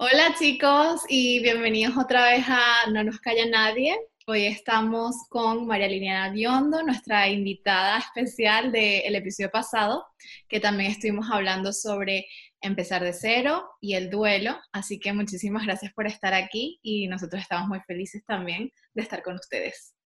Hola 0.00 0.32
chicos 0.38 1.02
y 1.08 1.42
bienvenidos 1.42 1.96
otra 1.96 2.26
vez 2.26 2.44
a 2.48 2.88
No 2.92 3.02
nos 3.02 3.18
calla 3.18 3.46
nadie. 3.46 3.98
Hoy 4.28 4.44
estamos 4.44 5.26
con 5.28 5.66
María 5.66 5.88
Liliana 5.88 6.30
Biondo, 6.30 6.84
nuestra 6.84 7.26
invitada 7.26 7.98
especial 7.98 8.70
del 8.70 9.12
episodio 9.16 9.50
pasado, 9.50 10.06
que 10.48 10.60
también 10.60 10.92
estuvimos 10.92 11.28
hablando 11.28 11.72
sobre 11.72 12.26
empezar 12.60 13.02
de 13.02 13.12
cero 13.12 13.68
y 13.80 13.94
el 13.94 14.08
duelo. 14.08 14.56
Así 14.70 15.00
que 15.00 15.12
muchísimas 15.12 15.66
gracias 15.66 15.92
por 15.94 16.06
estar 16.06 16.32
aquí 16.32 16.78
y 16.80 17.08
nosotros 17.08 17.42
estamos 17.42 17.66
muy 17.66 17.80
felices 17.80 18.24
también 18.24 18.70
de 18.94 19.02
estar 19.02 19.20
con 19.24 19.34
ustedes. 19.34 19.96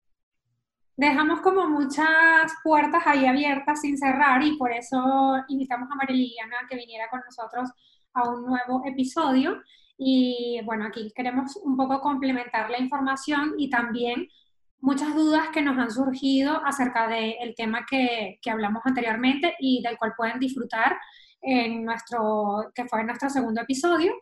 Dejamos 0.96 1.42
como 1.42 1.68
muchas 1.68 2.50
puertas 2.64 3.02
ahí 3.04 3.26
abiertas 3.26 3.82
sin 3.82 3.98
cerrar 3.98 4.42
y 4.42 4.56
por 4.56 4.72
eso 4.72 5.36
invitamos 5.48 5.90
a 5.92 5.96
María 5.96 6.16
Liliana 6.16 6.56
que 6.66 6.76
viniera 6.76 7.10
con 7.10 7.20
nosotros 7.26 7.68
a 8.14 8.28
un 8.30 8.46
nuevo 8.46 8.82
episodio. 8.86 9.60
Y 9.98 10.60
bueno, 10.64 10.86
aquí 10.86 11.12
queremos 11.14 11.56
un 11.56 11.76
poco 11.76 12.00
complementar 12.00 12.70
la 12.70 12.78
información 12.78 13.54
y 13.58 13.70
también 13.70 14.28
muchas 14.80 15.14
dudas 15.14 15.48
que 15.50 15.62
nos 15.62 15.78
han 15.78 15.90
surgido 15.90 16.60
acerca 16.64 17.06
del 17.08 17.54
tema 17.54 17.86
que, 17.88 18.38
que, 18.42 18.50
hablamos 18.50 18.82
anteriormente 18.84 19.54
y 19.60 19.80
del 19.82 19.96
cual 19.96 20.14
pueden 20.16 20.40
disfrutar 20.40 20.98
en 21.40 21.84
nuestro, 21.84 22.72
que 22.74 22.86
fue 22.86 23.04
nuestro 23.04 23.30
segundo 23.30 23.60
episodio. 23.60 24.12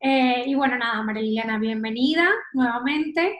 Eh, 0.00 0.44
y 0.46 0.54
bueno, 0.54 0.76
nada, 0.76 1.02
María 1.02 1.58
bienvenida 1.58 2.28
nuevamente. 2.52 3.38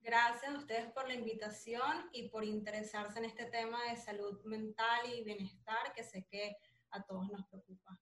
Gracias 0.00 0.52
a 0.52 0.58
ustedes 0.58 0.90
por 0.92 1.06
la 1.08 1.14
invitación 1.14 2.10
y 2.12 2.28
por 2.28 2.44
interesarse 2.44 3.18
en 3.18 3.24
este 3.24 3.46
tema 3.46 3.78
de 3.88 3.96
salud 3.96 4.42
mental 4.44 5.00
y 5.14 5.22
bienestar 5.24 5.92
que 5.94 6.02
sé 6.02 6.26
que 6.30 6.56
a 6.90 7.02
todos 7.04 7.30
nos 7.30 7.46
preocupa. 7.46 7.98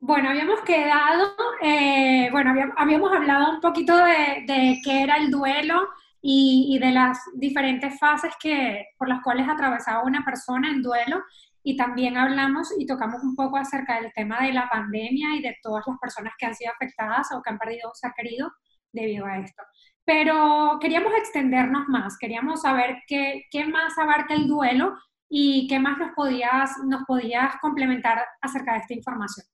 Bueno, 0.00 0.30
habíamos 0.30 0.60
quedado, 0.60 1.34
eh, 1.60 2.28
bueno, 2.30 2.54
habíamos, 2.76 3.12
hablado 3.12 3.50
un 3.54 3.60
poquito 3.60 3.96
de, 3.96 4.44
de 4.46 4.80
qué 4.84 5.02
era 5.02 5.16
el 5.16 5.30
duelo 5.30 5.88
y, 6.22 6.68
y, 6.70 6.78
de 6.78 6.92
las 6.92 7.18
diferentes 7.34 7.98
fases 7.98 8.32
que, 8.40 8.86
por 8.96 9.08
las 9.08 9.22
cuales 9.22 9.48
atravesaba 9.48 10.04
una 10.04 10.24
persona 10.24 10.70
en 10.70 10.82
duelo. 10.82 11.22
Y 11.64 11.76
también 11.76 12.16
hablamos 12.16 12.72
y 12.78 12.86
tocamos 12.86 13.22
un 13.24 13.34
poco 13.34 13.56
acerca 13.56 14.00
del 14.00 14.12
tema 14.14 14.40
de 14.42 14.52
la 14.52 14.68
pandemia 14.68 15.34
y 15.36 15.42
de 15.42 15.56
todas 15.62 15.84
las 15.86 15.98
personas 15.98 16.32
que 16.38 16.46
han 16.46 16.54
sido 16.54 16.72
afectadas 16.72 17.28
o 17.32 17.42
que 17.42 17.50
han 17.50 17.58
perdido 17.58 17.88
un 17.88 17.94
ser 17.96 18.12
querido 18.16 18.52
debido 18.92 19.26
a 19.26 19.38
esto. 19.38 19.62
Pero 20.04 20.78
queríamos 20.80 21.12
extendernos 21.14 21.88
más, 21.88 22.16
queríamos 22.18 22.62
saber 22.62 23.02
qué, 23.08 23.44
qué 23.50 23.66
más 23.66 23.98
abarca 23.98 24.34
el 24.34 24.46
duelo 24.48 24.96
y 25.28 25.66
qué 25.68 25.80
más 25.80 25.98
nos 25.98 26.12
podías, 26.14 26.78
nos 26.86 27.02
podías 27.04 27.56
complementar 27.60 28.24
acerca 28.40 28.74
de 28.74 28.78
esta 28.78 28.94
información. 28.94 29.44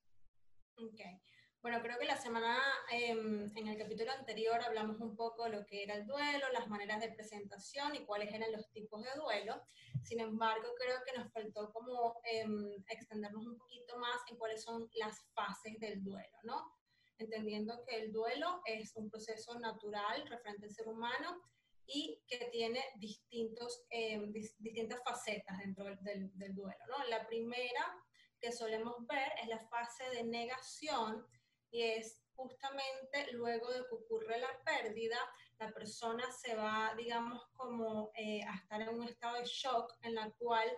Okay. 0.93 1.21
Bueno, 1.63 1.81
creo 1.81 1.99
que 1.99 2.05
la 2.05 2.19
semana, 2.19 2.59
em, 2.91 3.51
en 3.57 3.69
el 3.69 3.79
capítulo 3.79 4.13
anterior, 4.13 4.61
hablamos 4.61 5.01
un 5.01 5.17
poco 5.17 5.45
de 5.45 5.51
lo 5.51 5.65
que 5.65 5.83
era 5.83 5.95
el 5.95 6.07
duelo, 6.07 6.53
las 6.53 6.69
maneras 6.69 7.01
de 7.01 7.13
presentación 7.13 7.95
y 7.95 8.05
cuáles 8.05 8.35
eran 8.35 8.53
los 8.53 8.71
tipos 8.71 9.03
de 9.03 9.09
duelo. 9.17 9.63
Sin 10.03 10.21
embargo, 10.21 10.75
creo 10.79 10.99
que 11.07 11.19
nos 11.19 11.33
faltó 11.33 11.73
como 11.73 12.21
em, 12.25 12.85
extendernos 12.91 13.47
un 13.47 13.57
poquito 13.57 13.97
más 13.97 14.21
en 14.31 14.37
cuáles 14.37 14.63
son 14.63 14.91
las 14.97 15.25
fases 15.33 15.81
del 15.81 16.05
duelo, 16.05 16.37
¿no? 16.43 16.71
Entendiendo 17.17 17.83
que 17.87 17.97
el 17.97 18.13
duelo 18.13 18.61
es 18.67 18.95
un 18.97 19.09
proceso 19.09 19.59
natural 19.59 20.27
referente 20.29 20.67
al 20.67 20.73
ser 20.73 20.87
humano 20.87 21.41
y 21.87 22.21
que 22.29 22.45
tiene 22.53 22.85
distintos, 22.97 23.87
em, 23.89 24.31
distintas 24.33 25.03
facetas 25.03 25.59
dentro 25.61 25.85
del, 26.03 26.31
del 26.37 26.55
duelo, 26.55 26.85
¿no? 26.89 27.05
La 27.07 27.27
primera 27.27 28.04
que 28.45 28.53
solemos 28.53 29.07
ver 29.07 29.33
es 29.43 29.49
la 29.49 29.59
fase 29.59 30.05
de 30.11 30.23
negación 30.23 31.27
y 31.71 31.83
es 31.83 32.23
justamente 32.35 33.33
luego 33.33 33.71
de 33.71 33.87
que 33.89 33.95
ocurre 33.95 34.39
la 34.39 34.63
pérdida, 34.65 35.17
la 35.59 35.73
persona 35.73 36.31
se 36.31 36.55
va, 36.55 36.93
digamos, 36.95 37.43
como 37.57 38.11
eh, 38.15 38.43
a 38.45 38.57
estar 38.57 38.83
en 38.83 38.91
un 38.91 39.05
estado 39.05 39.37
de 39.39 39.47
shock 39.47 39.95
en 40.03 40.15
la 40.15 40.31
cual 40.33 40.69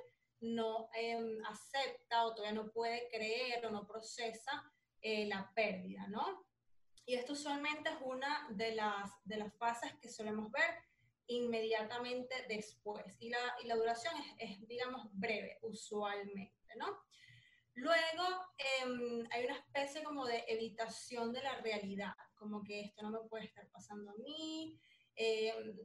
no 0.40 0.88
em, 0.94 1.44
acepta 1.46 2.24
o 2.24 2.34
todavía 2.34 2.62
no 2.62 2.70
puede 2.70 3.08
creer 3.08 3.66
o 3.66 3.70
no 3.70 3.84
procesa 3.84 4.62
eh, 5.00 5.26
la 5.26 5.50
pérdida, 5.54 6.06
¿no? 6.06 6.46
Y 7.04 7.14
esto 7.14 7.32
usualmente 7.32 7.90
es 7.90 7.96
una 8.00 8.46
de 8.50 8.76
las, 8.76 9.10
de 9.24 9.38
las 9.38 9.52
fases 9.56 9.92
que 10.00 10.08
solemos 10.08 10.52
ver 10.52 10.70
inmediatamente 11.26 12.46
después. 12.48 13.16
Y 13.18 13.30
la, 13.30 13.38
y 13.62 13.66
la 13.66 13.74
duración 13.74 14.14
es, 14.38 14.50
es, 14.50 14.68
digamos, 14.68 15.08
breve, 15.12 15.58
usualmente, 15.62 16.76
¿no? 16.76 17.06
Luego 17.76 18.24
em, 18.56 19.26
hay 19.30 19.44
una 19.44 19.58
especie 19.58 20.02
como 20.02 20.24
de 20.24 20.44
evitación 20.48 21.30
de 21.32 21.42
la 21.42 21.60
realidad, 21.60 22.14
como 22.34 22.62
que 22.62 22.80
esto 22.80 23.02
no 23.02 23.10
me 23.10 23.28
puede 23.28 23.44
estar 23.44 23.68
pasando 23.68 24.12
a 24.12 24.16
mí, 24.16 24.80
em, 25.14 25.76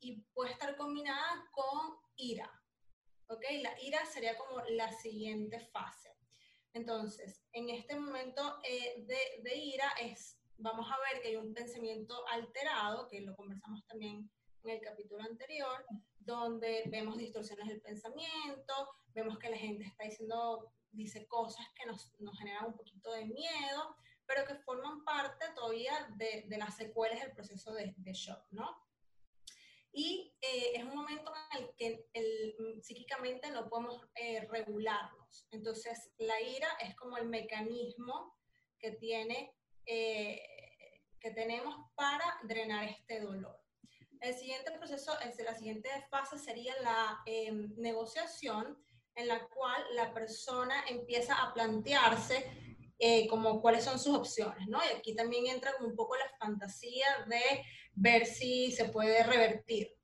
y 0.00 0.22
puede 0.34 0.52
estar 0.52 0.76
combinada 0.76 1.48
con 1.52 1.98
ira. 2.16 2.50
¿Ok? 3.28 3.44
La 3.62 3.80
ira 3.80 4.04
sería 4.06 4.36
como 4.36 4.60
la 4.70 4.90
siguiente 4.90 5.60
fase. 5.72 6.16
Entonces, 6.72 7.44
en 7.52 7.70
este 7.70 7.94
momento 7.96 8.58
eh, 8.64 9.04
de, 9.06 9.42
de, 9.42 9.56
ira 9.56 9.88
es, 10.00 10.40
vamos 10.58 10.90
a 10.90 10.98
ver 10.98 11.22
que 11.22 11.28
hay 11.28 11.36
un 11.36 11.54
pensamiento 11.54 12.26
alterado, 12.28 13.06
que 13.08 13.20
lo 13.20 13.36
conversamos 13.36 13.86
también 13.86 14.28
en 14.64 14.70
el 14.70 14.80
capítulo 14.80 15.22
anterior, 15.22 15.86
donde 16.18 16.82
vemos 16.86 17.16
distorsiones 17.16 17.68
del 17.68 17.80
pensamiento, 17.80 18.90
vemos 19.14 19.38
que 19.38 19.48
la 19.48 19.56
gente 19.56 19.84
está 19.84 20.04
diciendo 20.04 20.72
dice 20.96 21.26
cosas 21.26 21.66
que 21.74 21.86
nos, 21.86 22.12
nos 22.18 22.38
generan 22.38 22.66
un 22.66 22.76
poquito 22.76 23.12
de 23.12 23.26
miedo, 23.26 23.96
pero 24.26 24.44
que 24.44 24.56
forman 24.56 25.04
parte 25.04 25.46
todavía 25.54 26.08
de, 26.16 26.44
de 26.48 26.58
las 26.58 26.76
secuelas 26.76 27.20
del 27.20 27.32
proceso 27.32 27.72
de, 27.72 27.94
de 27.96 28.12
shock, 28.12 28.44
¿no? 28.50 28.86
Y 29.98 30.30
eh, 30.42 30.72
es 30.74 30.84
un 30.84 30.94
momento 30.94 31.32
en 31.52 31.62
el 31.62 31.74
que 31.74 32.06
el, 32.12 32.82
psíquicamente 32.82 33.50
no 33.50 33.66
podemos 33.66 34.06
eh, 34.14 34.46
regularnos. 34.50 35.48
Entonces, 35.52 36.12
la 36.18 36.38
ira 36.38 36.68
es 36.80 36.94
como 36.96 37.16
el 37.16 37.26
mecanismo 37.28 38.36
que, 38.78 38.92
tiene, 38.92 39.56
eh, 39.86 40.42
que 41.18 41.30
tenemos 41.30 41.74
para 41.94 42.38
drenar 42.42 42.84
este 42.84 43.20
dolor. 43.20 43.58
El 44.20 44.34
siguiente 44.34 44.70
proceso, 44.72 45.16
la 45.42 45.54
siguiente 45.54 45.88
fase 46.10 46.36
sería 46.36 46.74
la 46.82 47.22
negociación, 47.78 48.78
en 49.16 49.28
la 49.28 49.46
cual 49.48 49.82
la 49.94 50.12
persona 50.12 50.84
empieza 50.88 51.42
a 51.42 51.52
plantearse 51.52 52.44
eh, 52.98 53.26
como 53.28 53.60
cuáles 53.60 53.84
son 53.84 53.98
sus 53.98 54.14
opciones, 54.14 54.68
¿no? 54.68 54.78
Y 54.78 54.96
aquí 54.96 55.14
también 55.14 55.46
entra 55.46 55.72
un 55.80 55.96
poco 55.96 56.16
la 56.16 56.28
fantasía 56.38 57.06
de 57.26 57.64
ver 57.94 58.26
si 58.26 58.70
se 58.72 58.86
puede 58.86 59.22
revertir. 59.22 59.96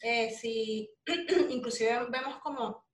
Eh, 0.00 0.30
si 0.30 0.88
inclusive 1.50 2.06
vemos 2.08 2.38
como, 2.38 2.86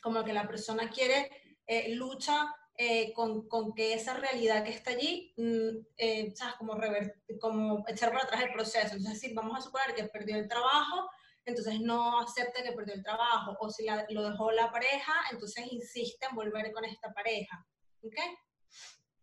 como 0.00 0.24
que 0.24 0.32
la 0.32 0.46
persona 0.46 0.88
quiere, 0.88 1.30
eh, 1.66 1.94
lucha 1.94 2.54
eh, 2.76 3.12
con, 3.12 3.48
con, 3.48 3.74
que 3.74 3.94
esa 3.94 4.14
realidad 4.14 4.64
que 4.64 4.70
está 4.70 4.90
allí, 4.92 5.32
mm, 5.36 6.34
¿sabes? 6.34 6.54
Como, 6.56 6.74
revertir, 6.74 7.38
como 7.40 7.84
echar 7.88 8.10
para 8.10 8.24
atrás 8.24 8.42
el 8.42 8.52
proceso. 8.52 8.94
Entonces, 8.96 9.20
si 9.20 9.34
vamos 9.34 9.58
a 9.58 9.62
suponer 9.62 9.94
que 9.94 10.04
perdió 10.04 10.36
el 10.36 10.48
trabajo, 10.48 11.08
entonces 11.44 11.80
no 11.80 12.20
acepta 12.20 12.62
que 12.62 12.72
perdió 12.72 12.94
el 12.94 13.02
trabajo, 13.02 13.56
o 13.60 13.70
si 13.70 13.86
lo 14.10 14.30
dejó 14.30 14.50
la 14.52 14.70
pareja, 14.70 15.12
entonces 15.30 15.66
insiste 15.70 16.26
en 16.26 16.36
volver 16.36 16.72
con 16.72 16.84
esta 16.84 17.12
pareja. 17.12 17.66
¿Ok? 18.02 18.16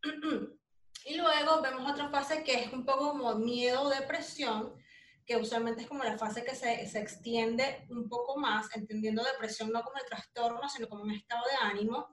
Y 1.03 1.15
luego 1.15 1.61
vemos 1.63 1.91
otra 1.91 2.09
fase 2.09 2.43
que 2.43 2.53
es 2.53 2.71
un 2.71 2.85
poco 2.85 3.09
como 3.13 3.33
miedo 3.33 3.81
o 3.81 3.89
depresión, 3.89 4.75
que 5.25 5.35
usualmente 5.35 5.81
es 5.81 5.87
como 5.87 6.03
la 6.03 6.15
fase 6.15 6.43
que 6.43 6.53
se, 6.53 6.87
se, 6.87 6.99
extiende 6.99 7.87
un 7.89 8.07
poco 8.07 8.37
más, 8.37 8.67
entendiendo 8.75 9.23
depresión 9.23 9.71
no 9.71 9.81
como 9.81 9.97
el 9.97 10.05
trastorno, 10.05 10.69
sino 10.69 10.87
como 10.87 11.01
un 11.01 11.11
estado 11.11 11.41
de 11.47 11.55
ánimo, 11.59 12.07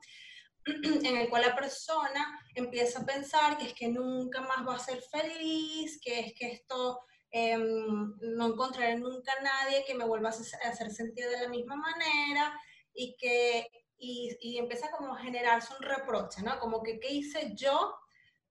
en 0.64 1.16
el 1.18 1.28
cual 1.28 1.42
la 1.42 1.54
persona 1.54 2.40
empieza 2.54 3.00
a 3.00 3.06
pensar 3.06 3.58
que 3.58 3.66
es 3.66 3.74
que 3.74 3.88
nunca 3.88 4.40
más 4.40 4.66
va 4.66 4.76
a 4.76 4.78
ser 4.78 5.02
feliz, 5.02 6.00
que 6.02 6.20
es 6.20 6.34
que 6.34 6.52
esto 6.52 7.00
eh, 7.30 7.58
no 7.58 8.46
encontraré 8.46 8.96
nunca 8.96 9.32
a 9.32 9.42
nadie 9.42 9.84
que 9.86 9.94
me 9.94 10.04
vuelva 10.04 10.30
a 10.30 10.68
hacer 10.68 10.90
sentir 10.90 11.28
de 11.28 11.42
la 11.42 11.48
misma 11.48 11.76
manera 11.76 12.58
y 12.94 13.16
que 13.16 13.68
y, 13.98 14.36
y 14.40 14.58
empieza 14.58 14.90
como 14.90 15.14
a 15.14 15.18
generarse 15.18 15.74
un 15.74 15.82
reproche, 15.82 16.42
¿no? 16.42 16.58
Como 16.60 16.82
que, 16.82 17.00
¿qué 17.00 17.12
hice 17.12 17.52
yo 17.54 17.94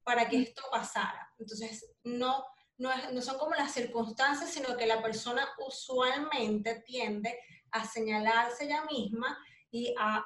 para 0.03 0.27
que 0.27 0.41
esto 0.41 0.62
pasara? 0.69 1.33
Entonces, 1.39 1.89
no, 2.03 2.44
no, 2.77 2.89
no 3.12 3.21
son 3.21 3.38
como 3.38 3.56
las 3.56 3.71
circunstancias, 3.71 4.51
sino 4.51 4.75
que 4.75 4.85
la 4.85 5.01
persona 5.01 5.47
usualmente 5.65 6.83
tiende 6.85 7.39
a 7.71 7.85
señalarse 7.85 8.65
ella 8.65 8.83
misma 8.85 9.38
y 9.71 9.94
a, 9.97 10.23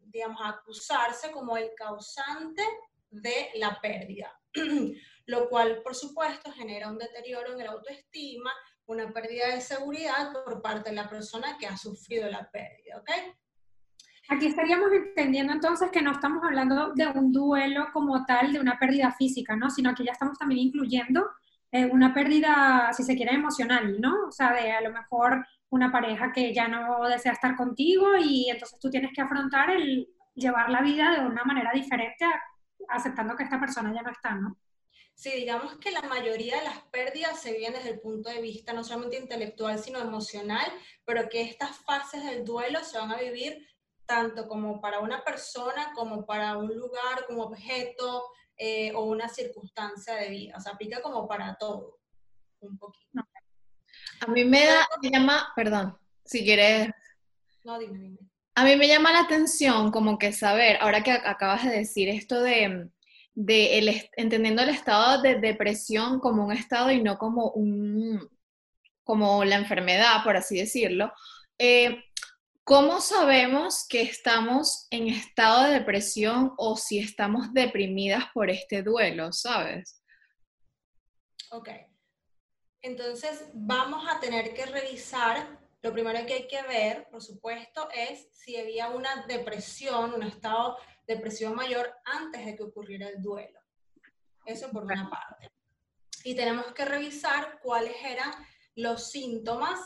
digamos, 0.00 0.40
a 0.40 0.50
acusarse 0.50 1.30
como 1.32 1.56
el 1.56 1.70
causante 1.76 2.62
de 3.10 3.50
la 3.54 3.80
pérdida, 3.80 4.38
lo 5.28 5.48
cual, 5.48 5.82
por 5.82 5.94
supuesto, 5.94 6.50
genera 6.52 6.90
un 6.90 6.98
deterioro 6.98 7.52
en 7.52 7.60
el 7.60 7.68
autoestima, 7.68 8.50
una 8.86 9.12
pérdida 9.12 9.48
de 9.54 9.60
seguridad 9.60 10.32
por 10.32 10.62
parte 10.62 10.88
de 10.88 10.96
la 10.96 11.08
persona 11.08 11.58
que 11.58 11.66
ha 11.66 11.76
sufrido 11.76 12.30
la 12.30 12.50
pérdida, 12.50 12.96
¿ok? 12.98 13.10
Aquí 14.30 14.46
estaríamos 14.46 14.90
entendiendo 14.90 15.52
entonces 15.52 15.90
que 15.90 16.00
no 16.00 16.12
estamos 16.12 16.42
hablando 16.42 16.94
de 16.94 17.06
un 17.08 17.30
duelo 17.30 17.88
como 17.92 18.24
tal, 18.24 18.54
de 18.54 18.60
una 18.60 18.78
pérdida 18.78 19.12
física, 19.12 19.54
¿no? 19.54 19.68
Sino 19.68 19.94
que 19.94 20.04
ya 20.04 20.12
estamos 20.12 20.38
también 20.38 20.60
incluyendo 20.60 21.28
eh, 21.72 21.84
una 21.84 22.14
pérdida, 22.14 22.90
si 22.94 23.02
se 23.02 23.14
quiere, 23.14 23.34
emocional, 23.34 24.00
¿no? 24.00 24.28
O 24.28 24.32
sea, 24.32 24.54
de 24.54 24.72
a 24.72 24.80
lo 24.80 24.92
mejor 24.92 25.46
una 25.68 25.92
pareja 25.92 26.32
que 26.32 26.54
ya 26.54 26.68
no 26.68 27.06
desea 27.06 27.32
estar 27.32 27.54
contigo 27.54 28.16
y 28.18 28.48
entonces 28.48 28.78
tú 28.78 28.88
tienes 28.88 29.12
que 29.14 29.20
afrontar 29.20 29.70
el 29.70 30.08
llevar 30.34 30.70
la 30.70 30.80
vida 30.80 31.10
de 31.10 31.26
una 31.26 31.44
manera 31.44 31.70
diferente, 31.74 32.24
aceptando 32.88 33.36
que 33.36 33.44
esta 33.44 33.60
persona 33.60 33.92
ya 33.92 34.00
no 34.00 34.10
está, 34.10 34.34
¿no? 34.34 34.56
Sí, 35.18 35.32
digamos 35.32 35.76
que 35.78 35.90
la 35.90 36.02
mayoría 36.02 36.58
de 36.58 36.62
las 36.62 36.78
pérdidas 36.92 37.42
se 37.42 37.52
vienen 37.52 37.72
desde 37.72 37.94
el 37.94 38.00
punto 38.00 38.30
de 38.30 38.40
vista 38.40 38.72
no 38.72 38.84
solamente 38.84 39.18
intelectual, 39.18 39.76
sino 39.76 39.98
emocional, 39.98 40.70
pero 41.04 41.28
que 41.28 41.40
estas 41.40 41.76
fases 41.78 42.24
del 42.24 42.44
duelo 42.44 42.84
se 42.84 42.98
van 42.98 43.10
a 43.10 43.16
vivir 43.16 43.66
tanto 44.06 44.46
como 44.46 44.80
para 44.80 45.00
una 45.00 45.24
persona, 45.24 45.92
como 45.96 46.24
para 46.24 46.56
un 46.56 46.68
lugar, 46.68 47.26
como 47.26 47.42
objeto 47.42 48.26
eh, 48.56 48.92
o 48.94 49.06
una 49.06 49.28
circunstancia 49.28 50.14
de 50.14 50.28
vida. 50.28 50.54
O 50.56 50.60
sea, 50.60 50.74
aplica 50.74 51.02
como 51.02 51.26
para 51.26 51.56
todo, 51.56 51.98
un 52.60 52.78
poquito. 52.78 53.20
A 54.20 54.26
mí 54.28 54.44
me 54.44 54.66
da, 54.66 54.86
me 55.02 55.10
llama, 55.10 55.52
perdón, 55.56 55.98
si 56.24 56.44
quieres. 56.44 56.90
No, 57.64 57.76
dime, 57.76 57.98
dime. 57.98 58.18
A 58.54 58.64
mí 58.64 58.76
me 58.76 58.86
llama 58.86 59.10
la 59.10 59.22
atención 59.22 59.90
como 59.90 60.16
que 60.16 60.32
saber, 60.32 60.78
ahora 60.80 61.02
que 61.02 61.10
acabas 61.10 61.64
de 61.64 61.70
decir 61.70 62.08
esto 62.08 62.40
de, 62.40 62.88
de 63.40 63.78
el, 63.78 64.10
entendiendo 64.16 64.62
el 64.62 64.70
estado 64.70 65.22
de 65.22 65.36
depresión 65.36 66.18
como 66.18 66.44
un 66.46 66.52
estado 66.52 66.90
y 66.90 67.00
no 67.00 67.18
como 67.18 67.52
un, 67.52 68.28
como 69.04 69.44
la 69.44 69.54
enfermedad, 69.54 70.24
por 70.24 70.36
así 70.36 70.58
decirlo. 70.58 71.12
Eh, 71.56 72.02
¿Cómo 72.64 73.00
sabemos 73.00 73.86
que 73.88 74.02
estamos 74.02 74.88
en 74.90 75.06
estado 75.06 75.64
de 75.64 75.74
depresión 75.74 76.52
o 76.58 76.76
si 76.76 76.98
estamos 76.98 77.54
deprimidas 77.54 78.24
por 78.34 78.50
este 78.50 78.82
duelo, 78.82 79.32
sabes? 79.32 80.02
Ok. 81.52 81.68
Entonces, 82.82 83.44
vamos 83.54 84.04
a 84.10 84.18
tener 84.18 84.52
que 84.52 84.66
revisar, 84.66 85.60
lo 85.80 85.92
primero 85.92 86.26
que 86.26 86.34
hay 86.34 86.48
que 86.48 86.62
ver, 86.62 87.06
por 87.08 87.22
supuesto, 87.22 87.88
es 87.94 88.28
si 88.32 88.56
había 88.56 88.88
una 88.88 89.24
depresión, 89.26 90.12
un 90.12 90.24
estado 90.24 90.76
depresivo 91.08 91.54
mayor 91.54 91.92
antes 92.04 92.44
de 92.44 92.54
que 92.54 92.62
ocurriera 92.62 93.08
el 93.08 93.20
duelo. 93.20 93.58
Eso 94.44 94.70
por 94.70 94.84
una 94.84 95.10
parte. 95.10 95.50
Y 96.22 96.36
tenemos 96.36 96.66
que 96.74 96.84
revisar 96.84 97.58
cuáles 97.62 97.96
eran 98.04 98.30
los 98.76 99.10
síntomas 99.10 99.80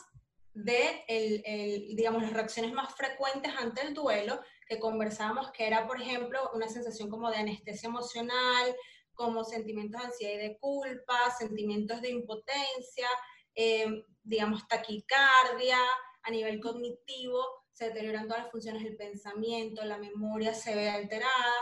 de, 0.54 1.04
el, 1.08 1.96
digamos, 1.96 2.22
las 2.22 2.32
reacciones 2.32 2.72
más 2.72 2.94
frecuentes 2.94 3.52
ante 3.56 3.82
el 3.82 3.94
duelo, 3.94 4.40
que 4.66 4.78
conversábamos 4.78 5.50
que 5.52 5.66
era, 5.66 5.86
por 5.86 6.00
ejemplo, 6.00 6.50
una 6.54 6.69
sensación 6.69 7.08
como 7.08 7.30
de 7.30 7.38
anestesia 7.38 7.88
emocional, 7.88 8.76
como 9.14 9.44
sentimientos 9.44 10.00
de 10.00 10.06
ansiedad 10.08 10.34
y 10.34 10.48
de 10.48 10.58
culpa, 10.58 11.30
sentimientos 11.38 12.02
de 12.02 12.10
impotencia, 12.10 13.08
eh, 13.54 14.04
digamos 14.22 14.66
taquicardia, 14.69 15.78
a 16.22 16.30
nivel 16.30 16.60
cognitivo, 16.60 17.61
se 17.82 17.88
deterioran 17.88 18.29
todas 18.29 18.44
las 18.44 18.52
funciones 18.52 18.84
del 18.84 18.96
pensamiento, 18.96 19.84
la 19.84 19.99
memoria 19.99 20.55
se 20.55 20.75
ve 20.75 20.88
alterada, 20.88 21.52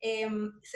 eh, 0.00 0.28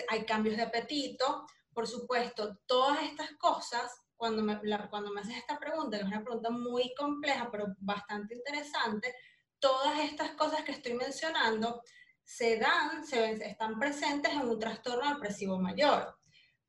hay 0.09 0.25
cambios 0.25 0.57
de 0.57 0.63
apetito. 0.63 1.47
Por 1.75 1.87
supuesto, 1.87 2.59
todas 2.67 3.03
estas 3.03 3.33
cosas, 3.33 3.93
cuando 4.17 4.43
me, 4.43 4.55
haces 4.55 5.37
esta 5.37 5.59
pregunta, 5.59 5.99
que 5.99 6.05
es 6.05 6.09
una 6.09 6.25
pregunta 6.25 6.49
muy 6.49 6.95
compleja, 6.95 7.51
pero 7.51 7.67
bastante 7.79 8.35
interesante, 8.35 9.15
todas 9.59 9.99
estas 10.01 10.31
cosas 10.31 10.63
que 10.63 10.73
estoy 10.73 10.95
mencionando 10.95 11.83
se 12.25 12.57
dan, 12.57 13.07
se 13.07 13.33
están 13.33 13.79
presentes 13.79 14.33
en 14.33 14.49
un 14.49 14.59
trastorno 14.59 15.13
depresivo 15.13 15.59
mayor. 15.59 16.17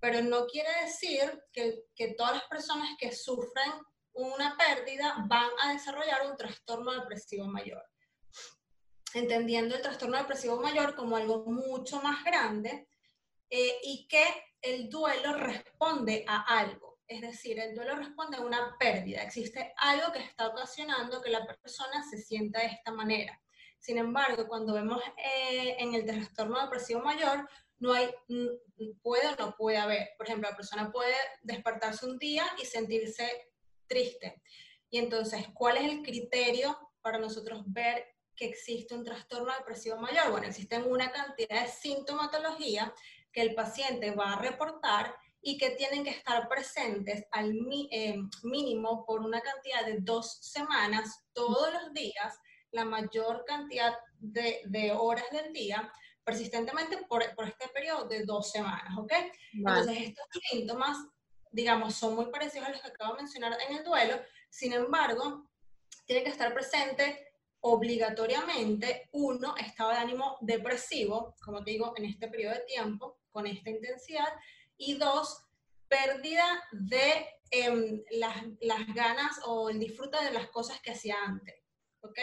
Pero 0.02 0.22
no 0.22 0.46
quiere 0.48 0.70
decir 0.82 1.42
que 1.54 2.14
todas 2.18 2.34
las 2.34 2.44
personas 2.44 2.90
que 3.00 3.14
sufren 3.14 3.72
una 4.14 4.58
pérdida 4.58 5.16
van 5.28 5.50
a 5.64 5.74
desarrollar 5.74 6.30
un 6.30 6.36
trastorno 6.36 6.92
depresivo 6.92 7.48
mayor. 7.48 7.84
Entendiendo 9.14 9.76
el 9.76 9.82
trastorno 9.82 10.18
depresivo 10.18 10.62
mayor 10.62 10.96
como 10.96 11.16
algo 11.16 11.46
mucho 11.46 12.02
más 12.02 12.24
grande 12.24 12.88
eh, 13.50 13.80
y 13.84 14.08
que 14.08 14.26
el 14.62 14.90
duelo 14.90 15.34
responde 15.34 16.26
a 16.28 16.60
algo. 16.60 17.00
Es 17.08 17.22
decir, 17.22 17.58
el 17.60 17.74
duelo 17.74 17.96
responde 17.96 18.38
a 18.38 18.42
una 18.42 18.76
pérdida. 18.78 19.24
Existe 19.24 19.74
algo 19.78 20.12
que 20.12 20.20
está 20.20 20.48
ocasionando 20.48 21.22
que 21.22 21.30
la 21.30 21.46
persona 21.46 22.04
se 22.10 22.18
sienta 22.18 22.60
de 22.60 22.68
esta 22.68 22.92
manera. 22.92 23.42
Sin 23.80 23.98
embargo, 23.98 24.48
cuando 24.48 24.74
vemos 24.74 25.02
eh, 25.18 25.78
en 25.80 25.94
el 25.94 26.06
trastorno 26.06 26.62
depresivo 26.62 27.00
mayor, 27.02 27.48
no 27.80 27.94
hay, 27.94 28.10
puede 29.02 29.28
o 29.28 29.36
no 29.36 29.56
puede 29.56 29.78
haber. 29.78 30.10
Por 30.18 30.28
ejemplo, 30.28 30.50
la 30.50 30.56
persona 30.56 30.92
puede 30.92 31.16
despertarse 31.44 32.06
un 32.06 32.18
día 32.18 32.46
y 32.62 32.66
sentirse 32.66 33.52
triste. 33.88 34.42
Y 34.90 34.98
entonces, 34.98 35.48
¿cuál 35.54 35.78
es 35.78 35.92
el 35.92 36.02
criterio 36.02 36.78
para 37.02 37.20
nosotros 37.20 37.64
ver 37.68 38.17
que 38.38 38.46
existe 38.46 38.96
un 38.96 39.04
trastorno 39.04 39.52
depresivo 39.58 39.98
mayor? 39.98 40.32
Bueno, 40.32 40.48
existen 40.48 40.90
una 40.90 41.12
cantidad 41.12 41.64
de 41.64 41.68
sintomatología 41.68 42.94
que 43.34 43.42
el 43.42 43.56
paciente 43.56 44.12
va 44.12 44.34
a 44.34 44.42
reportar 44.42 45.14
y 45.42 45.58
que 45.58 45.72
tienen 45.72 46.04
que 46.04 46.12
estar 46.12 46.48
presentes 46.48 47.26
al 47.32 47.54
eh, 47.92 48.18
mínimo 48.44 49.06
por 49.06 49.22
una 49.22 49.42
cantidad 49.42 49.86
de 49.86 49.98
dos 50.00 50.38
semanas, 50.42 51.24
todos 51.34 51.74
los 51.74 51.94
días, 51.94 52.40
la 52.72 52.86
mayor 52.86 53.44
cantidad 53.46 53.94
de, 54.20 54.92
horas 54.98 55.26
del 55.32 55.54
día, 55.54 55.92
persistentemente 56.24 56.98
por, 57.08 57.24
este 57.24 57.70
periodo 57.74 58.08
de 58.08 58.24
dos 58.26 58.52
semanas, 58.52 58.98
¿ok? 58.98 59.14
Entonces, 59.54 59.98
estos 60.00 60.26
síntomas, 60.50 60.98
digamos, 61.52 61.96
son 61.96 62.16
muy 62.16 62.26
parecidos 62.26 62.68
a 62.68 62.72
los 62.72 62.82
que 62.82 62.88
acabo 62.88 63.16
de 63.16 63.24
mencionar 63.24 63.58
en 63.68 63.78
el 63.78 63.84
duelo, 63.84 64.20
sin 64.50 64.74
embargo, 64.74 65.48
tiene 66.06 66.24
que 66.24 66.30
estar 66.30 66.54
presente 66.54 67.27
obligatoriamente, 67.74 69.10
uno, 69.12 69.56
estado 69.58 69.92
de 69.92 69.98
ánimo 69.98 70.38
depresivo, 70.42 71.36
como 71.44 71.64
te 71.64 71.72
digo, 71.72 71.94
en 71.98 72.06
este 72.06 72.28
periodo 72.28 72.54
de 72.54 72.62
tiempo, 72.62 73.20
con 73.32 73.46
esta 73.48 73.70
intensidad, 73.70 74.28
y 74.78 74.96
dos, 74.96 75.44
pérdida 75.88 76.64
de 76.72 77.28
em, 77.52 78.04
las, 78.12 78.36
las, 78.62 78.94
ganas 78.94 79.40
o 79.46 79.70
el 79.70 79.80
disfrute 79.80 80.24
de 80.24 80.32
las 80.32 80.48
cosas 80.48 80.80
que 80.82 80.92
hacía 80.92 81.16
antes. 81.24 81.56
¿ok? 82.02 82.20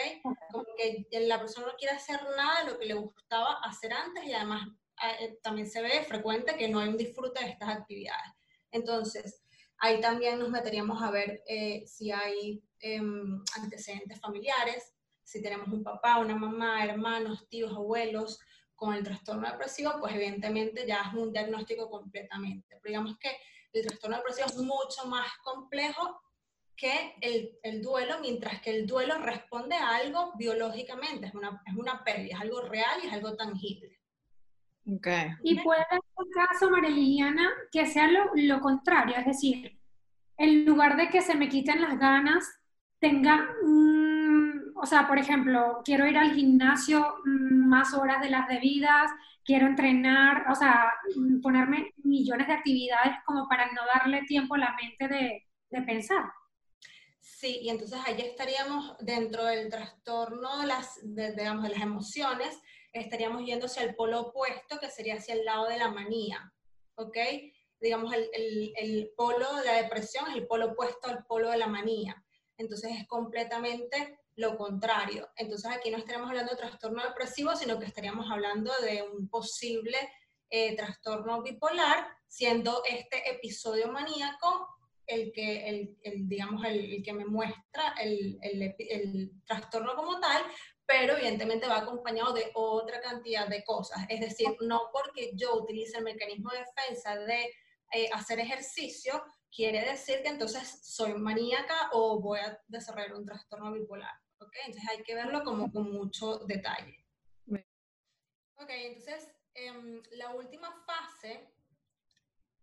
Como 0.51 0.65
que 0.77 1.07
la 1.21 1.39
persona 1.39 1.67
no 1.67 1.75
quiere 1.77 1.95
hacer 1.95 2.19
nada 2.35 2.63
de 2.63 2.71
lo 2.71 2.79
que 2.79 2.85
le 2.85 2.93
gustaba 2.93 3.59
hacer 3.63 3.93
antes 3.93 4.23
y 4.25 4.33
además 4.33 4.67
ah, 4.97 5.11
eh, 5.19 5.37
también 5.41 5.69
se 5.69 5.81
ve 5.81 6.03
frecuente 6.03 6.55
que 6.55 6.67
no 6.67 6.79
hay 6.79 6.89
un 6.89 6.97
disfrute 6.97 7.43
de 7.43 7.51
estas 7.51 7.69
actividades. 7.69 8.31
Entonces, 8.71 9.41
ahí 9.77 9.99
también 10.01 10.39
nos 10.39 10.49
meteríamos 10.49 11.01
a 11.01 11.11
ver 11.11 11.43
eh, 11.47 11.83
si 11.87 12.11
hay 12.11 12.63
em, 12.79 13.43
antecedentes 13.55 14.19
familiares, 14.19 14.94
si 15.25 15.41
tenemos 15.41 15.67
un 15.67 15.83
papá, 15.83 16.19
una 16.19 16.35
mamá, 16.35 16.85
hermanos, 16.85 17.49
tíos, 17.49 17.73
abuelos 17.73 18.39
con 18.75 18.93
el 18.93 19.03
trastorno 19.03 19.49
depresivo, 19.49 19.93
pues 19.99 20.13
evidentemente 20.13 20.85
ya 20.87 21.01
es 21.07 21.13
un 21.13 21.33
diagnóstico 21.33 21.89
completamente. 21.89 22.77
Pero 22.81 22.89
digamos 22.89 23.17
que 23.17 23.31
el 23.73 23.85
trastorno 23.85 24.17
depresivo 24.17 24.47
es 24.47 24.57
mucho 24.57 25.07
más 25.07 25.27
complejo 25.43 26.21
que 26.77 27.15
el, 27.21 27.57
el, 27.63 27.81
duelo, 27.81 28.19
mientras 28.21 28.61
que 28.61 28.69
el 28.69 28.85
duelo 28.85 29.17
responde 29.17 29.75
a 29.75 29.95
algo 29.95 30.33
biológicamente, 30.37 31.27
es 31.27 31.33
una, 31.33 31.61
es 31.65 31.75
una 31.75 32.03
pérdida, 32.03 32.35
es 32.35 32.41
algo 32.41 32.61
real 32.61 32.99
y 33.01 33.07
es 33.07 33.13
algo 33.13 33.35
tangible. 33.35 33.97
Okay. 34.97 35.31
Y 35.41 35.59
puede 35.61 35.83
ser 35.89 35.99
un 36.17 36.29
caso, 36.31 36.69
Mariliana, 36.69 37.49
que 37.71 37.87
sea 37.87 38.07
lo, 38.07 38.31
lo, 38.35 38.59
contrario, 38.59 39.15
es 39.17 39.25
decir, 39.25 39.79
en 40.37 40.65
lugar 40.65 40.95
de 40.95 41.09
que 41.09 41.21
se 41.21 41.33
me 41.33 41.49
quiten 41.49 41.81
las 41.81 41.97
ganas, 41.97 42.59
tenga, 42.99 43.49
o 44.85 44.87
sea, 44.87 45.07
por 45.07 45.17
ejemplo, 45.17 45.81
quiero 45.83 46.05
ir 46.05 46.15
al 46.15 46.35
gimnasio 46.35 47.15
mm, 47.25 47.67
más 47.67 47.95
horas 47.95 48.21
de 48.21 48.29
las 48.29 48.47
debidas, 48.47 49.09
quiero 49.43 49.65
entrenar, 49.65 50.45
o 50.51 50.53
sea, 50.53 50.93
mm, 51.15 51.41
ponerme 51.41 51.91
millones 52.03 52.45
de 52.45 52.53
actividades 52.53 53.15
como 53.25 53.47
para 53.49 53.65
no 53.71 53.81
darle 53.95 54.21
tiempo 54.27 54.53
a 54.53 54.59
la 54.59 54.75
mente 54.79 55.07
de, 55.07 55.47
de 55.71 55.81
pensar. 55.81 56.25
Sí, 57.19 57.61
y 57.63 57.69
entonces 57.69 57.97
ahí 58.05 58.21
estaríamos 58.21 58.95
dentro 58.99 59.45
del 59.45 59.71
trastorno 59.71 60.59
de 60.59 60.67
las, 60.67 60.99
de, 61.01 61.31
digamos, 61.31 61.63
de 61.63 61.69
las 61.69 61.81
emociones, 61.81 62.61
estaríamos 62.93 63.43
yendo 63.43 63.65
hacia 63.65 63.81
el 63.81 63.95
polo 63.95 64.21
opuesto, 64.21 64.77
que 64.79 64.91
sería 64.91 65.15
hacia 65.15 65.33
el 65.33 65.45
lado 65.45 65.67
de 65.67 65.79
la 65.79 65.89
manía, 65.89 66.53
¿ok? 66.93 67.17
Digamos, 67.81 68.13
el, 68.13 68.29
el, 68.33 68.73
el 68.77 69.11
polo 69.17 69.55
de 69.55 69.65
la 69.65 69.81
depresión 69.81 70.29
es 70.29 70.35
el 70.35 70.45
polo 70.45 70.73
opuesto 70.73 71.07
al 71.07 71.25
polo 71.25 71.49
de 71.49 71.57
la 71.57 71.65
manía. 71.65 72.23
Entonces 72.59 72.91
es 72.95 73.07
completamente 73.07 74.19
lo 74.35 74.57
contrario. 74.57 75.29
Entonces 75.35 75.71
aquí 75.71 75.89
no 75.89 75.97
estaríamos 75.97 76.29
hablando 76.29 76.51
de 76.51 76.57
trastorno 76.57 77.03
depresivo, 77.03 77.55
sino 77.55 77.79
que 77.79 77.85
estaríamos 77.85 78.29
hablando 78.29 78.71
de 78.81 79.03
un 79.03 79.29
posible 79.29 79.97
eh, 80.49 80.75
trastorno 80.75 81.41
bipolar, 81.41 82.07
siendo 82.27 82.83
este 82.85 83.29
episodio 83.29 83.87
maníaco 83.91 84.69
el 85.07 85.31
que, 85.31 85.69
el, 85.69 86.27
digamos, 86.27 86.63
el, 86.65 87.01
que 87.03 87.13
me 87.13 87.25
muestra 87.25 87.93
el, 88.01 88.37
el, 88.41 89.31
trastorno 89.45 89.95
como 89.95 90.19
tal, 90.19 90.43
pero 90.85 91.13
evidentemente 91.13 91.67
va 91.67 91.77
acompañado 91.77 92.33
de 92.33 92.51
otra 92.55 93.01
cantidad 93.01 93.47
de 93.47 93.63
cosas. 93.63 94.05
Es 94.09 94.19
decir, 94.19 94.47
no 94.61 94.89
porque 94.91 95.31
yo 95.35 95.55
utilice 95.55 95.97
el 95.97 96.03
mecanismo 96.03 96.51
de 96.51 96.59
defensa 96.59 97.15
de 97.17 97.51
eh, 97.91 98.09
hacer 98.13 98.39
ejercicio, 98.39 99.23
quiere 99.55 99.81
decir 99.81 100.21
que 100.21 100.29
entonces 100.29 100.79
soy 100.83 101.13
maníaca 101.13 101.89
o 101.93 102.19
voy 102.19 102.39
a 102.39 102.59
desarrollar 102.67 103.13
un 103.13 103.25
trastorno 103.25 103.71
bipolar. 103.71 104.24
¿Ok? 104.39 104.53
Entonces 104.65 104.89
hay 104.89 105.03
que 105.03 105.15
verlo 105.15 105.43
como 105.43 105.71
con 105.71 105.91
mucho 105.91 106.39
detalle. 106.39 107.05
Ok, 108.57 108.69
entonces 108.69 109.27
em, 109.53 110.01
la 110.11 110.33
última 110.33 110.71
fase 110.85 111.53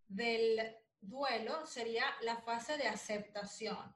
del 0.08 0.76
duelo 1.00 1.66
sería 1.66 2.06
la 2.22 2.40
fase 2.42 2.76
de 2.76 2.88
aceptación. 2.88 3.94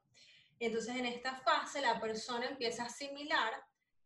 Entonces 0.59 0.95
en 0.95 1.05
esta 1.05 1.35
fase 1.35 1.81
la 1.81 1.99
persona 1.99 2.47
empieza 2.47 2.83
a 2.83 2.87
asimilar 2.87 3.53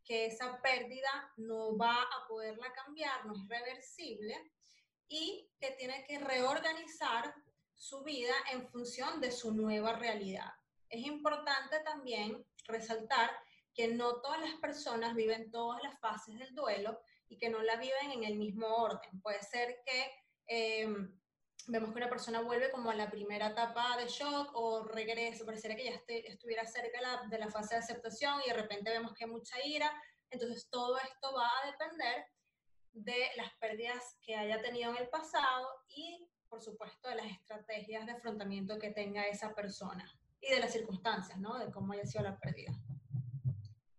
que 0.04 0.26
esa 0.26 0.62
pérdida 0.62 1.34
no 1.38 1.78
va 1.78 2.02
a 2.02 2.28
poderla 2.28 2.72
cambiar, 2.74 3.26
no 3.26 3.34
es 3.34 3.48
reversible 3.48 4.52
y 5.08 5.50
que 5.60 5.72
tiene 5.72 6.06
que 6.06 6.20
reorganizar 6.20 7.34
su 7.76 8.04
vida 8.04 8.34
en 8.52 8.68
función 8.70 9.20
de 9.20 9.32
su 9.32 9.54
nueva 9.54 9.94
realidad. 9.94 10.52
Es 10.90 11.06
importante 11.06 11.80
también 11.82 12.46
resaltar 12.66 13.32
que 13.74 13.88
no 13.88 14.22
todas 14.22 14.42
las 14.42 14.56
personas 14.56 15.16
viven 15.16 15.52
todas 15.52 15.82
las 15.84 16.00
fases 16.00 16.38
del 16.38 16.54
duelo 16.54 17.00
y 17.28 17.38
que 17.38 17.50
no 17.50 17.62
la 17.62 17.78
viven 17.78 18.12
en 18.12 18.24
el 18.24 18.38
mismo 18.38 18.68
orden. 18.68 19.22
Puede 19.22 19.42
ser 19.42 19.82
que 19.86 20.12
eh, 20.48 20.88
vemos 21.68 21.92
que 21.92 21.98
una 21.98 22.10
persona 22.10 22.42
vuelve 22.42 22.72
como 22.72 22.90
a 22.90 22.96
la 22.96 23.10
primera 23.10 23.48
etapa 23.48 23.96
de 23.98 24.08
shock 24.08 24.52
o 24.54 24.84
regresa, 24.84 25.46
pareciera 25.46 25.76
que 25.76 25.86
ya 25.86 26.02
estuviera 26.08 26.66
cerca 26.66 26.98
de 27.00 27.06
la, 27.06 27.24
de 27.30 27.38
la 27.40 27.50
fase 27.50 27.76
de 27.76 27.82
aceptación 27.82 28.42
y 28.46 28.50
de 28.50 28.56
repente 28.56 28.90
vemos 28.90 29.14
que 29.14 29.26
hay 29.26 29.30
mucha 29.30 29.56
ira. 29.66 29.92
Entonces 30.30 30.70
todo 30.70 30.98
esto 30.98 31.34
va 31.34 31.48
a 31.62 31.72
depender 31.72 32.26
de 32.94 33.30
las 33.38 33.54
pérdidas 33.60 34.18
que 34.22 34.36
haya 34.36 34.62
tenido 34.62 34.92
en 34.92 34.98
el 34.98 35.10
pasado 35.10 35.68
y, 35.88 36.28
por 36.50 36.62
supuesto, 36.62 37.10
de 37.10 37.16
las 37.16 37.28
estrategias 37.28 38.06
de 38.06 38.14
afrontamiento 38.14 38.78
que 38.78 38.92
tenga 38.92 39.28
esa 39.28 39.54
persona 39.54 40.06
y 40.42 40.52
de 40.52 40.60
las 40.60 40.74
circunstancias, 40.74 41.40
¿no? 41.40 41.58
De 41.58 41.72
cómo 41.72 41.94
haya 41.94 42.06
sido 42.06 42.24
la 42.24 42.38
pérdida. 42.40 42.74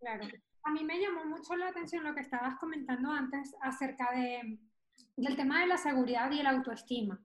Claro. 0.02 0.26
A 0.64 0.70
mí 0.72 0.82
me 0.82 1.00
llamó 1.00 1.24
mucho 1.24 1.54
la 1.54 1.68
atención 1.68 2.02
lo 2.02 2.12
que 2.14 2.22
estabas 2.22 2.56
comentando 2.56 3.12
antes 3.12 3.54
acerca 3.60 4.10
de, 4.10 4.58
del 5.16 5.36
tema 5.36 5.60
de 5.60 5.68
la 5.68 5.76
seguridad 5.76 6.28
y 6.32 6.40
el 6.40 6.46
autoestima. 6.48 7.20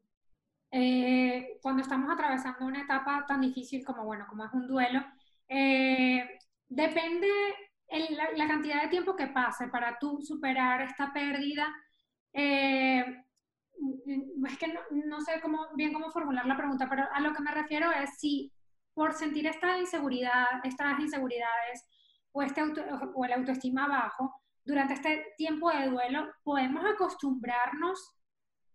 Eh, 0.72 1.58
cuando 1.62 1.82
estamos 1.82 2.12
atravesando 2.14 2.66
una 2.66 2.84
etapa 2.84 3.26
tan 3.28 3.42
difícil 3.42 3.84
como, 3.84 4.06
bueno, 4.06 4.28
como 4.30 4.46
es 4.46 4.54
un 4.54 4.68
duelo, 4.68 5.04
eh, 5.50 6.38
depende 6.68 7.28
la, 8.36 8.48
cantidad 8.48 8.84
de 8.84 8.90
tiempo 8.90 9.16
que 9.16 9.28
pase 9.28 9.70
para 9.70 9.98
tú 9.98 10.22
superar 10.22 10.84
esta 10.84 11.12
pérdida. 11.12 11.74
Eh, 12.34 13.24
es 14.48 14.58
que 14.60 14.68
no, 14.68 14.82
no 14.92 15.22
sé 15.22 15.42
cómo, 15.42 15.68
bien 15.76 15.94
cómo 15.94 16.12
formular 16.12 16.46
la 16.46 16.58
pregunta, 16.58 16.88
pero 16.88 17.06
a 17.12 17.20
lo 17.22 17.34
que 17.34 17.42
me 17.42 17.52
refiero 17.52 17.92
es 17.92 18.20
si 18.20 18.54
por 18.94 19.14
sentir 19.14 19.48
esta 19.48 19.80
inseguridad, 19.80 20.46
estas 20.64 21.00
inseguridades, 21.00 21.88
o, 22.38 22.42
este 22.44 22.62
o 22.62 23.26
el 23.26 23.34
autoestima 23.34 23.88
bajo, 23.88 24.42
durante 24.64 24.94
este 24.94 25.34
tiempo 25.38 25.72
de 25.72 25.88
duelo, 25.88 26.28
podemos 26.44 26.84
acostumbrarnos 26.86 28.14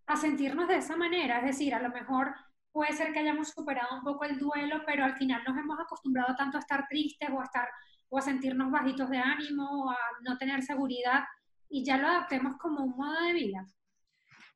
a 0.07 0.17
sentirnos 0.17 0.67
de 0.67 0.79
esa 0.79 0.97
manera. 0.97 1.39
Es 1.39 1.45
decir, 1.45 1.75
a 1.75 1.81
lo 1.81 1.91
mejor 1.91 2.35
puede 2.73 2.93
ser 2.93 3.13
que 3.13 3.21
hayamos 3.21 3.51
superado 3.51 3.99
un 3.99 4.03
poco 4.03 4.25
el 4.25 4.39
duelo, 4.39 4.83
pero 4.85 5.05
al 5.05 5.15
final 5.17 5.45
nos 5.47 5.57
hemos 5.57 5.79
acostumbrado 5.79 6.35
tanto 6.35 6.57
a 6.57 6.61
estar 6.61 6.89
tristes 6.89 7.31
o 7.31 7.41
a, 7.41 7.45
estar, 7.45 7.69
o 8.09 8.19
a 8.19 8.23
sentirnos 8.23 8.73
bajitos 8.73 9.09
de 9.11 9.19
ánimo 9.19 9.85
o 9.85 9.91
a 9.91 9.99
no 10.23 10.37
tener 10.39 10.63
seguridad 10.63 11.23
y 11.69 11.85
ya 11.85 11.99
lo 11.99 12.09
adaptemos 12.09 12.57
como 12.59 12.83
un 12.83 12.97
modo 12.97 13.21
de 13.21 13.33
vida. 13.33 13.67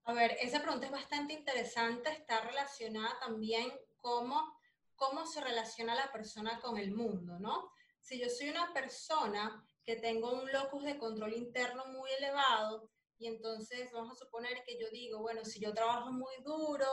A 0.05 0.13
ver, 0.15 0.37
esa 0.41 0.63
pregunta 0.63 0.87
es 0.87 0.93
bastante 0.93 1.33
interesante, 1.33 2.11
está 2.11 2.41
relacionada 2.41 3.19
también 3.21 3.71
cómo, 3.99 4.59
cómo 4.97 5.27
se 5.27 5.41
relaciona 5.43 5.95
la 5.95 6.11
persona 6.11 6.59
con 6.61 6.77
el 6.77 6.93
mundo, 6.93 7.39
¿no? 7.39 7.71
Si 8.07 8.21
yo 8.21 8.31
soy 8.31 8.51
una 8.51 8.73
persona 8.73 9.67
que 9.85 9.97
tengo 9.97 10.33
un 10.33 10.51
locus 10.53 10.85
de 10.85 10.97
control 10.97 11.33
interno 11.35 11.87
muy 11.87 12.09
elevado, 12.13 12.89
y 13.19 13.27
entonces 13.27 13.91
vamos 13.93 14.13
a 14.13 14.25
suponer 14.25 14.63
que 14.65 14.79
yo 14.79 14.89
digo, 14.91 15.19
bueno, 15.21 15.45
si 15.45 15.59
yo 15.59 15.75
trabajo 15.75 16.13
muy 16.13 16.35
duro 16.45 16.87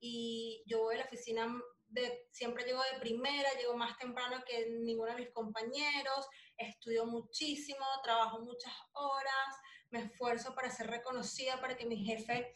y 0.00 0.62
yo 0.66 0.80
voy 0.80 0.96
a 0.96 0.98
la 0.98 1.04
oficina, 1.04 1.50
de, 1.88 2.28
siempre 2.30 2.64
llego 2.64 2.82
de 2.92 3.00
primera, 3.00 3.48
llego 3.58 3.74
más 3.74 3.96
temprano 3.96 4.44
que 4.46 4.68
ninguno 4.68 5.12
de 5.12 5.22
mis 5.22 5.30
compañeros, 5.30 6.28
estudio 6.58 7.06
muchísimo, 7.06 7.86
trabajo 8.04 8.40
muchas 8.40 8.74
horas, 8.92 9.56
me 9.88 10.00
esfuerzo 10.00 10.54
para 10.54 10.70
ser 10.70 10.88
reconocida, 10.88 11.58
para 11.58 11.76
que 11.76 11.86
mi 11.86 12.04
jefe 12.04 12.54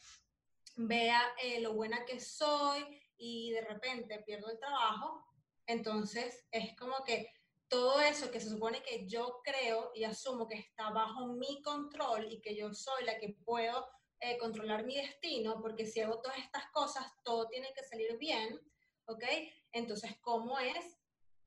vea 0.77 1.23
eh, 1.43 1.61
lo 1.61 1.73
buena 1.73 2.05
que 2.05 2.21
soy 2.21 2.85
y 3.17 3.51
de 3.53 3.63
repente 3.63 4.23
pierdo 4.27 4.51
el 4.51 4.59
trabajo, 4.59 5.25
entonces 5.67 6.45
es 6.51 6.77
como 6.77 7.03
que 7.05 7.33
todo 7.75 8.01
eso 8.01 8.31
que 8.31 8.41
se 8.41 8.51
supone 8.51 8.85
que 8.85 9.05
yo 9.05 9.41
creo 9.43 9.91
y 9.97 10.05
asumo 10.05 10.47
que 10.47 10.55
está 10.55 10.91
bajo 10.91 11.27
mi 11.27 11.61
control 11.61 12.33
y 12.33 12.41
que 12.41 12.55
yo 12.55 12.73
soy 12.73 13.05
la 13.05 13.19
que 13.19 13.37
puedo 13.45 13.89
eh, 14.21 14.39
controlar 14.39 14.87
mi 14.87 14.95
destino, 14.95 15.61
porque 15.61 15.85
si 15.85 16.01
hago 16.01 16.21
todas 16.21 16.39
estas 16.39 16.71
cosas, 16.71 17.05
todo 17.25 17.49
tiene 17.49 17.75
que 17.75 17.83
salir 17.83 18.17
bien, 18.17 18.61
¿ok? 19.07 19.25
Entonces, 19.73 20.17
¿cómo 20.21 20.57
es 20.61 21.01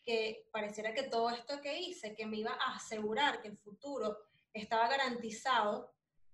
que 0.04 0.50
pareciera 0.52 0.94
que 0.94 1.04
todo 1.04 1.30
esto 1.30 1.62
que 1.62 1.80
hice, 1.80 2.14
que 2.14 2.26
me 2.26 2.40
iba 2.40 2.52
a 2.52 2.76
asegurar 2.76 3.42
que 3.42 3.48
el 3.48 3.58
futuro 3.58 4.18
estaba 4.52 4.90
garantizado 4.90 5.94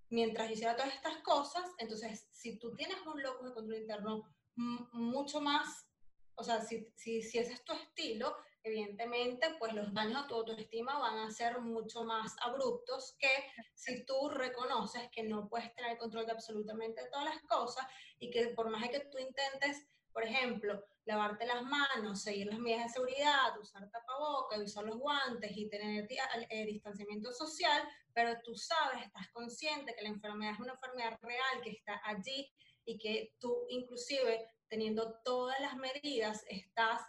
mientras 0.10 0.50
hiciera 0.50 0.76
todas 0.76 0.96
estas 0.96 1.18
cosas, 1.18 1.70
entonces, 1.78 2.28
si 2.32 2.58
tú 2.58 2.74
tienes 2.74 2.98
un 3.06 3.22
loco 3.22 3.46
de 3.46 3.54
control 3.54 3.78
interno 3.78 4.24
mucho 4.56 5.40
más, 5.40 5.88
o 6.34 6.44
sea, 6.44 6.62
si, 6.62 6.92
si, 6.96 7.22
si 7.22 7.38
ese 7.38 7.54
es 7.54 7.64
tu 7.64 7.74
estilo, 7.74 8.36
evidentemente, 8.64 9.56
pues 9.60 9.74
los 9.74 9.94
daños 9.94 10.24
a 10.24 10.28
tu 10.28 10.36
autoestima 10.36 10.98
van 10.98 11.20
a 11.20 11.32
ser 11.32 11.60
mucho 11.60 12.04
más 12.04 12.36
abruptos 12.42 13.16
que 13.20 13.30
si 13.74 14.06
tú 14.06 14.30
reconoces 14.30 15.10
que 15.12 15.24
no 15.24 15.50
puedes 15.50 15.74
tener 15.76 15.98
control 15.98 16.26
de 16.26 16.32
absolutamente 16.32 17.02
todas 17.12 17.26
las 17.26 17.42
cosas 17.44 17.86
y 18.20 18.32
que 18.32 18.48
por 18.50 18.70
más 18.70 18.88
que 18.90 19.02
tú 19.02 19.18
intentes, 19.18 19.86
por 20.12 20.24
ejemplo, 20.24 20.84
lavarte 21.06 21.46
las 21.46 21.64
manos, 21.64 22.22
seguir 22.22 22.48
las 22.48 22.60
medidas 22.60 22.88
de 22.88 22.94
seguridad, 22.94 23.60
usar 23.60 23.90
tapabocas, 23.90 24.60
usar 24.60 24.86
los 24.86 24.98
guantes 24.98 25.52
y 25.56 25.68
tener 25.70 26.08
eh, 26.10 26.66
distanciamiento 26.66 27.34
social, 27.34 27.84
pero 28.14 28.40
tú 28.44 28.56
sabes, 28.56 29.06
estás 29.06 29.28
consciente 29.34 29.94
que 29.96 30.04
la 30.04 30.10
enfermedad 30.10 30.54
es 30.54 30.60
una 30.60 30.74
enfermedad 30.74 31.20
real 31.22 31.62
que 31.62 31.72
está 31.72 32.00
allí 32.06 32.54
y 32.86 32.98
que 32.98 33.36
tú 33.40 33.66
inclusive 33.70 34.48
teniendo 34.70 35.20
todas 35.24 35.60
las 35.60 35.76
medidas 35.76 36.46
estás 36.48 37.02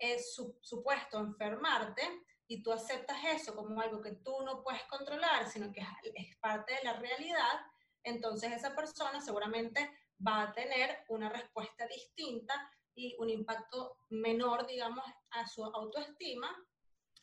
es 0.00 0.34
supuesto 0.60 1.18
enfermarte 1.18 2.02
y 2.46 2.62
tú 2.62 2.72
aceptas 2.72 3.18
eso 3.24 3.54
como 3.54 3.80
algo 3.80 4.00
que 4.00 4.12
tú 4.12 4.42
no 4.44 4.62
puedes 4.62 4.82
controlar, 4.84 5.48
sino 5.48 5.70
que 5.72 5.82
es 6.14 6.36
parte 6.38 6.74
de 6.74 6.82
la 6.82 6.94
realidad, 6.94 7.60
entonces 8.02 8.52
esa 8.52 8.74
persona 8.74 9.20
seguramente 9.20 9.88
va 10.26 10.42
a 10.42 10.52
tener 10.52 11.04
una 11.08 11.28
respuesta 11.28 11.86
distinta 11.86 12.54
y 12.94 13.14
un 13.18 13.30
impacto 13.30 13.98
menor, 14.08 14.66
digamos, 14.66 15.04
a 15.30 15.46
su 15.46 15.64
autoestima 15.64 16.48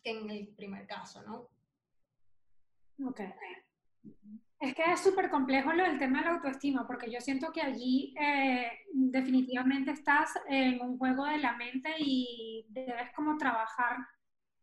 que 0.02 0.12
en 0.12 0.30
el 0.30 0.48
primer 0.56 0.88
caso, 0.88 1.22
¿no? 1.24 1.50
Ok. 3.06 3.22
Es 4.60 4.74
que 4.74 4.84
es 4.92 5.02
súper 5.02 5.30
complejo 5.30 5.72
lo 5.72 5.84
del 5.84 6.00
tema 6.00 6.20
de 6.20 6.26
la 6.26 6.32
autoestima, 6.32 6.88
porque 6.88 7.12
yo 7.12 7.22
siento 7.22 7.52
que 7.52 7.62
allí 7.62 8.16
eh, 8.20 8.72
definitivamente 8.92 9.92
estás 9.92 10.34
en 10.48 10.82
un 10.82 10.98
juego 10.98 11.26
de 11.26 11.38
la 11.38 11.56
mente 11.56 11.94
y 12.00 12.66
debes 12.70 13.12
como 13.16 13.38
trabajar 13.38 13.98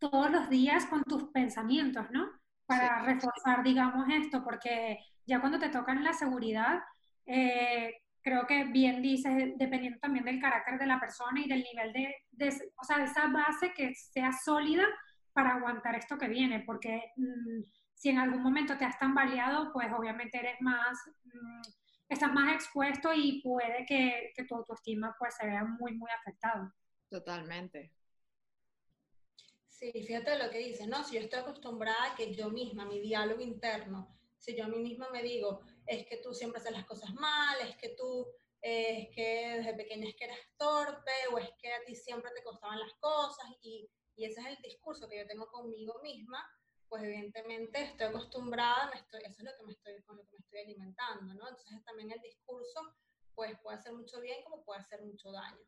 todos 0.00 0.30
los 0.30 0.50
días 0.50 0.86
con 0.86 1.04
tus 1.04 1.24
pensamientos, 1.30 2.10
¿no? 2.10 2.28
Para 2.66 3.02
reforzar, 3.02 3.62
digamos, 3.62 4.06
esto, 4.10 4.42
porque 4.42 4.98
ya 5.26 5.40
cuando 5.40 5.60
te 5.60 5.68
tocan 5.68 6.02
la 6.02 6.12
seguridad, 6.12 6.80
eh, 7.26 7.94
creo 8.20 8.46
que 8.48 8.64
bien 8.64 9.00
dices, 9.00 9.52
dependiendo 9.56 10.00
también 10.00 10.24
del 10.24 10.40
carácter 10.40 10.78
de 10.78 10.86
la 10.86 10.98
persona 10.98 11.40
y 11.40 11.48
del 11.48 11.62
nivel 11.62 11.92
de, 11.92 12.14
de 12.32 12.48
o 12.76 12.84
sea, 12.84 12.98
de 12.98 13.04
esa 13.04 13.28
base 13.28 13.72
que 13.72 13.94
sea 13.94 14.32
sólida 14.32 14.84
para 15.32 15.54
aguantar 15.54 15.94
esto 15.94 16.18
que 16.18 16.26
viene, 16.26 16.64
porque... 16.66 17.00
Mm, 17.16 17.62
si 17.94 18.10
en 18.10 18.18
algún 18.18 18.42
momento 18.42 18.76
te 18.76 18.84
has 18.84 18.98
tambaleado, 18.98 19.72
pues 19.72 19.88
obviamente 19.96 20.38
eres 20.38 20.60
más, 20.60 20.98
mm, 21.24 21.62
estás 22.08 22.32
más 22.32 22.54
expuesto 22.54 23.12
y 23.14 23.40
puede 23.40 23.86
que, 23.86 24.32
que 24.34 24.44
tu 24.44 24.56
autoestima 24.56 25.14
pues 25.18 25.34
se 25.36 25.46
vea 25.46 25.64
muy, 25.64 25.94
muy 25.94 26.10
afectado. 26.10 26.72
Totalmente. 27.08 27.92
Sí, 29.66 29.92
fíjate 29.92 30.38
lo 30.38 30.50
que 30.50 30.58
dice, 30.58 30.86
¿no? 30.86 31.04
Si 31.04 31.16
yo 31.16 31.20
estoy 31.20 31.40
acostumbrada 31.40 32.12
a 32.12 32.14
que 32.14 32.34
yo 32.34 32.50
misma, 32.50 32.84
mi 32.84 33.00
diálogo 33.00 33.42
interno, 33.42 34.16
si 34.38 34.56
yo 34.56 34.64
a 34.64 34.68
mí 34.68 34.78
misma 34.78 35.08
me 35.10 35.22
digo, 35.22 35.62
es 35.86 36.06
que 36.06 36.18
tú 36.18 36.34
siempre 36.34 36.60
haces 36.60 36.72
las 36.72 36.84
cosas 36.84 37.12
mal, 37.14 37.56
es 37.68 37.76
que 37.76 37.90
tú, 37.90 38.26
eh, 38.62 39.02
es 39.02 39.14
que 39.14 39.56
desde 39.58 39.74
pequeña 39.74 40.08
es 40.08 40.16
que 40.16 40.24
eras 40.24 40.38
torpe, 40.56 41.12
o 41.32 41.38
es 41.38 41.50
que 41.58 41.72
a 41.72 41.84
ti 41.84 41.94
siempre 41.94 42.30
te 42.34 42.42
costaban 42.42 42.78
las 42.78 42.92
cosas, 42.94 43.46
y, 43.62 43.88
y 44.16 44.24
ese 44.24 44.40
es 44.40 44.46
el 44.46 44.62
discurso 44.62 45.08
que 45.08 45.18
yo 45.18 45.26
tengo 45.26 45.46
conmigo 45.48 46.00
misma, 46.02 46.44
pues 46.94 47.06
evidentemente 47.06 47.82
estoy 47.82 48.06
acostumbrada, 48.06 48.88
me 48.94 49.00
estoy, 49.00 49.20
eso 49.24 49.42
es 49.42 49.44
lo 49.44 49.50
que 49.58 49.66
me 49.66 49.72
estoy, 49.72 50.00
con 50.06 50.16
lo 50.16 50.22
que 50.22 50.36
me 50.38 50.38
estoy 50.38 50.60
alimentando, 50.60 51.34
¿no? 51.34 51.48
Entonces 51.48 51.84
también 51.84 52.12
el 52.12 52.20
discurso, 52.20 52.94
pues 53.34 53.58
puede 53.64 53.78
hacer 53.78 53.92
mucho 53.94 54.20
bien 54.20 54.36
como 54.44 54.62
puede 54.62 54.78
hacer 54.78 55.02
mucho 55.02 55.32
daño. 55.32 55.66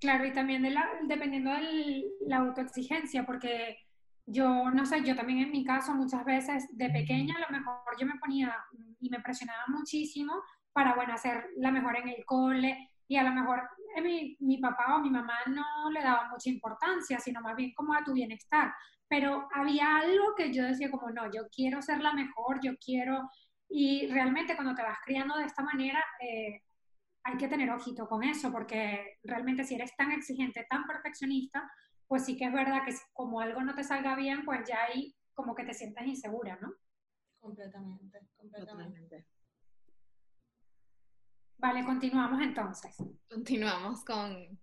Claro, 0.00 0.26
y 0.26 0.34
también 0.34 0.62
de 0.62 0.68
la, 0.68 0.86
dependiendo 1.08 1.50
de 1.50 2.04
la 2.26 2.36
autoexigencia, 2.40 3.24
porque 3.24 3.78
yo, 4.26 4.70
no 4.70 4.84
sé, 4.84 5.02
yo 5.02 5.16
también 5.16 5.38
en 5.38 5.50
mi 5.50 5.64
caso 5.64 5.94
muchas 5.94 6.26
veces 6.26 6.66
de 6.72 6.90
pequeña 6.90 7.36
a 7.36 7.50
lo 7.50 7.58
mejor 7.58 7.80
yo 7.98 8.06
me 8.06 8.18
ponía 8.20 8.54
y 9.00 9.08
me 9.08 9.20
presionaba 9.20 9.64
muchísimo 9.68 10.42
para, 10.74 10.94
bueno, 10.94 11.14
hacer 11.14 11.42
la 11.56 11.70
mejor 11.70 11.96
en 11.96 12.08
el 12.10 12.22
cole 12.26 12.90
y 13.08 13.16
a 13.16 13.22
lo 13.22 13.30
mejor 13.32 13.66
mi, 14.02 14.36
mi 14.40 14.58
papá 14.58 14.96
o 14.96 15.00
mi 15.00 15.10
mamá 15.10 15.38
no 15.46 15.90
le 15.90 16.02
daba 16.02 16.28
mucha 16.28 16.50
importancia, 16.50 17.18
sino 17.18 17.40
más 17.40 17.56
bien 17.56 17.72
como 17.74 17.94
a 17.94 18.04
tu 18.04 18.12
bienestar. 18.12 18.72
Pero 19.08 19.48
había 19.52 19.96
algo 19.96 20.34
que 20.36 20.52
yo 20.52 20.64
decía 20.64 20.90
como, 20.90 21.10
no, 21.10 21.30
yo 21.32 21.48
quiero 21.54 21.82
ser 21.82 22.00
la 22.00 22.12
mejor, 22.12 22.60
yo 22.62 22.72
quiero... 22.78 23.28
Y 23.68 24.08
realmente 24.08 24.56
cuando 24.56 24.74
te 24.74 24.82
vas 24.82 24.98
criando 25.04 25.36
de 25.36 25.44
esta 25.44 25.62
manera, 25.62 26.02
eh, 26.20 26.62
hay 27.22 27.36
que 27.36 27.48
tener 27.48 27.70
ojito 27.70 28.08
con 28.08 28.24
eso, 28.24 28.50
porque 28.50 29.18
realmente 29.22 29.64
si 29.64 29.74
eres 29.74 29.94
tan 29.96 30.12
exigente, 30.12 30.66
tan 30.68 30.84
perfeccionista, 30.84 31.70
pues 32.08 32.24
sí 32.24 32.36
que 32.36 32.46
es 32.46 32.52
verdad 32.52 32.84
que 32.84 32.94
como 33.12 33.40
algo 33.40 33.62
no 33.62 33.74
te 33.74 33.84
salga 33.84 34.16
bien, 34.16 34.44
pues 34.44 34.68
ya 34.68 34.82
ahí 34.84 35.14
como 35.34 35.54
que 35.54 35.64
te 35.64 35.74
sientas 35.74 36.06
insegura, 36.06 36.58
¿no? 36.60 36.72
Completamente, 37.38 38.18
completamente. 38.36 39.26
Vale, 41.60 41.84
continuamos 41.84 42.40
entonces. 42.40 42.96
Continuamos 43.28 44.02
con, 44.04 44.58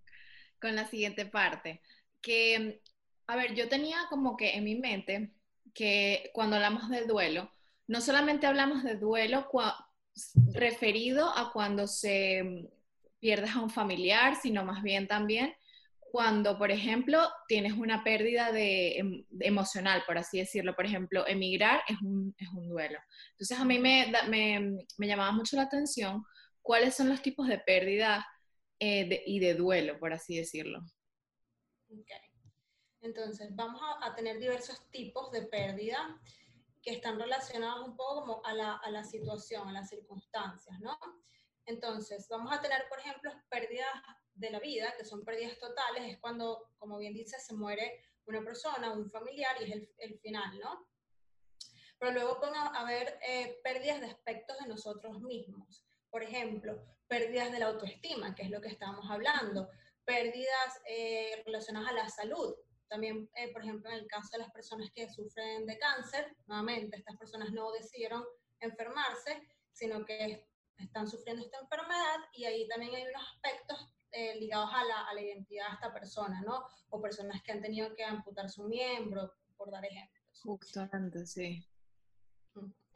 con 0.60 0.76
la 0.76 0.88
siguiente 0.88 1.28
parte. 1.28 1.82
Que, 2.22 2.82
a 3.28 3.36
ver, 3.36 3.54
yo 3.54 3.70
tenía 3.70 4.00
como 4.10 4.36
que 4.36 4.56
en 4.56 4.64
mi 4.64 4.76
mente 4.76 5.32
que 5.76 6.32
cuando 6.34 6.56
hablamos 6.56 6.90
del 6.90 7.06
duelo, 7.06 7.52
no 7.86 8.02
solamente 8.02 8.48
hablamos 8.48 8.84
de 8.84 8.96
duelo 8.96 9.48
referido 10.54 11.30
a 11.38 11.52
cuando 11.54 11.86
se 11.86 12.68
pierdes 13.20 13.56
a 13.56 13.62
un 13.62 13.70
familiar, 13.70 14.36
sino 14.36 14.66
más 14.66 14.82
bien 14.82 15.08
también 15.08 15.54
cuando, 16.12 16.58
por 16.58 16.72
ejemplo, 16.72 17.20
tienes 17.48 17.74
una 17.74 18.04
pérdida 18.04 18.52
de, 18.52 18.98
em, 18.98 19.26
emocional, 19.40 20.04
por 20.08 20.18
así 20.18 20.40
decirlo. 20.40 20.76
Por 20.76 20.86
ejemplo, 20.86 21.28
emigrar 21.28 21.82
es 21.88 22.02
un, 22.02 22.34
es 22.40 22.50
un 22.50 22.70
duelo. 22.70 22.98
Entonces 23.32 23.60
a 23.60 23.66
mí 23.66 23.78
me, 23.78 24.12
me, 24.30 24.78
me, 24.98 25.08
llamaba 25.08 25.32
mucho 25.32 25.58
la 25.58 25.64
atención 25.64 26.26
cuáles 26.68 26.96
son 26.96 27.08
los 27.08 27.22
tipos 27.22 27.48
de 27.48 27.60
pérdida 27.60 28.28
eh, 28.78 29.24
y 29.26 29.40
de 29.40 29.54
duelo, 29.54 29.98
por 30.00 30.12
así 30.12 30.36
decirlo. 30.36 30.82
Okay. 31.90 32.20
Entonces, 33.00 33.56
vamos 33.56 33.82
a, 33.82 34.06
a 34.06 34.16
tener 34.16 34.38
diversos 34.38 34.86
tipos 34.92 35.32
de 35.32 35.44
pérdida 35.44 36.20
que 36.82 36.92
están 36.92 37.18
relacionados 37.18 37.88
un 37.88 37.96
poco 37.96 38.20
como 38.20 38.46
a 38.46 38.54
la, 38.54 38.74
a 38.74 38.92
la 38.92 39.06
situación, 39.06 39.70
a 39.70 39.72
las 39.72 39.88
circunstancias, 39.88 40.78
¿no? 40.82 41.00
Entonces, 41.66 42.28
vamos 42.30 42.52
a 42.52 42.62
tener, 42.62 42.84
por 42.90 43.00
ejemplo, 43.00 43.32
pérdidas 43.50 43.88
de 44.34 44.52
la 44.52 44.60
vida, 44.60 44.94
que 44.98 45.06
son 45.06 45.24
pérdidas 45.24 45.58
totales, 45.60 46.04
es 46.04 46.20
cuando, 46.20 46.70
como 46.80 46.98
bien 46.98 47.14
dice, 47.14 47.40
se 47.40 47.54
muere 47.54 48.04
una 48.26 48.44
persona, 48.44 48.92
un 48.92 49.10
familiar, 49.10 49.56
y 49.62 49.64
es 49.64 49.72
el, 49.72 49.90
el 50.00 50.20
final, 50.20 50.60
¿no? 50.60 50.86
Pero 51.98 52.12
luego 52.12 52.40
pueden 52.42 52.56
haber 52.56 53.18
eh, 53.26 53.58
pérdidas 53.64 54.02
de 54.02 54.08
aspectos 54.08 54.58
de 54.60 54.68
nosotros 54.68 55.22
mismos. 55.22 55.87
Por 56.10 56.24
ejemplo, 56.24 56.84
pérdidas 57.08 57.52
de 57.52 57.60
la 57.60 57.68
autoestima, 57.68 58.36
que 58.36 58.44
es 58.44 58.50
lo 58.50 58.62
que 58.62 58.70
estamos 58.70 59.10
hablando, 59.10 59.70
pérdidas 60.06 60.82
eh, 60.88 61.44
relacionadas 61.46 61.90
a 61.90 61.94
la 61.94 62.10
salud, 62.10 62.56
también, 62.88 63.30
eh, 63.36 63.52
por 63.52 63.62
ejemplo, 63.62 63.90
en 63.90 63.98
el 63.98 64.08
caso 64.08 64.30
de 64.34 64.40
las 64.40 64.52
personas 64.52 64.90
que 64.94 65.10
sufren 65.10 65.66
de 65.66 65.78
cáncer, 65.78 66.36
nuevamente, 66.46 66.98
estas 66.98 67.18
personas 67.18 67.52
no 67.52 67.72
decidieron 67.72 68.24
enfermarse, 68.60 69.42
sino 69.74 70.06
que 70.06 70.48
están 70.78 71.08
sufriendo 71.08 71.44
esta 71.44 71.60
enfermedad 71.60 72.18
y 72.34 72.46
ahí 72.46 72.68
también 72.68 72.96
hay 72.96 73.04
unos 73.04 73.24
aspectos 73.34 73.94
eh, 74.12 74.36
ligados 74.40 74.70
a 74.74 74.84
la, 74.86 75.08
a 75.08 75.14
la, 75.14 75.22
identidad 75.22 75.68
de 75.68 75.74
esta 75.74 75.94
persona, 75.94 76.42
¿no? 76.42 76.66
O 76.90 77.02
personas 77.02 77.42
que 77.44 77.52
han 77.52 77.62
tenido 77.62 77.94
que 77.94 78.04
amputar 78.04 78.50
su 78.50 78.64
miembro, 78.64 79.34
por 79.58 79.70
dar 79.70 79.84
ejemplos. 79.84 80.40
Justamente, 80.42 81.26
sí. 81.26 81.68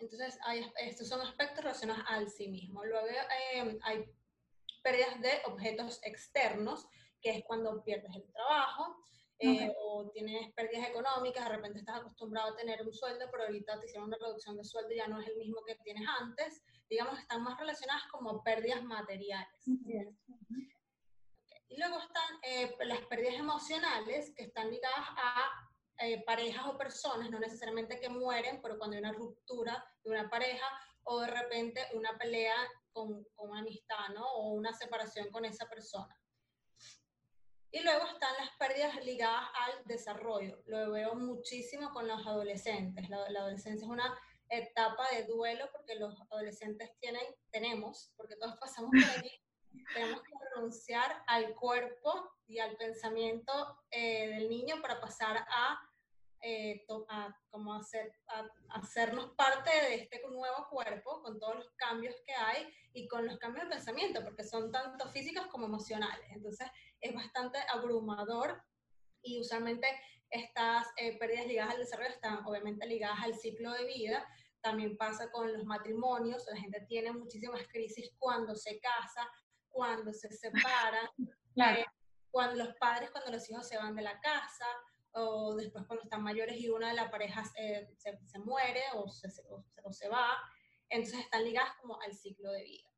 Entonces, 0.02 0.38
hay, 0.44 0.66
estos 0.82 1.08
son 1.08 1.22
aspectos 1.22 1.64
relacionados 1.64 2.04
al 2.08 2.30
sí 2.30 2.48
mismo. 2.48 2.84
Luego 2.84 3.08
eh, 3.08 3.80
hay 3.84 4.06
pérdidas 4.84 5.22
de 5.22 5.42
objetos 5.46 6.00
externos, 6.04 6.88
que 7.22 7.30
es 7.38 7.44
cuando 7.46 7.84
pierdes 7.84 8.16
el 8.16 8.32
trabajo, 8.32 8.98
eh, 9.38 9.74
o 9.80 10.10
tienes 10.12 10.54
pérdidas 10.54 10.90
económicas, 10.90 11.46
de 11.46 11.56
repente 11.56 11.80
estás 11.80 11.98
acostumbrado 11.98 12.54
a 12.54 12.56
tener 12.56 12.82
un 12.82 12.94
sueldo, 12.94 13.26
pero 13.32 13.44
ahorita 13.44 13.80
te 13.80 13.88
hicieron 13.88 14.08
una 14.08 14.18
reducción 14.18 14.56
de 14.56 14.64
sueldo 14.64 14.92
y 14.94 14.98
ya 14.98 15.08
no 15.08 15.20
es 15.20 15.28
el 15.28 15.38
mismo 15.38 15.64
que 15.66 15.76
tienes 15.84 16.08
antes. 16.20 16.64
Digamos, 16.90 17.20
están 17.20 17.44
más 17.44 17.60
relacionadas 17.60 18.04
como 18.12 18.44
pérdidas 18.44 18.84
materiales. 18.84 19.68
Y 21.70 21.78
luego 21.78 22.00
están 22.00 22.40
eh, 22.44 22.76
las 22.86 23.00
pérdidas 23.06 23.36
emocionales, 23.36 24.32
que 24.36 24.44
están 24.44 24.70
ligadas 24.70 25.08
a 25.18 25.70
eh, 26.02 26.24
parejas 26.26 26.66
o 26.68 26.78
personas, 26.78 27.30
no 27.30 27.40
necesariamente 27.40 28.00
que 28.00 28.10
mueren, 28.10 28.62
pero 28.62 28.78
cuando 28.78 28.96
hay 28.96 29.04
una 29.04 29.14
ruptura 29.14 29.84
de 30.04 30.12
una 30.12 30.30
pareja 30.30 30.66
o 31.04 31.22
de 31.22 31.28
repente 31.28 31.88
una 31.94 32.18
pelea 32.18 32.56
con, 32.92 33.24
con 33.36 33.52
una 33.52 33.62
amistad, 33.62 34.10
¿no? 34.14 34.26
O 34.34 34.50
una 34.54 34.74
separación 34.74 35.30
con 35.30 35.46
esa 35.46 35.68
persona. 35.68 36.16
Y 37.74 37.82
luego 37.84 38.06
están 38.06 38.34
las 38.38 38.50
pérdidas 38.58 39.04
ligadas 39.06 39.50
al 39.54 39.86
desarrollo. 39.86 40.62
Lo 40.66 40.92
veo 40.92 41.16
muchísimo 41.16 41.92
con 41.92 42.06
los 42.06 42.26
adolescentes. 42.28 43.10
La, 43.10 43.18
adolescencia 43.18 43.86
es 43.86 43.90
una 43.90 44.14
etapa 44.50 45.10
de 45.12 45.24
duelo 45.24 45.70
porque 45.72 45.96
los 45.96 46.14
adolescentes 46.30 46.92
tienen, 47.00 47.24
tenemos, 47.50 48.12
porque 48.18 48.36
todos 48.36 48.58
pasamos 48.58 48.92
por 48.92 49.18
allí, 49.18 49.32
tenemos 49.94 50.22
que 50.22 50.32
renunciar 50.54 51.24
al 51.28 51.56
cuerpo 51.56 52.36
y 52.46 52.60
al 52.60 52.76
pensamiento 52.76 53.80
eh, 53.90 54.28
del 54.28 54.50
niño 54.50 54.82
para 54.82 55.00
pasar 55.00 55.38
a, 55.38 55.80
eh, 56.41 56.86
a 57.10 57.36
como 57.49 57.73
hacer, 57.73 58.13
a, 58.27 58.47
hacernos 58.69 59.32
parte 59.36 59.69
de 59.69 59.95
este 59.95 60.21
nuevo 60.30 60.67
cuerpo 60.69 61.21
con 61.21 61.39
todos 61.39 61.56
los 61.56 61.69
cambios 61.75 62.15
que 62.25 62.34
hay 62.34 62.67
y 62.93 63.08
con 63.08 63.25
los 63.25 63.38
cambios 63.38 63.65
de 63.65 63.75
pensamiento, 63.75 64.23
porque 64.23 64.43
son 64.43 64.71
tanto 64.71 65.08
físicos 65.10 65.47
como 65.47 65.65
emocionales. 65.65 66.25
Entonces, 66.32 66.67
es 66.99 67.13
bastante 67.13 67.60
abrumador 67.71 68.63
y 69.21 69.39
usualmente 69.39 69.88
estas 70.32 70.88
eh, 70.97 71.17
pérdidas 71.19 71.45
ligadas 71.45 71.73
al 71.73 71.80
desarrollo 71.82 72.10
están 72.10 72.45
obviamente 72.45 72.88
ligadas 72.88 73.19
al 73.23 73.36
ciclo 73.36 73.71
de 73.73 73.86
vida. 73.86 74.27
También 74.62 74.97
pasa 74.97 75.30
con 75.32 75.51
los 75.51 75.65
matrimonios, 75.65 76.45
la 76.49 76.58
gente 76.58 76.86
tiene 76.88 77.12
muchísimas 77.12 77.67
crisis 77.67 78.12
cuando 78.17 78.56
se 78.56 78.80
casa, 78.80 79.27
cuando 79.69 80.13
se 80.13 80.30
separa, 80.32 81.12
eh, 81.56 81.86
cuando 82.30 82.63
los 82.63 82.75
padres, 82.75 83.12
cuando 83.12 83.32
los 83.32 83.49
hijos 83.49 83.67
se 83.67 83.77
van 83.77 83.95
de 83.95 84.01
la 84.01 84.19
casa, 84.21 84.65
o 85.13 85.56
después 85.56 85.86
cuando 85.88 86.04
están 86.04 86.24
mayores 86.24 86.60
y 86.60 86.69
una 86.69 86.89
de 86.89 86.95
las 86.95 87.12
parejas 87.12 87.52
eh, 87.58 87.88
se, 87.97 88.17
se, 88.26 88.39
muere 88.39 88.82
o 88.93 89.10
se, 89.10 89.28
o, 89.50 89.63
o 89.84 89.91
se 89.91 90.10
va. 90.10 90.28
Entonces 90.89 91.19
están 91.19 91.43
ligadas 91.43 91.74
como 91.82 92.00
al 92.02 92.13
ciclo 92.13 92.52
de 92.52 92.63
vida. 92.63 92.89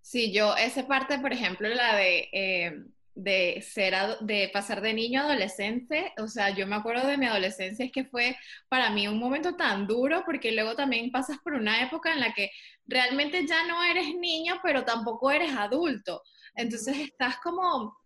Sí, 0.00 0.32
yo, 0.32 0.56
esa 0.56 0.86
parte, 0.86 1.18
por 1.18 1.32
ejemplo, 1.32 1.68
la 1.68 1.96
de 1.96 2.92
de 3.14 3.62
ser 3.62 3.94
de 4.20 4.50
pasar 4.52 4.80
de 4.80 4.94
niño 4.94 5.20
a 5.20 5.24
adolescente, 5.24 6.12
o 6.18 6.28
sea, 6.28 6.50
yo 6.50 6.66
me 6.66 6.76
acuerdo 6.76 7.06
de 7.06 7.18
mi 7.18 7.26
adolescencia 7.26 7.84
es 7.84 7.92
que 7.92 8.04
fue 8.04 8.36
para 8.68 8.90
mí 8.90 9.06
un 9.06 9.18
momento 9.18 9.54
tan 9.54 9.86
duro 9.86 10.22
porque 10.24 10.52
luego 10.52 10.74
también 10.74 11.10
pasas 11.10 11.38
por 11.38 11.52
una 11.52 11.82
época 11.82 12.12
en 12.12 12.20
la 12.20 12.32
que 12.32 12.50
realmente 12.86 13.46
ya 13.46 13.66
no 13.66 13.82
eres 13.84 14.14
niño, 14.14 14.60
pero 14.62 14.84
tampoco 14.84 15.30
eres 15.30 15.52
adulto. 15.54 16.22
Entonces 16.54 16.96
estás 16.98 17.36
como 17.38 17.96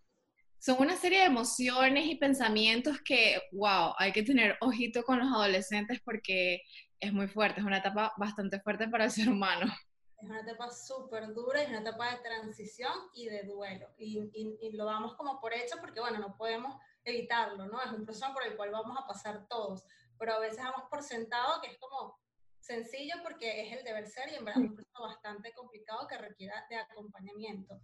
son 0.58 0.80
una 0.80 0.96
serie 0.96 1.20
de 1.20 1.26
emociones 1.26 2.06
y 2.06 2.16
pensamientos 2.16 3.00
que, 3.04 3.40
wow, 3.52 3.92
hay 3.98 4.12
que 4.12 4.22
tener 4.22 4.56
ojito 4.60 5.02
con 5.02 5.18
los 5.18 5.28
adolescentes 5.28 6.00
porque 6.04 6.62
es 7.00 7.12
muy 7.12 7.28
fuerte, 7.28 7.60
es 7.60 7.66
una 7.66 7.78
etapa 7.78 8.12
bastante 8.16 8.60
fuerte 8.60 8.88
para 8.88 9.04
el 9.04 9.10
ser 9.10 9.28
humano 9.28 9.72
es 10.18 10.30
una 10.30 10.40
etapa 10.40 10.70
súper 10.70 11.34
dura, 11.34 11.62
es 11.62 11.68
una 11.68 11.80
etapa 11.80 12.10
de 12.10 12.22
transición 12.22 12.92
y 13.14 13.26
de 13.26 13.42
duelo. 13.42 13.88
Y, 13.98 14.30
y, 14.32 14.72
lo 14.72 14.86
damos 14.86 15.14
como 15.14 15.40
por 15.40 15.52
hecho 15.52 15.76
porque, 15.80 16.00
bueno, 16.00 16.18
no 16.18 16.36
podemos 16.36 16.80
evitarlo, 17.04 17.66
¿no? 17.66 17.82
Es 17.82 17.92
un 17.92 18.04
proceso 18.04 18.32
por 18.32 18.44
el 18.44 18.56
cual 18.56 18.70
vamos 18.70 18.96
a 18.98 19.06
pasar 19.06 19.46
todos. 19.48 19.84
pero 20.18 20.34
a 20.34 20.38
veces 20.38 20.56
damos 20.56 20.88
por 20.88 21.02
sentado 21.02 21.60
que 21.60 21.70
es 21.70 21.78
como 21.78 22.18
sencillo 22.60 23.14
porque 23.22 23.66
es 23.66 23.76
el 23.76 23.84
deber 23.84 24.08
ser 24.08 24.30
y 24.32 24.36
en 24.36 24.44
verdad 24.44 24.62
es 24.62 24.70
un 24.70 24.76
proceso 24.76 25.02
bastante 25.02 25.52
complicado 25.52 26.06
que 26.08 26.18
requiera 26.18 26.66
de 26.70 26.76
acompañamiento. 26.76 27.78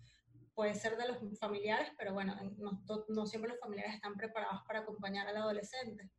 Puede 0.54 0.74
ser 0.74 0.96
de 0.96 1.08
los 1.08 1.38
familiares, 1.38 1.90
pero 1.96 2.12
bueno, 2.12 2.36
no, 2.58 2.82
no 3.08 3.26
siempre 3.26 3.50
los 3.50 3.60
familiares 3.60 3.94
están 3.94 4.14
preparados 4.14 4.62
para 4.66 4.80
acompañar 4.80 5.26
al 5.26 5.36
adolescente. 5.36 6.10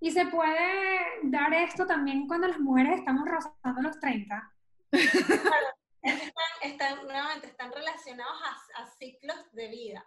Y 0.00 0.10
se 0.10 0.26
puede 0.26 0.98
dar 1.24 1.54
esto 1.54 1.86
también 1.86 2.26
cuando 2.26 2.48
las 2.48 2.58
mujeres 2.58 2.98
estamos 2.98 3.26
rozando 3.26 3.82
los 3.82 3.98
30. 3.98 4.52
Claro, 4.90 5.66
están, 6.02 6.32
están, 6.62 7.06
nuevamente, 7.06 7.46
están 7.46 7.72
relacionados 7.72 8.36
a, 8.42 8.82
a 8.82 8.86
ciclos 8.98 9.36
de 9.52 9.68
vida. 9.68 10.06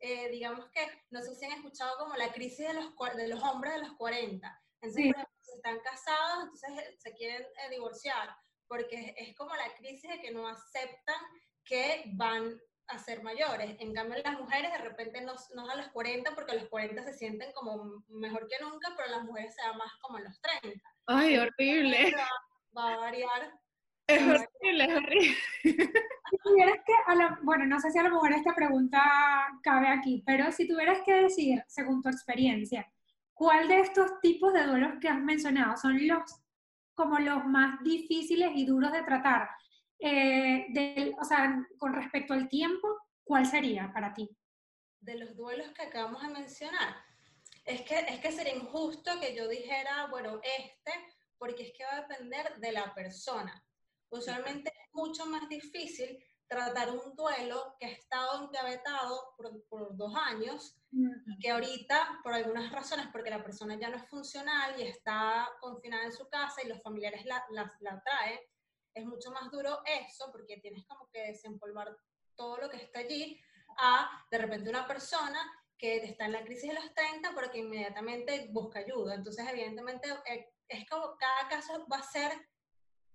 Eh, 0.00 0.28
digamos 0.30 0.68
que, 0.70 0.86
no 1.10 1.20
sé 1.22 1.34
si 1.34 1.44
han 1.44 1.52
escuchado 1.52 1.96
como 1.98 2.14
la 2.16 2.32
crisis 2.32 2.68
de 2.68 2.74
los, 2.74 2.92
de 3.16 3.28
los 3.28 3.42
hombres 3.42 3.74
de 3.74 3.80
los 3.80 3.92
40. 3.94 4.62
Entonces, 4.80 5.14
están 5.54 5.80
casados, 5.80 6.44
entonces 6.44 6.70
eh, 6.78 6.96
se 6.98 7.14
quieren 7.14 7.42
eh, 7.42 7.70
divorciar, 7.70 8.36
porque 8.68 9.14
es 9.16 9.34
como 9.36 9.54
la 9.56 9.74
crisis 9.74 10.08
de 10.08 10.20
que 10.20 10.30
no 10.30 10.46
aceptan 10.46 11.20
que 11.64 12.04
van 12.14 12.60
a 12.88 12.98
ser 12.98 13.22
mayores. 13.22 13.76
En 13.80 13.92
cambio, 13.92 14.18
las 14.24 14.38
mujeres 14.38 14.72
de 14.72 14.78
repente 14.78 15.20
no, 15.20 15.34
no 15.54 15.70
a 15.70 15.76
los 15.76 15.88
40, 15.88 16.34
porque 16.34 16.52
a 16.52 16.54
los 16.56 16.68
40 16.68 17.02
se 17.04 17.12
sienten 17.12 17.52
como 17.52 18.02
mejor 18.08 18.48
que 18.48 18.62
nunca, 18.62 18.92
pero 18.96 19.10
las 19.10 19.24
mujeres 19.24 19.54
se 19.54 19.62
dan 19.66 19.76
más 19.78 19.92
como 20.00 20.18
a 20.18 20.22
los 20.22 20.40
30. 20.40 20.80
¡Ay, 21.06 21.38
horrible! 21.38 22.14
Va, 22.76 22.94
a 22.94 22.96
variar. 22.96 23.52
Es 24.06 24.22
horrible, 24.22 24.84
es 24.84 24.96
horrible. 24.96 25.36
Si 25.62 26.36
tuvieras 26.44 26.76
que, 26.86 26.92
bueno, 27.42 27.64
no 27.64 27.80
sé 27.80 27.90
si 27.90 27.98
a 27.98 28.02
lo 28.02 28.10
mejor 28.10 28.32
esta 28.32 28.54
pregunta 28.54 29.00
cabe 29.62 29.88
aquí, 29.88 30.22
pero 30.26 30.52
si 30.52 30.68
tuvieras 30.68 31.00
que 31.04 31.14
decir, 31.14 31.62
según 31.66 32.02
tu 32.02 32.10
experiencia, 32.10 32.86
¿Cuál 33.38 33.68
de 33.68 33.78
estos 33.78 34.20
tipos 34.20 34.52
de 34.52 34.66
duelos 34.66 34.94
que 35.00 35.08
has 35.08 35.20
mencionado 35.20 35.76
son 35.76 36.08
los 36.08 36.24
como 36.94 37.20
los 37.20 37.44
más 37.44 37.80
difíciles 37.84 38.50
y 38.56 38.66
duros 38.66 38.90
de 38.90 39.04
tratar? 39.04 39.48
Eh, 40.00 41.12
con 41.78 41.92
respecto 41.92 42.32
al 42.34 42.48
tiempo, 42.48 42.88
¿cuál 43.24 43.46
sería 43.46 43.90
para 43.92 44.14
ti? 44.14 44.30
De 45.00 45.16
los 45.16 45.36
duelos 45.36 45.70
que 45.72 45.82
acabamos 45.82 46.22
de 46.22 46.28
mencionar, 46.28 46.96
es 47.64 47.82
que, 47.82 47.98
es 47.98 48.20
que 48.20 48.32
sería 48.32 48.54
injusto 48.54 49.18
que 49.20 49.34
yo 49.34 49.48
dijera, 49.48 50.06
bueno, 50.06 50.40
este, 50.42 50.92
porque 51.36 51.64
es 51.64 51.72
que 51.72 51.84
va 51.84 51.96
a 51.96 52.00
depender 52.02 52.58
de 52.58 52.72
la 52.72 52.94
persona. 52.94 53.64
Usualmente 54.10 54.70
es 54.70 54.94
mucho 54.94 55.26
más 55.26 55.48
difícil 55.48 56.18
tratar 56.46 56.90
un 56.90 57.14
duelo 57.14 57.76
que 57.78 57.86
ha 57.86 57.90
estado 57.90 58.44
engavetado 58.44 59.34
por, 59.68 59.96
dos 59.96 60.14
años 60.16 60.74
y 60.90 61.38
que 61.40 61.50
ahorita, 61.50 62.20
por 62.22 62.32
algunas 62.32 62.72
razones, 62.72 63.06
porque 63.12 63.30
la 63.30 63.42
persona 63.42 63.78
ya 63.78 63.90
no 63.90 63.96
es 63.96 64.08
funcional 64.08 64.74
y 64.78 64.84
está 64.84 65.46
confinada 65.60 66.04
en 66.04 66.12
su 66.12 66.26
casa 66.28 66.62
y 66.62 66.68
los 66.68 66.82
familiares 66.82 67.24
la, 67.26 67.44
la 67.50 68.02
traen, 68.02 68.38
es 68.98 69.06
mucho 69.06 69.30
más 69.30 69.50
duro 69.50 69.80
eso, 69.84 70.30
porque 70.32 70.58
tienes 70.58 70.86
como 70.86 71.08
que 71.10 71.22
desempolvar 71.28 71.96
todo 72.36 72.58
lo 72.58 72.70
que 72.70 72.76
está 72.76 73.00
allí, 73.00 73.40
a 73.78 74.26
de 74.30 74.38
repente 74.38 74.70
una 74.70 74.86
persona 74.86 75.38
que 75.76 75.96
está 75.96 76.26
en 76.26 76.32
la 76.32 76.44
crisis 76.44 76.68
de 76.70 76.74
los 76.74 76.92
30 76.94 77.32
porque 77.34 77.58
inmediatamente 77.58 78.48
busca 78.50 78.80
ayuda. 78.80 79.14
Entonces, 79.14 79.46
evidentemente, 79.48 80.08
eh, 80.26 80.52
es 80.68 80.88
como 80.88 81.16
cada 81.16 81.48
caso 81.48 81.86
va 81.90 81.98
a 81.98 82.02
ser 82.02 82.32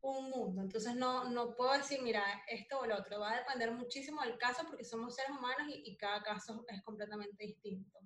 un 0.03 0.29
mundo. 0.29 0.61
Entonces 0.61 0.95
no, 0.95 1.29
no 1.29 1.55
puedo 1.55 1.73
decir, 1.73 2.01
mira, 2.01 2.23
esto 2.47 2.79
o 2.79 2.85
lo 2.85 2.97
otro. 2.97 3.19
Va 3.19 3.31
a 3.31 3.39
depender 3.39 3.71
muchísimo 3.71 4.21
del 4.21 4.37
caso 4.37 4.63
porque 4.67 4.83
somos 4.83 5.15
seres 5.15 5.31
humanos 5.31 5.67
y, 5.69 5.95
cada 5.97 6.21
caso 6.21 6.65
es 6.67 6.81
completamente 6.83 7.45
distinto. 7.45 7.99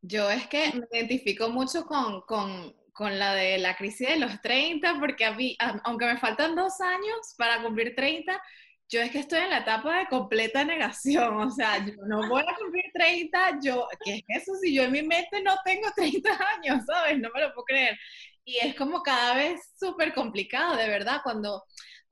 Yo 0.00 0.30
es 0.30 0.46
que 0.46 0.72
me 0.72 0.98
identifico 0.98 1.48
mucho 1.48 1.84
con, 1.84 2.22
con, 2.22 2.74
con, 2.96 3.18
la 3.18 3.34
de 3.34 3.58
la 3.58 3.76
crisis 3.76 4.08
de 4.08 4.18
los 4.18 4.40
30, 4.40 4.98
porque 4.98 5.24
a 5.24 5.32
mí, 5.32 5.56
aunque 5.84 6.06
me 6.06 6.18
faltan 6.18 6.56
dos 6.56 6.80
años 6.80 7.34
para 7.36 7.62
cumplir 7.62 7.94
30, 7.94 8.40
yo 8.88 9.00
es 9.00 9.10
que 9.10 9.18
estoy 9.18 9.40
en 9.40 9.50
la 9.50 9.58
etapa 9.58 9.98
de 9.98 10.06
completa 10.06 10.64
negación, 10.64 11.36
o 11.40 11.50
sea, 11.50 11.84
yo 11.84 11.94
no 12.06 12.28
voy 12.28 12.42
a 12.42 12.54
cumplir 12.54 12.84
30, 12.94 13.58
yo, 13.62 13.88
¿qué 14.04 14.22
es 14.26 14.42
eso? 14.42 14.52
Si 14.62 14.74
yo 14.74 14.84
en 14.84 14.92
mi 14.92 15.02
mente 15.02 15.42
no 15.42 15.56
tengo 15.64 15.88
30 15.94 16.30
años, 16.56 16.84
¿sabes? 16.86 17.18
No 17.18 17.28
me 17.34 17.40
lo 17.42 17.52
puedo 17.52 17.64
creer. 17.64 17.98
Y 18.44 18.58
es 18.58 18.76
como 18.76 19.02
cada 19.02 19.34
vez 19.34 19.60
súper 19.78 20.14
complicado, 20.14 20.76
de 20.76 20.88
verdad, 20.88 21.20
cuando, 21.24 21.64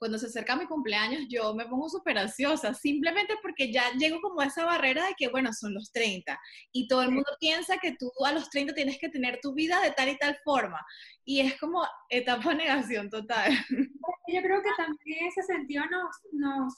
cuando 0.05 0.19
se 0.19 0.27
acerca 0.27 0.55
mi 0.55 0.67
cumpleaños 0.67 1.23
yo 1.31 1.55
me 1.55 1.65
pongo 1.65 1.89
súper 1.89 2.19
ansiosa, 2.19 2.75
simplemente 2.75 3.37
porque 3.41 3.73
ya 3.73 3.91
llego 3.97 4.21
como 4.21 4.43
a 4.43 4.45
esa 4.45 4.67
barrera 4.67 5.07
de 5.07 5.15
que, 5.15 5.29
bueno, 5.29 5.51
son 5.55 5.73
los 5.73 5.91
30 5.93 6.39
y 6.73 6.87
todo 6.89 7.05
el 7.05 7.11
mundo 7.11 7.31
piensa 7.41 7.79
que 7.79 7.97
tú 7.99 8.13
a 8.23 8.33
los 8.33 8.51
30 8.51 8.75
tienes 8.75 8.99
que 8.99 9.09
tener 9.09 9.39
tu 9.41 9.55
vida 9.55 9.81
de 9.81 9.93
tal 9.93 10.11
y 10.11 10.19
tal 10.19 10.37
forma. 10.45 10.85
Y 11.25 11.41
es 11.41 11.59
como 11.59 11.83
etapa 12.11 12.51
de 12.51 12.57
negación 12.57 13.09
total. 13.09 13.51
Yo 14.29 14.43
creo 14.43 14.63
que 14.63 14.71
también 14.77 15.23
en 15.23 15.29
ese 15.29 15.43
sentido 15.43 15.87
nos, 15.87 16.15
nos 16.33 16.75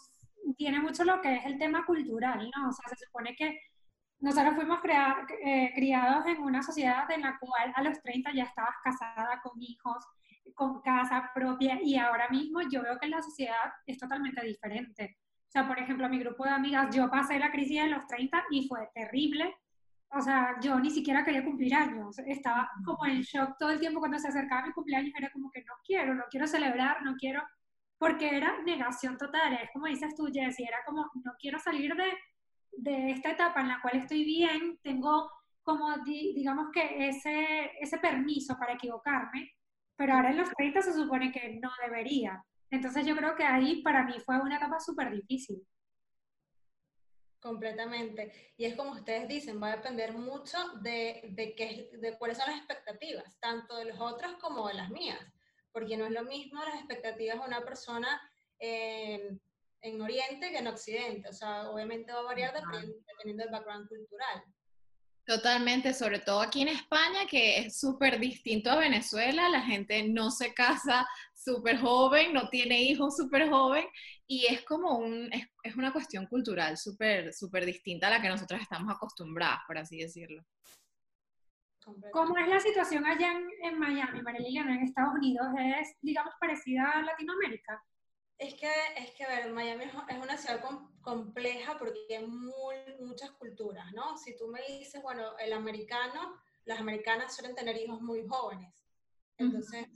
tiene 0.57 0.79
mucho 0.79 1.03
lo 1.03 1.21
que 1.21 1.35
es 1.35 1.47
el 1.47 1.59
tema 1.59 1.85
cultural, 1.85 2.49
¿no? 2.57 2.69
O 2.69 2.73
sea, 2.73 2.89
se 2.91 3.07
supone 3.07 3.35
que 3.35 3.59
nosotros 4.21 4.55
fuimos 4.55 4.79
eh, 5.45 5.73
criados 5.75 6.27
en 6.27 6.41
una 6.43 6.63
sociedad 6.63 7.11
en 7.11 7.23
la 7.23 7.37
cual 7.41 7.73
a 7.75 7.83
los 7.83 8.01
30 8.03 8.33
ya 8.35 8.45
estabas 8.45 8.77
casada 8.85 9.41
con 9.43 9.61
hijos, 9.61 10.05
con 10.55 10.81
casa 10.81 11.31
propia 11.35 11.79
y 11.83 11.97
ahora 11.97 12.29
mismo 12.29 12.61
yo 12.71 12.83
veo 12.83 12.99
que 12.99 13.09
la 13.09 13.23
sociedad 13.23 13.73
es 13.87 13.99
totalmente 13.99 14.45
diferente. 14.45 15.19
O 15.49 15.51
sea, 15.51 15.67
por 15.67 15.79
ejemplo, 15.79 16.09
mi 16.09 16.19
grupo 16.19 16.45
de 16.45 16.51
amigas, 16.51 16.95
yo 16.95 17.11
pasé 17.11 17.39
la 17.39 17.51
crisis 17.51 17.83
de 17.83 17.89
los 17.89 18.07
30 18.07 18.45
y 18.51 18.67
fue 18.69 18.89
terrible. 18.95 19.55
O 20.11 20.21
sea, 20.21 20.57
yo 20.61 20.79
ni 20.81 20.91
siquiera 20.91 21.25
quería 21.25 21.45
cumplir 21.45 21.75
años. 21.75 22.19
Estaba 22.21 22.71
como 22.85 23.07
en 23.07 23.23
shock 23.23 23.57
todo 23.59 23.71
el 23.71 23.81
tiempo 23.81 24.01
cuando 24.01 24.19
se 24.19 24.29
acercaba 24.29 24.67
mi 24.67 24.73
cumpleaños. 24.73 25.13
Era 25.17 25.31
como 25.31 25.51
que 25.51 25.61
no 25.65 25.75
quiero, 25.85 26.15
no 26.15 26.25
quiero 26.31 26.47
celebrar, 26.47 27.03
no 27.03 27.17
quiero, 27.17 27.43
porque 27.99 28.37
era 28.37 28.61
negación 28.63 29.17
total. 29.17 29.55
Es 29.55 29.71
como 29.73 29.87
dices 29.87 30.15
tú, 30.15 30.27
Jessie, 30.33 30.67
era 30.67 30.79
como 30.85 31.11
no 31.25 31.33
quiero 31.39 31.59
salir 31.59 31.95
de, 31.95 32.13
de 32.77 33.11
esta 33.13 33.31
etapa 33.31 33.61
en 33.61 33.69
la 33.69 33.81
cual 33.81 33.97
estoy 33.97 34.25
bien, 34.25 34.79
tengo 34.83 35.31
como, 35.63 35.97
digamos 36.05 36.69
que 36.73 37.09
ese, 37.09 37.73
ese 37.81 37.99
permiso 37.99 38.57
para 38.57 38.75
equivocarme, 38.75 39.51
pero 39.97 40.15
ahora 40.15 40.31
en 40.31 40.37
los 40.37 40.51
30 40.51 40.83
se 40.83 40.93
supone 40.93 41.33
que 41.33 41.59
no 41.61 41.71
debería. 41.83 42.43
Entonces 42.71 43.07
yo 43.07 43.17
creo 43.17 43.35
que 43.37 43.45
ahí 43.45 43.83
para 43.83 44.05
mí 44.05 44.15
fue 44.25 44.39
una 44.41 44.57
etapa 44.57 44.79
súper 44.81 45.11
difícil. 45.11 45.67
Completamente. 47.41 48.55
Y 48.57 48.65
es 48.65 48.75
como 48.75 48.93
ustedes 48.93 49.29
dicen, 49.29 49.63
va 49.63 49.69
a 49.69 49.77
depender 49.77 50.13
mucho 50.15 50.59
de, 50.81 51.29
de, 51.31 51.55
qué, 51.55 51.91
de 51.99 52.19
cuáles 52.19 52.39
son 52.39 52.51
las 52.51 52.59
expectativas, 52.59 53.39
tanto 53.39 53.77
de 53.77 53.87
los 53.87 54.01
otros 54.01 54.35
como 54.41 54.67
de 54.69 54.75
las 54.75 54.91
mías, 54.91 55.21
porque 55.71 55.97
no 55.97 56.07
es 56.07 56.13
lo 56.13 56.25
mismo 56.25 56.63
las 56.65 56.75
expectativas 56.75 57.39
de 57.39 57.47
una 57.47 57.65
persona 57.65 58.21
eh, 58.59 59.39
en 59.81 60.01
Oriente 60.01 60.51
que 60.51 60.59
en 60.59 60.67
Occidente. 60.67 61.29
O 61.29 61.33
sea, 61.33 61.71
obviamente 61.71 62.13
va 62.13 62.21
a 62.21 62.25
variar 62.25 62.53
dependiendo, 62.53 63.45
del 63.45 63.53
background 63.53 63.89
cultural. 63.89 64.43
Totalmente, 65.27 65.93
sobre 65.93 66.21
todo 66.21 66.41
aquí 66.41 66.63
en 66.63 66.69
España, 66.69 67.27
que 67.29 67.59
es 67.59 67.81
súper 67.81 68.21
distinto 68.21 68.71
a 68.71 68.79
Venezuela, 68.79 69.49
la 69.49 69.61
gente 69.61 70.07
no 70.09 70.31
se 70.31 70.55
casa 70.55 71.05
súper 71.35 71.81
joven, 71.81 72.33
no 72.33 72.49
tiene 72.49 72.81
hijos 72.83 73.17
súper 73.17 73.49
joven, 73.51 73.85
y 74.29 74.47
es 74.47 74.63
como 74.65 74.99
un, 74.99 75.29
es, 75.33 75.49
es 75.65 75.75
una 75.75 75.93
cuestión 75.93 76.27
cultural 76.27 76.77
súper, 76.77 77.33
súper 77.35 77.67
distinta 77.67 78.07
a 78.07 78.11
la 78.11 78.23
que 78.23 78.29
nosotros 78.29 78.61
estamos 78.61 78.95
acostumbradas, 78.95 79.61
por 79.67 79.79
así 79.79 79.99
decirlo. 79.99 80.45
¿Cómo 82.13 82.37
es 82.39 82.49
la 82.49 82.61
situación 82.61 83.05
allá 83.05 83.33
en, 83.63 83.79
Miami, 83.79 84.23
María 84.23 84.63
en 84.63 84.83
Estados 84.83 85.15
Unidos? 85.15 85.47
¿Es, 85.81 85.97
digamos, 86.03 86.35
parecida 86.41 86.91
a 86.91 87.03
Latinoamérica? 87.03 87.83
Es 88.39 88.55
que, 88.55 88.71
es 88.97 89.13
que, 89.13 89.25
a 89.25 89.29
ver, 89.29 89.51
Miami 89.51 89.85
es 89.85 90.19
una 90.19 90.37
ciudad 90.37 90.63
compleja 91.01 91.79
porque 91.79 92.17
hay 92.17 92.27
muchas 92.27 93.31
culturas, 93.33 93.91
¿no? 93.95 94.19
Si 94.19 94.37
tú 94.37 94.49
me 94.49 94.61
dices, 94.67 95.03
bueno, 95.03 95.39
el 95.39 95.55
americano, 95.55 96.39
las 96.67 96.81
americanas 96.81 97.35
suelen 97.35 97.55
tener 97.55 97.77
hijos 97.79 98.01
muy 98.03 98.27
jóvenes. 98.29 98.75
Entonces, 99.39 99.87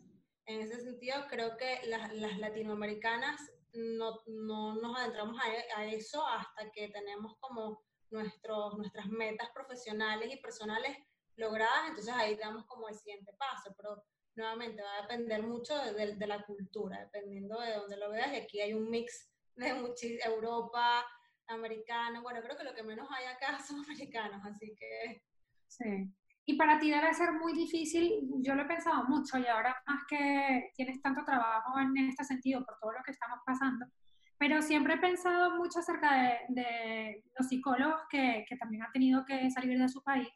en 0.47 0.61
ese 0.61 0.81
sentido, 0.81 1.27
creo 1.29 1.57
que 1.57 1.81
las, 1.85 2.13
las 2.15 2.39
latinoamericanas 2.39 3.41
no, 3.73 4.21
no, 4.27 4.75
nos 4.75 4.99
adentramos 4.99 5.37
a, 5.41 5.81
a, 5.81 5.87
eso 5.87 6.27
hasta 6.27 6.71
que 6.73 6.89
tenemos 6.89 7.37
como 7.41 7.83
nuestros, 8.11 8.77
nuestras 8.77 9.07
metas 9.07 9.51
profesionales 9.51 10.33
y 10.33 10.41
personales 10.41 10.97
logradas, 11.37 11.89
entonces 11.89 12.13
ahí 12.15 12.37
damos 12.37 12.67
como 12.67 12.89
el 12.89 12.95
siguiente 12.95 13.33
paso, 13.35 13.73
pero 13.77 14.03
nuevamente 14.37 14.83
va 14.83 14.99
a 14.99 15.03
depender 15.03 15.43
mucho 15.43 15.75
de, 15.77 16.27
la 16.27 16.43
cultura, 16.45 17.01
dependiendo 17.01 17.61
de 17.61 17.75
dónde 17.75 17.97
lo 17.97 18.11
veas. 18.11 18.33
Y 18.33 18.37
aquí 18.37 18.61
hay 18.61 18.75
un 18.75 18.89
mix 18.89 19.31
de 19.57 19.69
Europa, 20.25 21.05
americano. 21.51 22.23
Bueno, 22.23 22.41
creo 22.43 22.57
que 22.57 22.65
lo 22.65 22.75
que 22.75 22.83
menos 22.83 23.09
hay 23.11 23.27
acá 23.27 23.59
son 23.67 23.81
americanos, 23.85 24.41
así 24.45 24.75
que. 24.79 25.23
Sí. 25.67 26.13
Y 26.47 26.57
para 26.57 26.79
ti 26.81 26.91
debe 26.91 27.13
ser 27.15 27.33
muy 27.33 27.53
difícil, 27.53 28.29
yo 28.43 28.55
lo 28.55 28.63
he 28.63 28.67
pensado 28.67 29.05
mucho 29.05 29.39
y 29.39 29.47
ahora 29.47 29.77
más 29.87 30.03
que 30.09 30.71
tienes 30.75 31.01
tanto 31.01 31.25
trabajo 31.25 31.79
en 31.79 32.09
este 32.09 32.25
sentido 32.25 32.65
por 32.65 32.77
todo 32.81 32.93
lo 32.93 33.03
que 33.05 33.13
estamos 33.13 33.39
pasando, 33.47 33.87
pero 34.37 34.61
siempre 34.61 34.95
he 34.95 34.99
pensado 34.99 35.57
mucho 35.57 35.79
acerca 35.79 36.13
de, 36.23 36.39
de 36.49 37.25
los 37.39 37.47
psicólogos 37.47 38.01
que, 38.11 38.45
que, 38.49 38.57
también 38.57 38.83
han 38.83 38.91
tenido 38.91 39.25
que 39.25 39.49
salir 39.51 39.79
de 39.79 39.89
su 39.89 40.03
país 40.03 40.27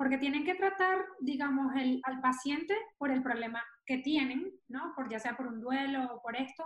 porque 0.00 0.16
tienen 0.16 0.46
que 0.46 0.54
tratar, 0.54 1.04
digamos, 1.20 1.76
el, 1.76 2.00
al 2.04 2.22
paciente 2.22 2.74
por 2.96 3.10
el 3.10 3.22
problema 3.22 3.62
que 3.84 3.98
tienen, 3.98 4.50
¿no? 4.66 4.94
Por, 4.96 5.10
ya 5.10 5.18
sea 5.18 5.36
por 5.36 5.46
un 5.46 5.60
duelo 5.60 6.14
o 6.14 6.22
por 6.22 6.36
esto, 6.36 6.64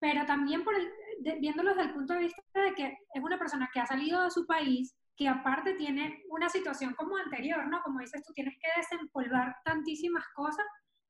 pero 0.00 0.26
también 0.26 0.64
por 0.64 0.74
el, 0.74 0.90
viéndolo 1.38 1.70
desde 1.70 1.82
el 1.82 1.94
punto 1.94 2.14
de 2.14 2.22
vista 2.22 2.42
de 2.52 2.74
que 2.74 2.98
es 3.14 3.22
una 3.22 3.38
persona 3.38 3.70
que 3.72 3.78
ha 3.78 3.86
salido 3.86 4.24
de 4.24 4.30
su 4.32 4.44
país, 4.44 4.92
que 5.16 5.28
aparte 5.28 5.74
tiene 5.74 6.24
una 6.30 6.48
situación 6.48 6.94
como 6.94 7.16
anterior, 7.16 7.64
¿no? 7.68 7.80
Como 7.80 8.00
dices 8.00 8.24
tú, 8.26 8.32
tienes 8.32 8.58
que 8.60 8.66
desempolvar 8.76 9.54
tantísimas 9.64 10.24
cosas 10.34 10.66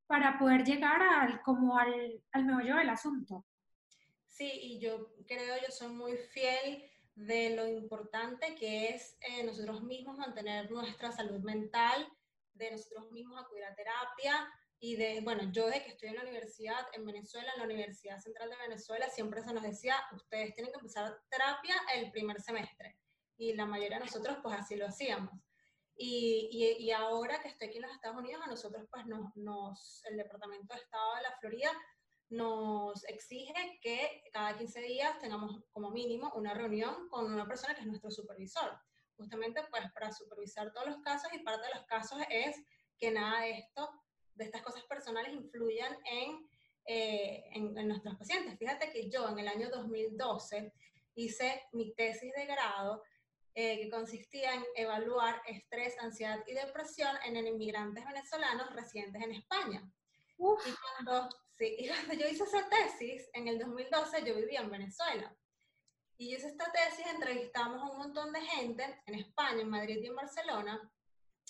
para 0.07 0.39
poder 0.39 0.65
llegar 0.65 1.01
al, 1.01 1.41
como 1.41 1.79
al, 1.79 2.23
al 2.33 2.45
meollo 2.45 2.77
del 2.77 2.91
asunto. 2.91 3.47
Sí, 4.29 4.51
y 4.53 4.81
yo 4.81 5.15
creo, 5.27 5.57
yo 5.63 5.73
soy 5.73 5.95
muy 5.95 6.19
fiel 6.19 6.85
de 7.15 7.51
lo 7.51 7.67
importante 7.69 8.55
que 8.57 8.89
es 8.89 9.17
eh, 9.21 9.45
nosotros 9.45 9.83
mismos 9.83 10.19
mantener 10.19 10.71
nuestra 10.71 11.13
salud 11.13 11.41
mental, 11.41 12.09
de 12.55 12.71
nosotros 12.71 13.11
mismos 13.11 13.41
acudir 13.41 13.65
a 13.65 13.75
terapia 13.75 14.49
y 14.81 14.97
de, 14.97 15.21
bueno, 15.23 15.51
yo 15.53 15.67
de 15.67 15.83
que 15.83 15.91
estoy 15.91 16.11
en 16.11 16.17
la 16.17 16.23
universidad 16.23 16.87
en 16.93 17.07
Venezuela, 17.07 17.51
en 17.53 17.61
la 17.61 17.65
Universidad 17.65 18.19
Central 18.19 18.51
de 18.51 18.57
Venezuela, 18.57 19.09
siempre 19.09 19.43
se 19.43 19.53
nos 19.53 19.63
decía, 19.63 19.97
ustedes 20.13 20.55
tienen 20.55 20.73
que 20.73 20.79
empezar 20.79 21.17
terapia 21.31 21.75
el 21.95 22.11
primer 22.11 22.41
semestre. 22.41 22.99
Y 23.37 23.55
la 23.55 23.67
mayoría 23.67 23.99
de 23.99 24.05
nosotros 24.05 24.39
pues 24.43 24.57
así 24.57 24.77
lo 24.77 24.87
hacíamos. 24.87 25.33
Y, 25.97 26.49
y, 26.51 26.85
y 26.85 26.91
ahora 26.91 27.41
que 27.41 27.49
estoy 27.49 27.69
aquí 27.69 27.79
en 27.79 27.85
los 27.85 27.93
Estados 27.93 28.19
Unidos, 28.19 28.43
a 28.45 28.51
nosotros 28.51 28.85
pues 28.91 29.07
nos, 29.07 29.35
nos, 29.37 30.03
el 30.07 30.17
Departamento 30.17 30.75
de 30.75 30.81
Estado 30.81 31.17
de 31.17 31.23
la 31.23 31.37
Florida 31.39 31.71
nos 32.31 33.05
exige 33.05 33.79
que 33.83 34.23
cada 34.33 34.57
15 34.57 34.81
días 34.81 35.19
tengamos 35.19 35.63
como 35.73 35.91
mínimo 35.91 36.33
una 36.35 36.55
reunión 36.55 37.09
con 37.09 37.33
una 37.33 37.47
persona 37.47 37.75
que 37.75 37.83
es 37.83 37.87
nuestro 37.87 38.11
supervisor, 38.11 38.79
justamente 39.17 39.63
pues 39.71 39.91
para 39.93 40.13
supervisar 40.13 40.73
todos 40.73 40.89
los 40.89 40.99
casos 40.99 41.33
y 41.33 41.41
parte 41.41 41.67
de 41.67 41.75
los 41.75 41.85
casos 41.87 42.19
es 42.31 42.57
que 42.99 43.11
nada 43.11 43.43
de 43.43 43.53
esto, 43.53 43.91
de 44.35 44.45
estas 44.45 44.63
cosas 44.63 44.85
personales 44.85 45.33
influyan 45.33 45.97
en, 46.05 46.49
eh, 46.87 47.45
en, 47.53 47.77
en 47.77 47.89
nuestros 47.89 48.17
pacientes. 48.17 48.59
Fíjate 48.59 48.91
que 48.91 49.09
yo 49.11 49.29
en 49.29 49.39
el 49.39 49.49
año 49.49 49.69
2012 49.71 50.73
hice 51.15 51.63
mi 51.73 51.95
tesis 51.95 52.33
de 52.35 52.47
grado 52.47 53.03
eh, 53.57 53.79
que 53.79 53.91
consistía 53.91 54.53
en 54.53 54.65
evaluar 54.75 55.41
estrés, 55.47 55.97
ansiedad 56.01 56.43
y 56.45 56.55
depresión 56.55 57.17
en 57.25 57.37
inmigrantes 57.37 58.05
venezolanos 58.05 58.75
residentes 58.75 59.23
en 59.23 59.31
España. 59.31 59.89
Y 60.37 60.75
cuando 61.05 61.29
Sí, 61.57 61.77
y 61.79 61.89
cuando 61.89 62.15
yo 62.15 62.29
hice 62.29 62.45
esa 62.45 62.69
tesis, 62.69 63.29
en 63.33 63.49
el 63.49 63.59
2012 63.59 64.25
yo 64.25 64.35
vivía 64.35 64.61
en 64.61 64.71
Venezuela. 64.71 65.37
Y 66.17 66.31
yo 66.31 66.37
hice 66.37 66.49
esta 66.49 66.71
tesis, 66.73 67.07
entrevistamos 67.07 67.81
a 67.81 67.91
un 67.93 67.99
montón 67.99 68.33
de 68.33 68.41
gente 68.41 69.03
en 69.07 69.15
España, 69.17 69.63
en 69.63 69.71
Madrid 69.71 69.99
y 70.03 70.07
en 70.07 70.17
Barcelona. 70.17 70.91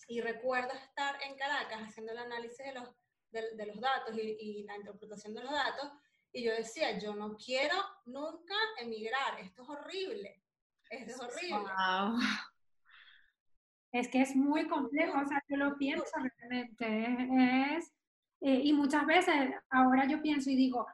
Y 0.08 0.20
recuerdo 0.20 0.72
estar 0.74 1.16
en 1.22 1.36
Caracas 1.36 1.80
haciendo 1.82 2.12
el 2.12 2.18
análisis 2.18 2.58
de 2.58 2.72
los, 2.72 2.88
de, 3.30 3.56
de 3.56 3.66
los 3.66 3.80
datos 3.80 4.16
y, 4.16 4.20
y, 4.20 4.64
la 4.64 4.76
interpretación 4.76 5.34
de 5.34 5.42
los 5.42 5.52
datos. 5.52 5.90
Y 6.32 6.44
yo 6.44 6.52
decía, 6.52 6.98
yo 6.98 7.14
no 7.14 7.36
quiero 7.36 7.76
nunca 8.06 8.54
emigrar, 8.78 9.38
esto 9.40 9.62
es 9.62 9.68
horrible. 9.68 10.42
Esto 10.90 11.12
es 11.12 11.20
horrible. 11.20 11.72
Wow. 11.72 12.18
Es 13.92 14.08
que 14.08 14.22
es 14.22 14.34
muy 14.34 14.66
complejo, 14.66 15.18
o 15.18 15.26
sea, 15.26 15.40
yo 15.48 15.56
lo 15.56 15.76
pienso 15.76 16.10
realmente. 16.16 17.76
Es, 17.76 17.92
eh, 18.40 18.60
y 18.64 18.72
muchas 18.72 19.06
veces 19.06 19.34
ahora 19.70 20.06
yo 20.06 20.20
pienso 20.20 20.50
y 20.50 20.56
digo, 20.56 20.86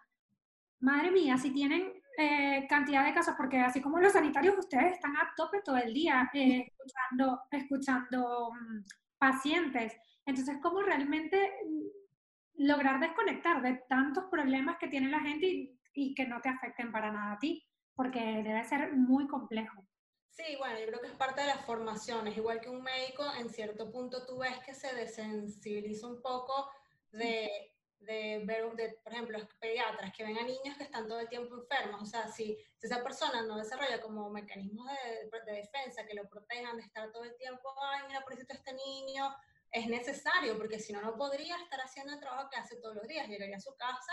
madre 0.81 1.11
mía, 1.11 1.37
si 1.37 1.51
tienen 1.51 1.93
eh, 2.17 2.67
cantidad 2.69 3.05
de 3.05 3.15
casos, 3.15 3.35
porque 3.37 3.59
así 3.59 3.81
como 3.81 3.99
los 3.99 4.13
sanitarios, 4.13 4.59
ustedes 4.59 4.93
están 4.93 5.17
a 5.17 5.33
tope 5.37 5.63
todo 5.63 5.77
el 5.77 5.95
día 5.95 6.31
eh, 6.35 6.67
escuchando, 6.67 7.43
escuchando 7.51 8.49
um, 8.49 8.85
pacientes. 9.19 9.97
Entonces, 10.27 10.59
¿cómo 10.63 10.83
realmente 10.83 11.51
mm, 11.67 12.67
lograr 12.67 13.01
desconectar 13.01 13.63
de 13.63 13.83
tantos 13.89 14.25
problemas 14.31 14.77
que 14.79 14.89
tiene 14.89 15.09
la 15.09 15.21
gente 15.21 15.47
y, 15.47 15.79
y 15.95 16.15
que 16.15 16.27
no 16.27 16.41
te 16.41 16.49
afecten 16.49 16.93
para 16.93 17.11
nada 17.11 17.33
a 17.33 17.39
ti? 17.39 17.67
Porque 17.95 18.21
debe 18.21 18.65
ser 18.65 18.93
muy 18.93 19.27
complejo. 19.27 19.83
Sí, 20.31 20.57
bueno, 20.59 20.79
yo 20.79 20.87
creo 20.87 21.01
que 21.01 21.09
es 21.09 21.15
parte 21.15 21.41
de 21.43 21.49
las 21.49 21.65
formaciones. 21.65 22.37
Igual 22.37 22.61
que 22.61 22.71
un 22.71 22.83
médico, 22.83 23.25
en 23.39 23.51
cierto 23.51 23.91
punto 23.91 24.25
tú 24.27 24.39
ves 24.39 24.59
que 24.65 24.75
se 24.75 24.95
desensibiliza 24.95 26.07
un 26.07 26.23
poco 26.23 26.71
de, 27.13 27.73
de 28.01 28.43
ver, 28.47 28.71
de, 28.77 28.99
por 29.03 29.13
ejemplo, 29.13 29.39
pediatras 29.61 30.13
que 30.17 30.25
ven 30.25 30.39
a 30.39 30.43
niños 30.43 30.77
que 30.77 30.85
están 30.85 31.07
todo 31.07 31.21
el 31.21 31.29
tiempo 31.29 31.57
enfermos. 31.57 32.03
O 32.03 32.07
sea, 32.07 32.29
si, 32.29 32.57
si 32.79 32.87
esa 32.87 33.03
persona 33.03 33.43
no 33.43 33.57
desarrolla 33.57 34.01
como 34.01 34.31
mecanismos 34.31 34.87
de, 34.87 35.53
de, 35.53 35.59
defensa 35.59 36.07
que 36.07 36.15
lo 36.15 36.29
protejan 36.29 36.77
de 36.77 36.83
estar 36.83 37.11
todo 37.13 37.25
el 37.25 37.37
tiempo, 37.37 37.75
ay, 37.83 38.07
mira, 38.09 38.23
por 38.23 38.33
este 38.33 38.73
niño, 38.73 39.35
es 39.71 39.87
necesario, 39.87 40.57
porque 40.59 40.81
si 40.81 40.93
no, 40.93 41.01
no 41.01 41.17
podría 41.17 41.57
estar 41.57 41.81
haciendo 41.81 42.13
el 42.13 42.21
trabajo 42.21 42.49
que 42.51 42.59
hace 42.59 42.77
todos 42.77 42.97
los 42.97 43.07
días. 43.07 43.29
Llegaría 43.29 43.57
a 43.57 43.61
su 43.61 43.75
casa 43.77 44.13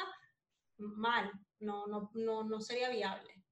mal, 0.77 1.31
no, 1.60 1.88
no, 1.88 2.12
no, 2.13 2.43
no 2.43 2.62
sería 2.62 2.89
viable. 2.89 3.43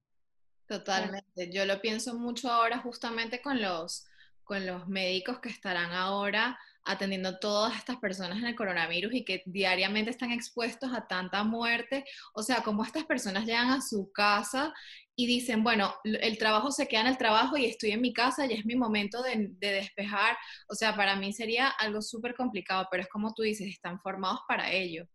Totalmente. 0.66 1.50
Yo 1.50 1.64
lo 1.64 1.80
pienso 1.80 2.14
mucho 2.14 2.50
ahora 2.50 2.78
justamente 2.78 3.40
con 3.40 3.60
los, 3.60 4.06
con 4.44 4.66
los 4.66 4.86
médicos 4.88 5.40
que 5.40 5.48
estarán 5.48 5.92
ahora 5.92 6.58
atendiendo 6.86 7.30
a 7.30 7.38
todas 7.38 7.76
estas 7.76 7.96
personas 7.96 8.38
en 8.38 8.46
el 8.46 8.54
coronavirus 8.56 9.14
y 9.14 9.24
que 9.24 9.42
diariamente 9.46 10.10
están 10.10 10.32
expuestos 10.32 10.92
a 10.94 11.06
tanta 11.06 11.44
muerte. 11.44 12.04
O 12.34 12.42
sea, 12.42 12.62
como 12.62 12.84
estas 12.84 13.04
personas 13.04 13.44
llegan 13.46 13.70
a 13.70 13.82
su 13.82 14.10
casa 14.12 14.72
y 15.14 15.26
dicen, 15.26 15.64
bueno, 15.64 15.94
el 16.04 16.38
trabajo 16.38 16.70
se 16.70 16.88
queda 16.88 17.02
en 17.02 17.06
el 17.08 17.18
trabajo 17.18 17.56
y 17.56 17.66
estoy 17.66 17.92
en 17.92 18.02
mi 18.02 18.12
casa 18.12 18.46
y 18.46 18.52
es 18.52 18.66
mi 18.66 18.76
momento 18.76 19.22
de, 19.22 19.48
de 19.50 19.72
despejar. 19.72 20.36
O 20.68 20.74
sea, 20.74 20.94
para 20.96 21.16
mí 21.16 21.32
sería 21.32 21.68
algo 21.68 22.02
súper 22.02 22.34
complicado, 22.34 22.86
pero 22.90 23.02
es 23.02 23.08
como 23.08 23.34
tú 23.34 23.42
dices, 23.42 23.68
están 23.68 24.00
formados 24.00 24.40
para 24.46 24.70
ello. 24.72 25.06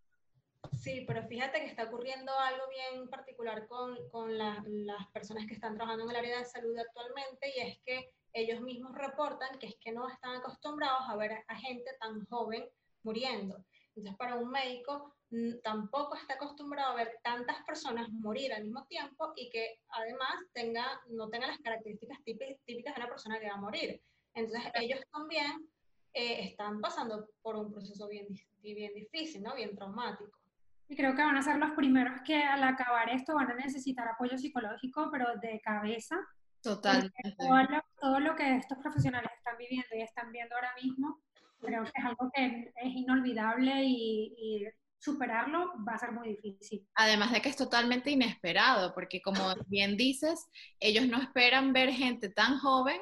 Sí, 0.73 1.03
pero 1.07 1.23
fíjate 1.27 1.59
que 1.59 1.67
está 1.67 1.83
ocurriendo 1.83 2.31
algo 2.39 2.63
bien 2.69 3.09
particular 3.09 3.67
con, 3.67 3.97
con 4.09 4.37
la, 4.37 4.63
las 4.65 5.07
personas 5.11 5.45
que 5.47 5.53
están 5.53 5.75
trabajando 5.75 6.05
en 6.05 6.11
el 6.11 6.15
área 6.15 6.39
de 6.39 6.45
salud 6.45 6.77
actualmente 6.77 7.51
y 7.55 7.59
es 7.59 7.79
que 7.85 8.11
ellos 8.33 8.61
mismos 8.61 8.95
reportan 8.95 9.59
que 9.59 9.67
es 9.67 9.75
que 9.79 9.91
no 9.91 10.09
están 10.09 10.35
acostumbrados 10.37 11.03
a 11.07 11.15
ver 11.15 11.43
a 11.47 11.55
gente 11.55 11.91
tan 11.99 12.25
joven 12.27 12.67
muriendo. 13.03 13.63
Entonces, 13.95 14.15
para 14.17 14.35
un 14.35 14.49
médico 14.49 15.15
tampoco 15.63 16.15
está 16.15 16.33
acostumbrado 16.33 16.91
a 16.91 16.95
ver 16.95 17.19
tantas 17.23 17.63
personas 17.63 18.09
morir 18.09 18.53
al 18.53 18.63
mismo 18.63 18.85
tiempo 18.85 19.33
y 19.35 19.49
que 19.49 19.79
además 19.89 20.35
tenga, 20.53 21.01
no 21.09 21.29
tenga 21.29 21.47
las 21.47 21.59
características 21.59 22.17
típicas 22.23 22.95
de 22.95 23.01
una 23.01 23.09
persona 23.09 23.39
que 23.39 23.47
va 23.47 23.53
a 23.53 23.61
morir. 23.61 24.01
Entonces, 24.33 24.71
ellos 24.75 24.99
también 25.11 25.69
eh, 26.13 26.47
están 26.49 26.81
pasando 26.81 27.29
por 27.41 27.55
un 27.55 27.71
proceso 27.71 28.07
bien, 28.07 28.27
bien 28.61 28.93
difícil, 28.93 29.41
¿no? 29.43 29.55
bien 29.55 29.75
traumático. 29.75 30.40
Y 30.91 30.95
creo 30.97 31.15
que 31.15 31.23
van 31.23 31.37
a 31.37 31.41
ser 31.41 31.55
los 31.55 31.71
primeros 31.71 32.19
que 32.25 32.43
al 32.43 32.63
acabar 32.65 33.09
esto 33.09 33.33
van 33.33 33.49
a 33.49 33.55
necesitar 33.55 34.05
apoyo 34.09 34.37
psicológico, 34.37 35.09
pero 35.09 35.37
de 35.41 35.61
cabeza, 35.61 36.17
Totalmente. 36.61 37.35
Todo 37.37 37.63
lo, 37.63 37.81
todo 37.99 38.19
lo, 38.19 38.35
que 38.35 38.57
estos 38.57 38.77
profesionales 38.77 39.31
están 39.35 39.57
viviendo 39.57 39.87
y 39.95 40.01
están 40.01 40.31
viendo 40.31 40.53
ahora 40.53 40.73
mismo, 40.81 41.19
creo 41.59 41.83
que 41.83 41.91
es 41.95 42.05
algo 42.05 42.29
que 42.35 42.71
es 42.75 42.95
inolvidable 42.95 43.83
y, 43.83 44.33
y 44.37 44.67
superarlo 44.99 45.73
va 45.87 45.93
a 45.93 45.97
ser 45.97 46.11
muy 46.11 46.29
difícil. 46.29 46.87
Además 46.95 47.31
de 47.31 47.41
que 47.41 47.49
es 47.49 47.55
totalmente 47.55 48.11
inesperado, 48.11 48.93
porque 48.93 49.21
como 49.21 49.55
bien 49.67 49.97
dices, 49.97 50.47
ellos 50.79 51.07
no 51.07 51.19
esperan 51.19 51.73
ver 51.73 51.89
gente 51.91 52.29
tan 52.29 52.59
joven 52.59 52.99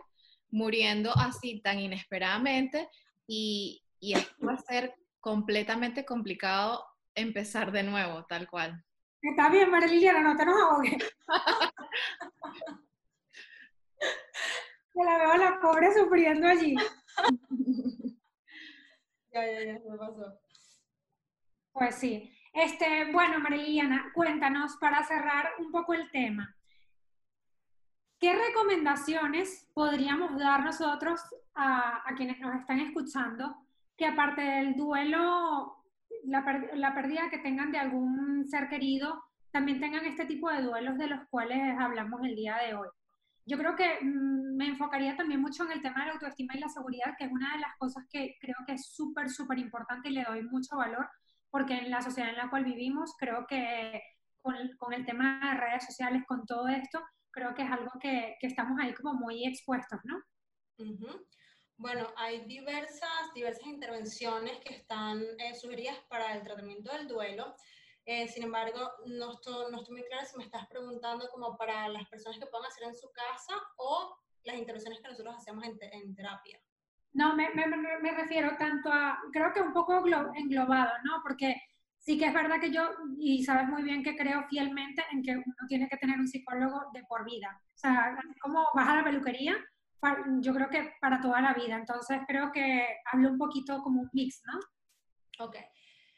muriendo 0.52 1.12
así 1.18 1.62
tan 1.62 1.80
inesperadamente 1.80 2.88
y, 3.28 3.84
y 4.00 4.14
va 4.14 4.54
a 4.54 4.58
ser 4.58 4.96
completamente 5.20 6.06
complicado 6.06 6.82
empezar 7.16 7.72
de 7.72 7.84
nuevo, 7.84 8.26
tal 8.26 8.48
cual. 8.50 8.84
Está 9.22 9.50
bien, 9.50 9.70
María 9.70 9.88
Liliana, 9.88 10.22
no 10.22 10.38
te 10.38 10.46
nos 10.46 10.62
ahogues. 10.62 11.16
la 14.96 15.18
veo 15.18 15.32
a 15.32 15.38
la 15.38 15.60
pobre 15.60 15.94
sufriendo 15.94 16.48
allí. 16.48 16.76
ya, 19.34 19.46
ya, 19.46 19.64
ya, 19.64 19.74
me 19.74 19.98
pasó. 19.98 20.40
Pues 21.72 21.96
sí. 21.96 22.34
Este, 22.54 23.12
bueno, 23.12 23.40
Mariliana, 23.40 24.12
cuéntanos 24.14 24.76
para 24.78 25.04
cerrar 25.04 25.52
un 25.60 25.72
poco 25.72 25.94
el 25.94 26.10
tema. 26.12 26.56
¿Qué 28.20 28.36
recomendaciones 28.36 29.70
podríamos 29.74 30.38
dar 30.38 30.64
nosotros 30.64 31.22
a, 31.54 32.10
a 32.10 32.16
quienes 32.16 32.40
nos 32.40 32.56
están 32.56 32.80
escuchando 32.80 33.66
que 33.96 34.06
aparte 34.06 34.42
del 34.42 34.76
duelo, 34.76 35.79
la, 36.26 36.94
pérdida 36.94 37.30
que 37.30 37.40
tengan 37.40 37.72
de 37.72 37.80
algún 37.80 38.48
ser 38.48 38.70
querido, 38.70 39.24
también 39.52 39.80
tengan 39.80 40.06
este 40.06 40.26
tipo 40.26 40.50
de 40.50 40.62
duelos 40.62 40.98
de 40.98 41.08
los 41.08 41.28
cuales 41.30 41.60
hablamos 41.80 42.22
el 42.24 42.36
día 42.36 42.58
de 42.58 42.76
hoy? 42.76 42.88
yo 43.50 43.58
creo 43.58 43.76
que 43.76 44.00
mm, 44.02 44.56
me 44.56 44.68
enfocaría 44.68 45.18
también 45.18 45.42
mucho 45.42 45.64
en 45.64 45.72
el 45.72 45.82
tema 45.82 46.02
de 46.02 46.08
la 46.08 46.14
autoestima 46.14 46.54
y 46.56 46.60
la 46.60 46.70
seguridad, 46.70 47.16
que 47.18 47.26
es 47.26 47.32
una 47.32 47.54
de 47.54 47.62
las 47.62 47.76
cosas 47.80 48.06
que 48.10 48.36
creo 48.40 48.58
que 48.68 48.74
es 48.74 48.94
súper, 48.94 49.30
súper 49.30 49.58
importante 49.58 50.10
y 50.10 50.14
le 50.14 50.24
doy 50.24 50.44
mucho 50.44 50.78
valor, 50.78 51.10
porque 51.50 51.74
en 51.74 51.90
la 51.90 52.02
sociedad 52.02 52.30
en 52.30 52.38
la 52.38 52.50
cual 52.50 52.64
vivimos, 52.64 53.16
creo 53.18 53.48
que 53.48 54.02
con, 54.42 54.56
con 54.78 54.94
el 54.94 55.04
tema 55.04 55.40
de 55.52 55.60
redes 55.60 55.84
sociales, 55.84 56.24
con 56.28 56.46
todo 56.46 56.68
esto, 56.68 57.02
creo 57.32 57.56
que 57.56 57.64
es 57.64 57.72
algo 57.72 57.92
que, 58.00 58.36
que 58.40 58.48
estamos 58.48 58.80
ahí 58.80 58.94
como 58.94 59.16
muy 59.16 59.48
expuestos, 59.48 60.00
¿no? 60.04 60.18
Uh. 60.78 61.26
Bueno, 61.80 62.08
hay 62.18 62.44
diversas, 62.44 63.34
diversas 63.34 63.66
intervenciones 63.66 64.60
que 64.60 64.74
están 64.74 65.24
eh, 65.38 65.56
sugeridas 65.56 65.96
para 66.10 66.36
el 66.36 66.44
tratamiento 66.44 66.92
del 66.92 67.08
duelo. 67.08 67.56
Eh, 68.06 68.28
sin 68.28 68.44
embargo, 68.44 68.92
no 69.06 69.32
estoy, 69.32 69.72
no 69.72 69.78
estoy 69.80 69.96
muy 69.96 70.06
clara 70.10 70.26
si 70.26 70.36
me 70.36 70.44
estás 70.44 70.68
preguntando 70.68 71.30
como 71.32 71.56
para 71.56 71.88
las 71.88 72.06
personas 72.10 72.38
que 72.38 72.48
puedan 72.48 72.68
hacer 72.68 72.84
en 72.84 72.96
su 72.98 73.10
casa 73.14 73.54
o 73.78 74.14
las 74.44 74.58
intervenciones 74.58 75.00
que 75.00 75.08
nosotros 75.08 75.36
hacemos 75.38 75.64
en, 75.64 75.78
en 75.94 76.14
terapia. 76.16 76.60
No, 77.14 77.34
me, 77.34 77.50
me, 77.52 77.66
me, 77.66 78.12
refiero 78.12 78.58
tanto 78.58 78.92
a, 78.92 79.18
creo 79.32 79.54
que 79.54 79.62
un 79.62 79.72
poco 79.72 80.04
englobado, 80.36 80.92
¿no? 81.06 81.22
Porque 81.24 81.56
sí 81.98 82.20
que 82.20 82.26
es 82.26 82.34
verdad 82.34 82.60
que 82.60 82.72
yo, 82.72 82.90
y 83.18 83.42
sabes 83.46 83.70
muy 83.70 83.84
bien 83.84 84.04
que 84.04 84.18
creo 84.18 84.46
fielmente 84.50 85.02
en 85.14 85.24
que 85.24 85.32
uno 85.32 85.68
tiene 85.70 85.88
que 85.88 85.96
tener 85.96 86.20
un 86.20 86.28
psicólogo 86.28 86.92
de 86.92 87.06
por 87.06 87.24
vida. 87.24 87.58
O 87.74 87.78
sea, 87.78 88.20
como 88.42 88.68
vas 88.76 88.90
a 88.90 88.98
la 88.98 89.04
peluquería, 89.06 89.56
yo 90.42 90.54
creo 90.54 90.70
que 90.70 90.94
para 91.02 91.22
toda 91.22 91.42
la 91.42 91.54
vida. 91.54 91.76
Entonces 91.76 92.20
creo 92.28 92.52
que 92.52 93.02
hablo 93.06 93.30
un 93.30 93.38
poquito 93.38 93.82
como 93.82 94.02
un 94.02 94.10
mix, 94.14 94.42
¿no? 94.46 95.46
Ok. 95.46 95.58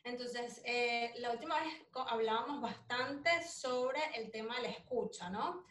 Entonces, 0.04 0.62
eh, 0.66 1.14
la 1.18 1.32
última 1.32 1.60
vez 1.60 1.74
hablábamos 2.08 2.62
bastante 2.62 3.44
sobre 3.44 4.00
el 4.16 4.32
tema 4.32 4.56
de 4.56 4.64
la 4.64 4.70
escucha, 4.70 5.30
¿no? 5.30 5.64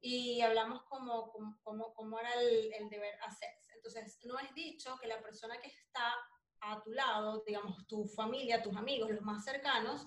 Y 0.00 0.40
hablamos 0.40 0.82
como, 0.84 1.32
como, 1.62 1.94
como 1.94 2.18
era 2.18 2.32
el, 2.34 2.72
el, 2.74 2.88
deber 2.88 3.14
hacerse. 3.22 3.72
Entonces, 3.74 4.18
no 4.24 4.38
es 4.40 4.52
dicho 4.54 4.96
que 5.00 5.06
la 5.06 5.20
persona 5.20 5.56
que 5.60 5.68
está 5.68 6.14
a 6.60 6.82
tu 6.82 6.92
lado, 6.92 7.44
digamos, 7.46 7.86
tu 7.86 8.06
familia, 8.08 8.62
tus 8.62 8.76
amigos, 8.76 9.10
los 9.10 9.22
más 9.22 9.44
cercanos, 9.44 10.04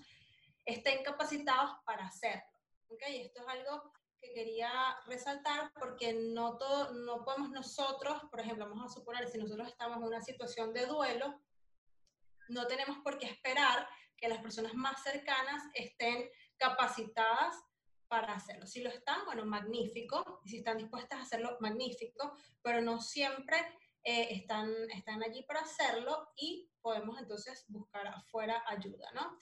estén 0.65 1.03
capacitados 1.03 1.77
para 1.85 2.05
hacerlo. 2.05 2.43
¿Ok? 2.89 3.01
Esto 3.07 3.41
es 3.41 3.47
algo 3.47 3.93
que 4.19 4.33
quería 4.33 4.71
resaltar 5.07 5.71
porque 5.79 6.13
no, 6.13 6.57
todo, 6.57 6.93
no 6.93 7.23
podemos 7.23 7.51
nosotros, 7.51 8.21
por 8.29 8.39
ejemplo, 8.39 8.67
vamos 8.67 8.85
a 8.85 8.93
suponer, 8.93 9.27
si 9.27 9.37
nosotros 9.37 9.67
estamos 9.67 9.97
en 9.97 10.03
una 10.03 10.21
situación 10.21 10.73
de 10.73 10.85
duelo, 10.85 11.41
no 12.49 12.67
tenemos 12.67 12.97
por 12.99 13.17
qué 13.17 13.27
esperar 13.27 13.87
que 14.17 14.27
las 14.27 14.41
personas 14.41 14.73
más 14.73 15.01
cercanas 15.01 15.63
estén 15.73 16.29
capacitadas 16.57 17.55
para 18.07 18.33
hacerlo. 18.33 18.65
Si 18.65 18.81
lo 18.81 18.89
están, 18.89 19.23
bueno, 19.25 19.45
magnífico, 19.45 20.41
y 20.43 20.49
si 20.49 20.57
están 20.57 20.77
dispuestas 20.77 21.19
a 21.19 21.23
hacerlo, 21.23 21.57
magnífico, 21.61 22.35
pero 22.61 22.81
no 22.81 22.99
siempre 22.99 23.57
eh, 24.03 24.29
están, 24.31 24.69
están 24.91 25.23
allí 25.23 25.43
para 25.43 25.61
hacerlo 25.61 26.29
y 26.35 26.69
podemos 26.81 27.19
entonces 27.19 27.65
buscar 27.69 28.07
afuera 28.07 28.63
ayuda, 28.67 29.11
¿no? 29.13 29.39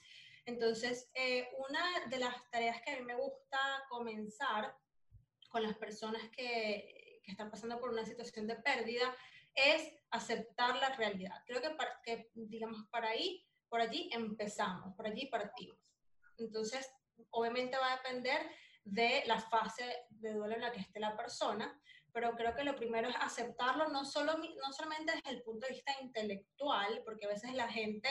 Entonces, 0.48 1.10
eh, 1.14 1.46
una 1.68 2.06
de 2.06 2.18
las 2.18 2.50
tareas 2.50 2.80
que 2.80 2.92
a 2.92 2.96
mí 2.98 3.04
me 3.04 3.16
gusta 3.16 3.58
comenzar 3.90 4.74
con 5.50 5.62
las 5.62 5.76
personas 5.76 6.22
que, 6.30 7.20
que, 7.22 7.30
están 7.30 7.50
pasando 7.50 7.78
por 7.78 7.90
una 7.90 8.06
situación 8.06 8.46
de 8.46 8.56
pérdida 8.56 9.14
es 9.54 9.92
aceptar 10.10 10.74
la 10.76 10.96
realidad. 10.96 11.36
Creo 11.46 11.60
que, 11.60 11.68
para, 11.70 12.00
que, 12.02 12.30
digamos, 12.32 12.88
para 12.90 13.10
ahí, 13.10 13.46
por 13.68 13.82
allí 13.82 14.08
empezamos, 14.10 14.96
por 14.96 15.06
allí 15.06 15.26
partimos. 15.26 15.76
Entonces, 16.38 16.90
obviamente 17.28 17.76
va 17.76 17.92
a 17.92 17.96
depender 17.96 18.40
de 18.84 19.24
la 19.26 19.38
fase 19.38 19.84
de 20.08 20.32
duelo 20.32 20.54
en 20.54 20.62
la 20.62 20.72
que 20.72 20.80
esté 20.80 20.98
la 20.98 21.14
persona, 21.14 21.78
pero 22.10 22.34
creo 22.36 22.54
que 22.54 22.64
lo 22.64 22.74
primero 22.74 23.10
es 23.10 23.16
aceptarlo, 23.20 23.88
no, 23.88 24.06
solo, 24.06 24.38
no 24.38 24.72
solamente 24.72 25.12
desde 25.12 25.28
el 25.28 25.42
punto 25.42 25.66
de 25.66 25.74
vista 25.74 25.92
intelectual, 26.00 27.02
porque 27.04 27.26
a 27.26 27.28
veces 27.28 27.52
la 27.52 27.68
gente 27.68 28.08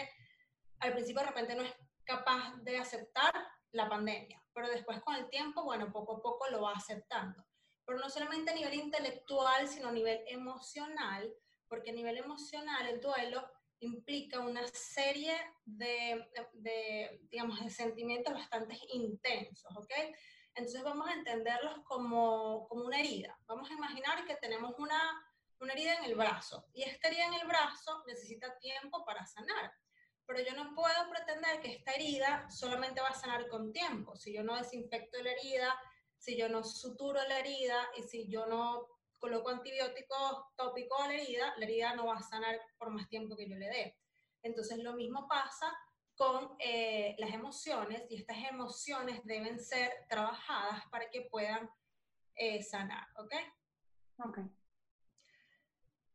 al 0.79 0.93
principio 0.93 1.21
de 1.21 1.29
repente 1.29 1.55
no 1.55 1.63
es 1.63 1.73
capaz 2.07 2.55
de 2.63 2.77
aceptar 2.77 3.33
la 3.71 3.89
pandemia, 3.89 4.41
pero 4.53 4.69
después 4.69 5.01
con 5.01 5.15
el 5.15 5.29
tiempo, 5.29 5.63
bueno, 5.63 5.91
poco 5.91 6.17
a 6.17 6.21
poco 6.21 6.47
lo 6.49 6.61
va 6.61 6.71
aceptando. 6.73 7.45
Pero 7.85 7.99
no 7.99 8.09
solamente 8.09 8.51
a 8.51 8.55
nivel 8.55 8.73
intelectual, 8.73 9.67
sino 9.67 9.89
a 9.89 9.91
nivel 9.91 10.23
emocional, 10.27 11.31
porque 11.67 11.91
a 11.91 11.93
nivel 11.93 12.17
emocional 12.17 12.87
el 12.87 13.01
duelo 13.01 13.45
implica 13.79 14.39
una 14.39 14.65
serie 14.67 15.35
de, 15.65 16.27
de, 16.53 17.19
digamos, 17.29 17.63
de 17.63 17.69
sentimientos 17.69 18.33
bastante 18.33 18.79
intensos, 18.93 19.75
¿ok? 19.77 19.91
Entonces 20.55 20.81
vamos 20.81 21.07
a 21.07 21.13
entenderlos 21.13 21.79
como, 21.83 22.67
como 22.67 22.85
una 22.85 22.99
herida. 22.99 23.37
Vamos 23.45 23.69
a 23.69 23.73
imaginar 23.73 24.25
que 24.25 24.35
tenemos 24.37 24.73
una, 24.79 24.99
una 25.59 25.73
herida 25.73 25.95
en 25.95 26.05
el 26.05 26.15
brazo 26.15 26.65
y 26.73 26.83
esta 26.83 27.09
herida 27.09 27.27
en 27.27 27.35
el 27.35 27.47
brazo 27.47 28.03
necesita 28.07 28.57
tiempo 28.57 29.05
para 29.05 29.25
sanar 29.25 29.71
pero 30.27 30.41
yo 30.41 30.53
no 30.53 30.75
puedo 30.75 31.09
pretender 31.09 31.61
que 31.61 31.71
esta 31.71 31.93
herida 31.93 32.49
solamente 32.51 33.01
va 33.01 33.07
a 33.07 33.13
sanar 33.13 33.47
con 33.47 33.71
tiempo. 33.71 34.15
Si 34.17 34.33
yo 34.33 34.43
no 34.43 34.57
desinfecto 34.57 35.21
la 35.23 35.31
herida, 35.31 35.73
si 36.17 36.37
yo 36.37 36.49
no 36.49 36.63
suturo 36.63 37.19
la 37.27 37.39
herida 37.39 37.89
y 37.97 38.03
si 38.03 38.29
yo 38.29 38.45
no 38.45 38.87
coloco 39.17 39.49
antibióticos 39.49 40.43
tópicos 40.57 40.99
a 41.01 41.07
la 41.07 41.13
herida, 41.13 41.53
la 41.57 41.65
herida 41.65 41.95
no 41.95 42.07
va 42.07 42.17
a 42.17 42.21
sanar 42.21 42.59
por 42.77 42.89
más 42.91 43.07
tiempo 43.07 43.37
que 43.37 43.49
yo 43.49 43.55
le 43.55 43.69
dé. 43.69 43.97
Entonces 44.43 44.79
lo 44.79 44.93
mismo 44.93 45.27
pasa 45.29 45.73
con 46.15 46.55
eh, 46.59 47.15
las 47.19 47.33
emociones 47.33 48.03
y 48.09 48.19
estas 48.19 48.37
emociones 48.49 49.21
deben 49.23 49.59
ser 49.59 49.91
trabajadas 50.09 50.83
para 50.91 51.09
que 51.09 51.21
puedan 51.21 51.69
eh, 52.35 52.61
sanar, 52.63 53.07
¿ok? 53.17 53.33
Ok. 54.25 54.39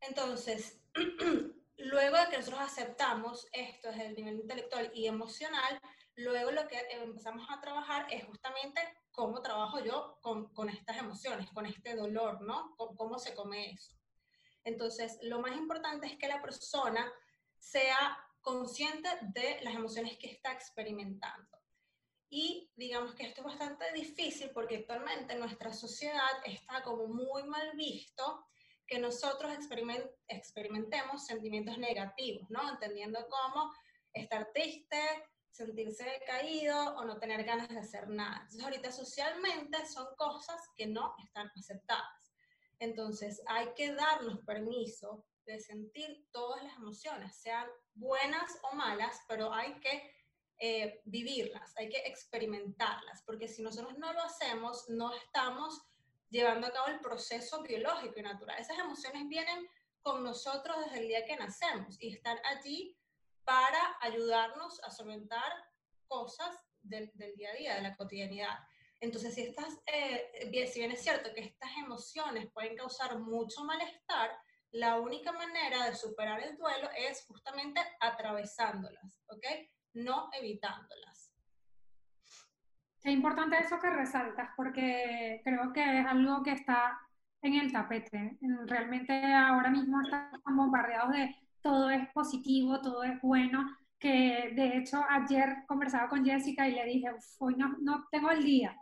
Entonces, 0.00 0.82
Luego 1.76 2.16
de 2.18 2.28
que 2.28 2.38
nosotros 2.38 2.60
aceptamos 2.60 3.48
esto 3.52 3.88
desde 3.88 4.06
el 4.06 4.14
nivel 4.14 4.40
intelectual 4.40 4.90
y 4.94 5.06
emocional, 5.06 5.80
luego 6.16 6.50
lo 6.50 6.68
que 6.68 6.78
empezamos 6.90 7.46
a 7.50 7.60
trabajar 7.60 8.06
es 8.10 8.24
justamente 8.24 8.80
cómo 9.10 9.40
trabajo 9.40 9.80
yo 9.80 10.18
con, 10.20 10.52
con 10.52 10.68
estas 10.68 10.98
emociones, 10.98 11.50
con 11.50 11.66
este 11.66 11.94
dolor, 11.94 12.42
¿no? 12.42 12.74
¿Cómo, 12.76 13.18
se 13.18 13.34
come 13.34 13.70
eso? 13.72 13.94
Entonces, 14.64 15.18
lo 15.22 15.40
más 15.40 15.56
importante 15.56 16.06
es 16.06 16.16
que 16.16 16.28
la 16.28 16.42
persona 16.42 17.10
sea 17.58 18.18
consciente 18.40 19.08
de 19.22 19.60
las 19.62 19.74
emociones 19.74 20.18
que 20.18 20.30
está 20.30 20.52
experimentando. 20.52 21.58
Y 22.28 22.70
digamos 22.76 23.14
que 23.14 23.24
esto 23.24 23.42
es 23.42 23.46
bastante 23.46 23.92
difícil 23.92 24.50
porque 24.50 24.78
actualmente 24.78 25.34
nuestra 25.36 25.72
sociedad 25.72 26.30
está 26.44 26.82
como 26.82 27.06
muy 27.06 27.44
mal 27.44 27.72
visto 27.76 28.46
que 28.86 28.98
nosotros 28.98 29.52
experimentemos 30.28 31.26
sentimientos 31.26 31.78
negativos, 31.78 32.48
¿no? 32.50 32.68
Entendiendo 32.68 33.26
cómo 33.28 33.72
estar 34.12 34.50
triste, 34.52 35.00
sentirse 35.50 36.04
decaído 36.04 36.96
o 36.96 37.04
no 37.04 37.18
tener 37.18 37.44
ganas 37.44 37.68
de 37.68 37.78
hacer 37.78 38.08
nada. 38.08 38.36
Entonces, 38.42 38.64
ahorita 38.64 38.92
socialmente 38.92 39.86
son 39.86 40.06
cosas 40.16 40.60
que 40.76 40.86
no 40.86 41.14
están 41.22 41.50
aceptadas. 41.56 42.34
Entonces, 42.78 43.42
hay 43.46 43.68
que 43.74 43.94
darnos 43.94 44.40
permiso 44.40 45.24
de 45.46 45.60
sentir 45.60 46.26
todas 46.32 46.62
las 46.62 46.76
emociones, 46.76 47.36
sean 47.36 47.66
buenas 47.94 48.58
o 48.62 48.74
malas, 48.74 49.20
pero 49.28 49.52
hay 49.52 49.78
que 49.80 50.10
eh, 50.58 51.00
vivirlas, 51.04 51.76
hay 51.76 51.88
que 51.88 51.98
experimentarlas, 52.06 53.22
porque 53.24 53.48
si 53.48 53.62
nosotros 53.62 53.98
no 53.98 54.12
lo 54.12 54.22
hacemos, 54.22 54.88
no 54.88 55.12
estamos 55.14 55.82
llevando 56.32 56.66
a 56.66 56.72
cabo 56.72 56.88
el 56.88 56.98
proceso 57.00 57.62
biológico 57.62 58.18
y 58.18 58.22
natural. 58.22 58.58
Esas 58.58 58.78
emociones 58.78 59.28
vienen 59.28 59.68
con 60.00 60.24
nosotros 60.24 60.76
desde 60.84 61.00
el 61.00 61.08
día 61.08 61.26
que 61.26 61.36
nacemos 61.36 61.96
y 62.00 62.14
están 62.14 62.38
allí 62.44 62.98
para 63.44 63.96
ayudarnos 64.00 64.82
a 64.82 64.90
solventar 64.90 65.52
cosas 66.08 66.56
del, 66.80 67.12
día 67.36 67.50
a 67.50 67.54
día, 67.54 67.74
de 67.74 67.82
la 67.82 67.96
cotidianidad. 67.96 68.58
Entonces, 69.00 69.34
si, 69.34 69.42
estas, 69.42 69.78
eh, 69.86 70.50
si 70.72 70.78
bien 70.80 70.92
es 70.92 71.02
cierto 71.02 71.32
que 71.34 71.42
estas 71.42 71.70
emociones 71.76 72.50
pueden 72.52 72.76
causar 72.76 73.18
mucho 73.18 73.64
malestar, 73.64 74.30
la 74.70 74.98
única 74.98 75.32
manera 75.32 75.84
de 75.84 75.94
superar 75.94 76.40
el 76.40 76.56
duelo 76.56 76.88
es 76.96 77.26
justamente 77.26 77.80
atravesándolas, 78.00 79.20
¿ok? 79.26 79.44
No 79.92 80.30
evitándolas. 80.32 81.11
Es 83.02 83.12
importante 83.12 83.58
eso 83.58 83.80
que 83.80 83.90
resaltas 83.90 84.50
porque 84.56 85.40
creo 85.44 85.72
que 85.72 86.00
es 86.00 86.06
algo 86.06 86.42
que 86.42 86.52
está 86.52 86.98
en 87.42 87.54
el 87.54 87.72
tapete. 87.72 88.38
Realmente 88.66 89.34
ahora 89.34 89.70
mismo 89.70 90.00
estamos 90.00 90.40
bombardeados 90.44 91.12
de 91.12 91.36
todo 91.60 91.90
es 91.90 92.08
positivo, 92.12 92.80
todo 92.80 93.02
es 93.04 93.20
bueno, 93.20 93.64
que 93.98 94.52
de 94.54 94.78
hecho 94.78 95.04
ayer 95.08 95.64
conversaba 95.66 96.08
con 96.08 96.24
Jessica 96.24 96.68
y 96.68 96.74
le 96.74 96.84
dije, 96.84 97.08
hoy 97.38 97.56
no, 97.56 97.76
no 97.80 98.06
tengo 98.10 98.30
el 98.30 98.42
día. 98.42 98.76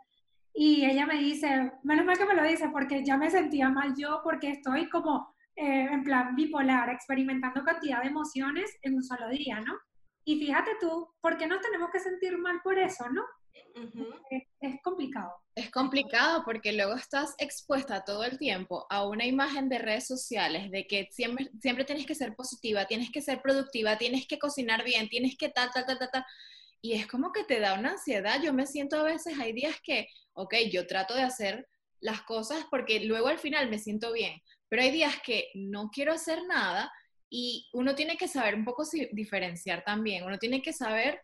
Y 0.53 0.85
ella 0.85 1.05
me 1.05 1.17
dice, 1.17 1.71
menos 1.83 2.05
mal 2.05 2.17
que 2.17 2.25
me 2.25 2.33
lo 2.33 2.43
dice, 2.43 2.69
porque 2.69 3.05
ya 3.05 3.17
me 3.17 3.29
sentía 3.29 3.69
mal 3.69 3.95
yo, 3.95 4.21
porque 4.23 4.49
estoy 4.49 4.89
como 4.89 5.33
eh, 5.55 5.87
en 5.91 6.03
plan 6.03 6.35
bipolar, 6.35 6.89
experimentando 6.89 7.63
cantidad 7.63 8.01
de 8.01 8.09
emociones 8.09 8.77
en 8.81 8.95
un 8.95 9.03
solo 9.03 9.29
día, 9.29 9.59
¿no? 9.61 9.73
Y 10.25 10.39
fíjate 10.39 10.71
tú, 10.79 11.07
¿por 11.21 11.37
qué 11.37 11.47
nos 11.47 11.61
tenemos 11.61 11.89
que 11.89 11.99
sentir 11.99 12.37
mal 12.37 12.61
por 12.63 12.77
eso, 12.77 13.09
no? 13.09 13.23
Es, 14.59 14.81
complicado. 14.83 15.33
Es 15.55 15.69
complicado 15.71 16.43
porque 16.45 16.73
luego 16.73 16.93
estás 16.93 17.35
expuesta 17.37 18.03
todo 18.03 18.23
el 18.23 18.37
tiempo 18.37 18.85
a 18.89 19.07
una 19.07 19.25
imagen 19.25 19.69
de 19.69 19.79
redes 19.79 20.07
sociales 20.07 20.71
de 20.71 20.87
que 20.87 21.07
siempre, 21.11 21.49
siempre 21.61 21.85
tienes 21.85 22.05
que 22.05 22.15
ser 22.15 22.35
positiva, 22.35 22.85
tienes 22.85 23.11
que 23.11 23.21
ser 23.21 23.41
productiva, 23.41 23.97
tienes 23.97 24.27
que 24.27 24.39
cocinar 24.39 24.83
bien, 24.83 25.09
tienes 25.09 25.37
que 25.37 25.49
tal, 25.49 25.69
tal, 25.71 25.85
tal, 25.85 25.99
tal, 25.99 26.09
tal. 26.11 26.25
Y 26.81 26.93
es 26.93 27.07
como 27.07 27.31
que 27.31 27.43
te 27.43 27.59
da 27.59 27.77
una 27.77 27.91
ansiedad. 27.91 28.41
Yo 28.41 28.53
me 28.53 28.65
siento 28.65 28.99
a 28.99 29.03
veces, 29.03 29.39
hay 29.39 29.53
días 29.53 29.75
que, 29.83 30.07
ok, 30.33 30.55
yo 30.71 30.87
trato 30.87 31.13
de 31.13 31.23
hacer 31.23 31.67
las 32.01 32.23
cosas 32.23 32.65
porque 32.69 32.99
luego 33.01 33.27
al 33.27 33.39
final 33.39 33.69
me 33.69 33.79
siento 33.79 34.11
bien, 34.11 34.41
pero 34.67 34.81
hay 34.81 34.91
días 34.91 35.15
que 35.23 35.49
no 35.53 35.89
quiero 35.93 36.13
hacer 36.13 36.43
nada 36.47 36.91
y 37.29 37.69
uno 37.73 37.95
tiene 37.95 38.17
que 38.17 38.27
saber 38.27 38.55
un 38.55 38.65
poco 38.65 38.83
diferenciar 39.13 39.83
también, 39.85 40.25
uno 40.25 40.37
tiene 40.37 40.61
que 40.61 40.73
saber 40.73 41.21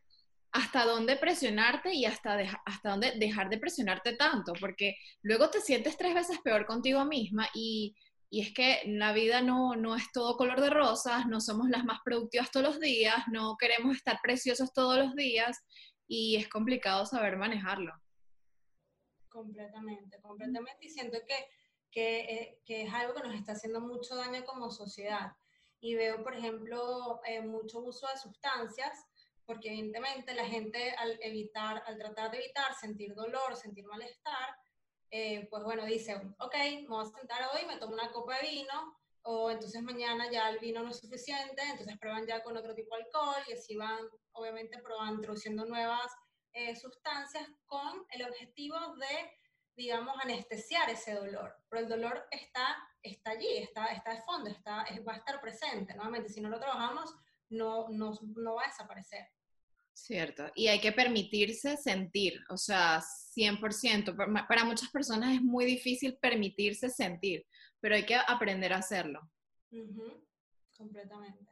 hasta 0.57 0.85
dónde 0.85 1.17
presionarte 1.17 1.93
y 1.93 2.05
hasta, 2.05 2.37
hasta 2.65 2.89
dónde 2.89 3.13
dejar 3.17 3.49
de 3.49 3.59
presionarte 3.59 4.15
tanto, 4.15 4.53
porque 4.59 4.95
luego 5.21 5.51
te 5.51 5.61
sientes 5.61 5.97
tres 5.97 6.15
veces 6.15 6.39
peor 6.43 6.65
contigo 6.65 7.05
misma 7.05 7.47
y, 7.53 7.95
y 8.31 8.41
es 8.41 8.53
que 8.53 8.81
la 8.85 9.13
vida 9.13 9.41
no, 9.41 9.75
no 9.75 9.95
es 9.95 10.11
todo 10.11 10.35
color 10.35 10.59
de 10.59 10.71
rosas, 10.71 11.27
no 11.27 11.39
somos 11.41 11.69
las 11.69 11.85
más 11.85 11.99
productivas 12.03 12.49
todos 12.49 12.65
los 12.65 12.79
días, 12.79 13.15
no 13.31 13.55
queremos 13.57 13.95
estar 13.95 14.19
preciosos 14.23 14.73
todos 14.73 14.97
los 14.97 15.15
días 15.15 15.59
y 16.07 16.37
es 16.37 16.49
complicado 16.49 17.05
saber 17.05 17.37
manejarlo. 17.37 17.93
Completamente, 19.29 20.19
completamente. 20.21 20.85
Y 20.85 20.89
siento 20.89 21.19
que, 21.27 21.35
que, 21.91 22.19
eh, 22.21 22.61
que, 22.65 22.83
es 22.83 22.93
algo 22.93 23.13
que 23.13 23.27
nos 23.27 23.35
está 23.35 23.51
haciendo 23.51 23.79
mucho 23.81 24.15
daño 24.15 24.43
como 24.43 24.71
sociedad. 24.71 25.33
Y 25.79 25.93
veo, 25.93 26.23
por 26.23 26.35
ejemplo, 26.35 27.21
eh, 27.27 27.41
mucho 27.41 27.79
uso 27.81 28.07
de 28.07 28.17
sustancias, 28.17 29.05
porque 29.47 29.69
evidentemente 29.69 30.35
la 30.35 30.45
gente 30.45 30.91
al 30.91 31.17
evitar, 31.21 31.81
al 31.87 31.97
tratar 31.97 32.29
de 32.29 32.39
evitar 32.39 32.75
sentir 32.75 33.15
dolor, 33.15 33.55
sentir 33.55 33.85
malestar, 33.85 34.55
eh, 35.09 35.47
pues 35.49 35.63
bueno, 35.63 35.85
dice, 35.85 36.15
ok, 36.37 36.53
me 36.81 36.87
voy 36.87 37.05
a 37.05 37.17
sentar 37.17 37.49
hoy, 37.53 37.65
me 37.65 37.77
tomo 37.77 37.93
una 37.93 38.11
copa 38.11 38.35
de 38.35 38.49
vino, 38.49 38.97
o 39.21 39.49
entonces 39.49 39.81
mañana 39.81 40.29
ya 40.29 40.49
el 40.49 40.59
vino 40.59 40.83
no 40.83 40.89
es 40.89 40.99
suficiente, 40.99 41.61
entonces 41.63 41.97
prueban 41.97 42.27
ya 42.27 42.43
con 42.43 42.57
otro 42.57 42.75
tipo 42.75 42.93
de 42.95 43.03
alcohol 43.03 43.41
y 43.47 43.53
así 43.53 43.77
van, 43.77 44.05
obviamente, 44.33 44.79
probando, 44.79 45.15
introduciendo 45.15 45.65
nuevas 45.65 46.11
eh, 46.51 46.75
sustancias 46.75 47.47
con 47.65 48.05
el 48.09 48.23
objetivo 48.23 48.75
de, 48.95 49.31
digamos, 49.77 50.13
anestesiar 50.21 50.89
ese 50.89 51.13
dolor. 51.13 51.55
Pero 51.69 51.83
el 51.83 51.89
dolor 51.89 52.27
está, 52.31 52.77
está 53.01 53.31
allí, 53.31 53.57
está, 53.57 53.85
está 53.87 54.13
de 54.13 54.21
fondo, 54.23 54.49
está, 54.49 54.85
va 55.07 55.13
a 55.13 55.17
estar 55.17 55.39
presente. 55.39 55.93
Nuevamente, 55.95 56.29
si 56.29 56.41
no 56.41 56.49
lo 56.49 56.59
trabajamos, 56.59 57.15
no, 57.49 57.87
no, 57.89 58.11
no 58.35 58.55
va 58.55 58.63
a 58.63 58.67
desaparecer. 58.67 59.36
Cierto, 59.99 60.45
y 60.53 60.67
hay 60.67 60.79
que 60.79 60.91
permitirse 60.91 61.75
sentir, 61.75 62.39
o 62.49 62.55
sea, 62.55 63.01
100%. 63.35 64.47
Para 64.47 64.63
muchas 64.63 64.89
personas 64.91 65.33
es 65.33 65.41
muy 65.41 65.65
difícil 65.65 66.15
permitirse 66.17 66.87
sentir, 66.87 67.45
pero 67.79 67.95
hay 67.95 68.05
que 68.05 68.15
aprender 68.15 68.73
a 68.73 68.77
hacerlo. 68.77 69.27
Completamente. 70.77 71.49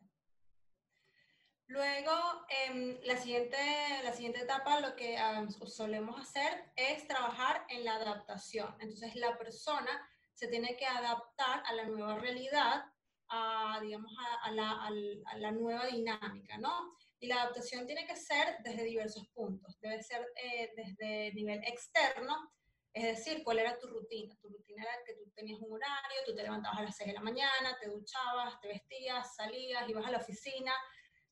Luego, 1.67 2.45
em, 2.67 2.99
la, 3.03 3.17
siguiente, 3.17 3.57
la 4.03 4.13
siguiente 4.13 4.41
etapa, 4.41 4.79
lo 4.79 4.95
que 4.95 5.17
solemos 5.65 6.21
hacer 6.21 6.71
es 6.75 7.07
trabajar 7.07 7.65
en 7.69 7.83
la 7.83 7.95
adaptación. 7.95 8.75
Entonces, 8.79 9.15
la 9.15 9.35
persona 9.39 10.07
se 10.33 10.47
tiene 10.47 10.77
que 10.77 10.85
adaptar 10.85 11.63
a 11.65 11.73
la 11.73 11.85
nueva 11.85 12.19
realidad, 12.19 12.85
a, 13.27 13.79
digamos, 13.81 14.11
a, 14.43 14.51
la, 14.51 14.85
a 14.85 15.37
la, 15.39 15.51
nueva 15.51 15.87
dinámica, 15.87 16.59
¿no? 16.59 16.95
Y 17.25 17.27
la 17.27 17.41
adaptación 17.41 17.87
tiene 17.87 18.05
que 18.05 18.15
ser 18.15 18.57
desde 18.63 18.83
diversos 18.83 19.27
puntos. 19.29 19.79
Debe 19.81 19.99
ser 20.03 20.31
eh, 20.35 20.71
desde 20.75 21.33
nivel 21.33 21.59
externo, 21.63 22.51
es 22.93 23.17
decir, 23.17 23.43
cuál 23.43 23.57
era 23.57 23.79
tu 23.79 23.87
rutina. 23.87 24.37
Tu 24.39 24.47
rutina 24.47 24.83
era 24.83 25.03
que 25.03 25.15
tú 25.15 25.31
tenías 25.31 25.59
un 25.59 25.73
horario, 25.73 26.21
tú 26.23 26.35
te 26.35 26.43
levantabas 26.43 26.77
a 26.77 26.83
las 26.83 26.95
6 26.95 27.07
de 27.07 27.13
la 27.15 27.21
mañana, 27.21 27.79
te 27.81 27.89
duchabas, 27.89 28.61
te 28.61 28.67
vestías, 28.67 29.35
salías, 29.35 29.89
ibas 29.89 30.05
a 30.05 30.11
la 30.11 30.19
oficina, 30.19 30.71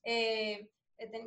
eh, 0.02 0.68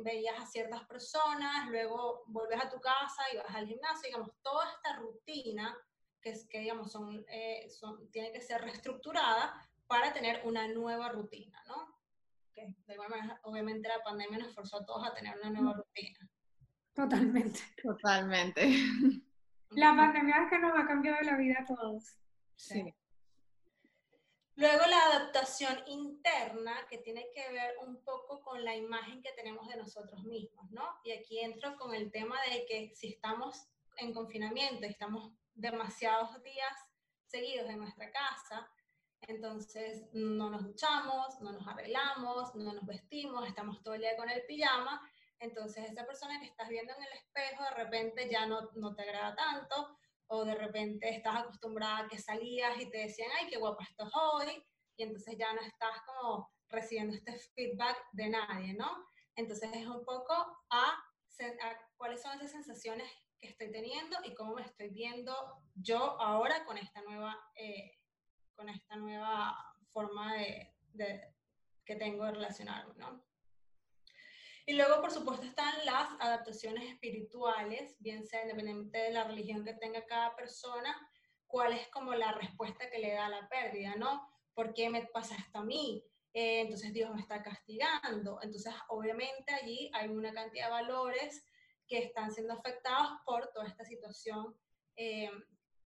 veías 0.02 0.38
a 0.38 0.44
ciertas 0.44 0.84
personas, 0.84 1.70
luego 1.70 2.24
volves 2.26 2.62
a 2.62 2.68
tu 2.68 2.78
casa 2.78 3.22
y 3.32 3.38
vas 3.38 3.54
al 3.54 3.66
gimnasio, 3.66 4.08
digamos, 4.08 4.32
toda 4.42 4.70
esta 4.70 4.96
rutina 4.96 5.74
que, 6.20 6.34
que 6.50 6.58
digamos, 6.58 6.92
son, 6.92 7.24
eh, 7.30 7.70
son, 7.70 8.10
tiene 8.10 8.32
que 8.32 8.42
ser 8.42 8.60
reestructurada 8.60 9.66
para 9.86 10.12
tener 10.12 10.42
una 10.44 10.68
nueva 10.68 11.08
rutina, 11.08 11.64
¿no? 11.66 11.97
Que 12.58 12.74
de 12.86 12.92
alguna 12.92 13.08
manera, 13.08 13.40
obviamente 13.44 13.88
la 13.88 14.02
pandemia 14.02 14.38
nos 14.38 14.54
forzó 14.54 14.78
a 14.78 14.86
todos 14.86 15.06
a 15.06 15.14
tener 15.14 15.36
una 15.38 15.50
nueva 15.50 15.74
rutina. 15.74 16.18
Totalmente. 16.94 17.60
Totalmente. 17.82 18.68
La 19.70 19.94
pandemia 19.94 20.44
es 20.44 20.50
que 20.50 20.58
nos 20.58 20.72
ha 20.78 20.86
cambiado 20.86 21.20
la 21.22 21.36
vida 21.36 21.60
a 21.60 21.66
todos. 21.66 22.16
Sí. 22.56 22.94
Luego 24.56 24.84
la 24.86 25.04
adaptación 25.06 25.78
interna, 25.86 26.74
que 26.90 26.98
tiene 26.98 27.26
que 27.32 27.52
ver 27.52 27.76
un 27.86 28.02
poco 28.02 28.40
con 28.42 28.64
la 28.64 28.74
imagen 28.74 29.22
que 29.22 29.30
tenemos 29.36 29.68
de 29.68 29.76
nosotros 29.76 30.24
mismos, 30.24 30.68
¿no? 30.72 30.82
Y 31.04 31.12
aquí 31.12 31.38
entro 31.38 31.76
con 31.76 31.94
el 31.94 32.10
tema 32.10 32.34
de 32.50 32.66
que 32.66 32.92
si 32.96 33.08
estamos 33.08 33.68
en 33.98 34.12
confinamiento, 34.12 34.84
estamos 34.84 35.32
demasiados 35.54 36.42
días 36.42 36.72
seguidos 37.26 37.68
en 37.68 37.78
nuestra 37.78 38.10
casa, 38.10 38.68
entonces 39.28 40.06
no 40.12 40.50
nos 40.50 40.64
duchamos, 40.64 41.40
no 41.40 41.52
nos 41.52 41.68
arreglamos, 41.68 42.54
no 42.54 42.72
nos 42.72 42.86
vestimos, 42.86 43.46
estamos 43.46 43.82
todo 43.82 43.94
el 43.94 44.00
día 44.00 44.16
con 44.16 44.28
el 44.30 44.42
pijama, 44.46 45.00
entonces 45.38 45.90
esa 45.90 46.06
persona 46.06 46.40
que 46.40 46.46
estás 46.46 46.68
viendo 46.68 46.92
en 46.94 47.02
el 47.02 47.12
espejo 47.12 47.62
de 47.62 47.84
repente 47.84 48.28
ya 48.30 48.46
no, 48.46 48.70
no 48.74 48.94
te 48.94 49.02
agrada 49.02 49.36
tanto, 49.36 49.98
o 50.28 50.44
de 50.44 50.54
repente 50.54 51.08
estás 51.10 51.36
acostumbrada 51.36 51.98
a 51.98 52.08
que 52.08 52.18
salías 52.18 52.80
y 52.80 52.90
te 52.90 52.98
decían, 52.98 53.30
ay, 53.38 53.48
qué 53.48 53.58
guapa 53.58 53.84
estás 53.84 54.10
hoy, 54.14 54.64
y 54.96 55.02
entonces 55.02 55.36
ya 55.38 55.52
no 55.52 55.60
estás 55.60 56.00
como 56.06 56.50
recibiendo 56.70 57.14
este 57.14 57.38
feedback 57.54 57.96
de 58.12 58.30
nadie, 58.30 58.74
¿no? 58.74 59.06
Entonces 59.36 59.70
es 59.74 59.86
un 59.86 60.04
poco 60.04 60.34
a, 60.70 61.04
cuáles 61.96 62.22
son 62.22 62.40
esas 62.40 62.50
sensaciones 62.50 63.10
que 63.38 63.48
estoy 63.48 63.70
teniendo 63.70 64.16
y 64.24 64.34
cómo 64.34 64.54
me 64.54 64.62
estoy 64.62 64.88
viendo 64.88 65.34
yo 65.74 66.20
ahora 66.20 66.64
con 66.64 66.76
esta 66.78 67.02
nueva, 67.02 67.38
eh, 67.54 67.97
con 68.58 68.68
esta 68.68 68.96
nueva 68.96 69.56
forma 69.90 70.34
de, 70.34 70.74
de, 70.94 71.32
que 71.84 71.94
tengo 71.94 72.24
de 72.24 72.32
relacionarme, 72.32 72.92
¿no? 72.96 73.24
Y 74.66 74.74
luego, 74.74 75.00
por 75.00 75.12
supuesto, 75.12 75.46
están 75.46 75.72
las 75.86 76.10
adaptaciones 76.18 76.90
espirituales, 76.92 77.96
bien 78.00 78.26
sea 78.26 78.42
independientemente 78.42 78.98
de 78.98 79.12
la 79.12 79.24
religión 79.24 79.64
que 79.64 79.74
tenga 79.74 80.04
cada 80.06 80.34
persona, 80.34 80.94
cuál 81.46 81.72
es 81.72 81.88
como 81.88 82.12
la 82.14 82.32
respuesta 82.32 82.90
que 82.90 82.98
le 82.98 83.14
da 83.14 83.26
a 83.26 83.30
la 83.30 83.48
pérdida, 83.48 83.94
¿no? 83.94 84.28
¿Por 84.54 84.74
qué 84.74 84.90
me 84.90 85.06
pasa 85.06 85.36
esto 85.36 85.60
a 85.60 85.64
mí? 85.64 86.04
Eh, 86.34 86.62
entonces 86.62 86.92
Dios 86.92 87.14
me 87.14 87.20
está 87.20 87.42
castigando. 87.44 88.40
Entonces, 88.42 88.74
obviamente 88.88 89.54
allí 89.54 89.88
hay 89.94 90.08
una 90.08 90.32
cantidad 90.34 90.66
de 90.66 90.72
valores 90.72 91.46
que 91.86 91.98
están 91.98 92.32
siendo 92.32 92.54
afectados 92.54 93.08
por 93.24 93.50
toda 93.52 93.68
esta 93.68 93.84
situación 93.84 94.54
eh, 94.96 95.30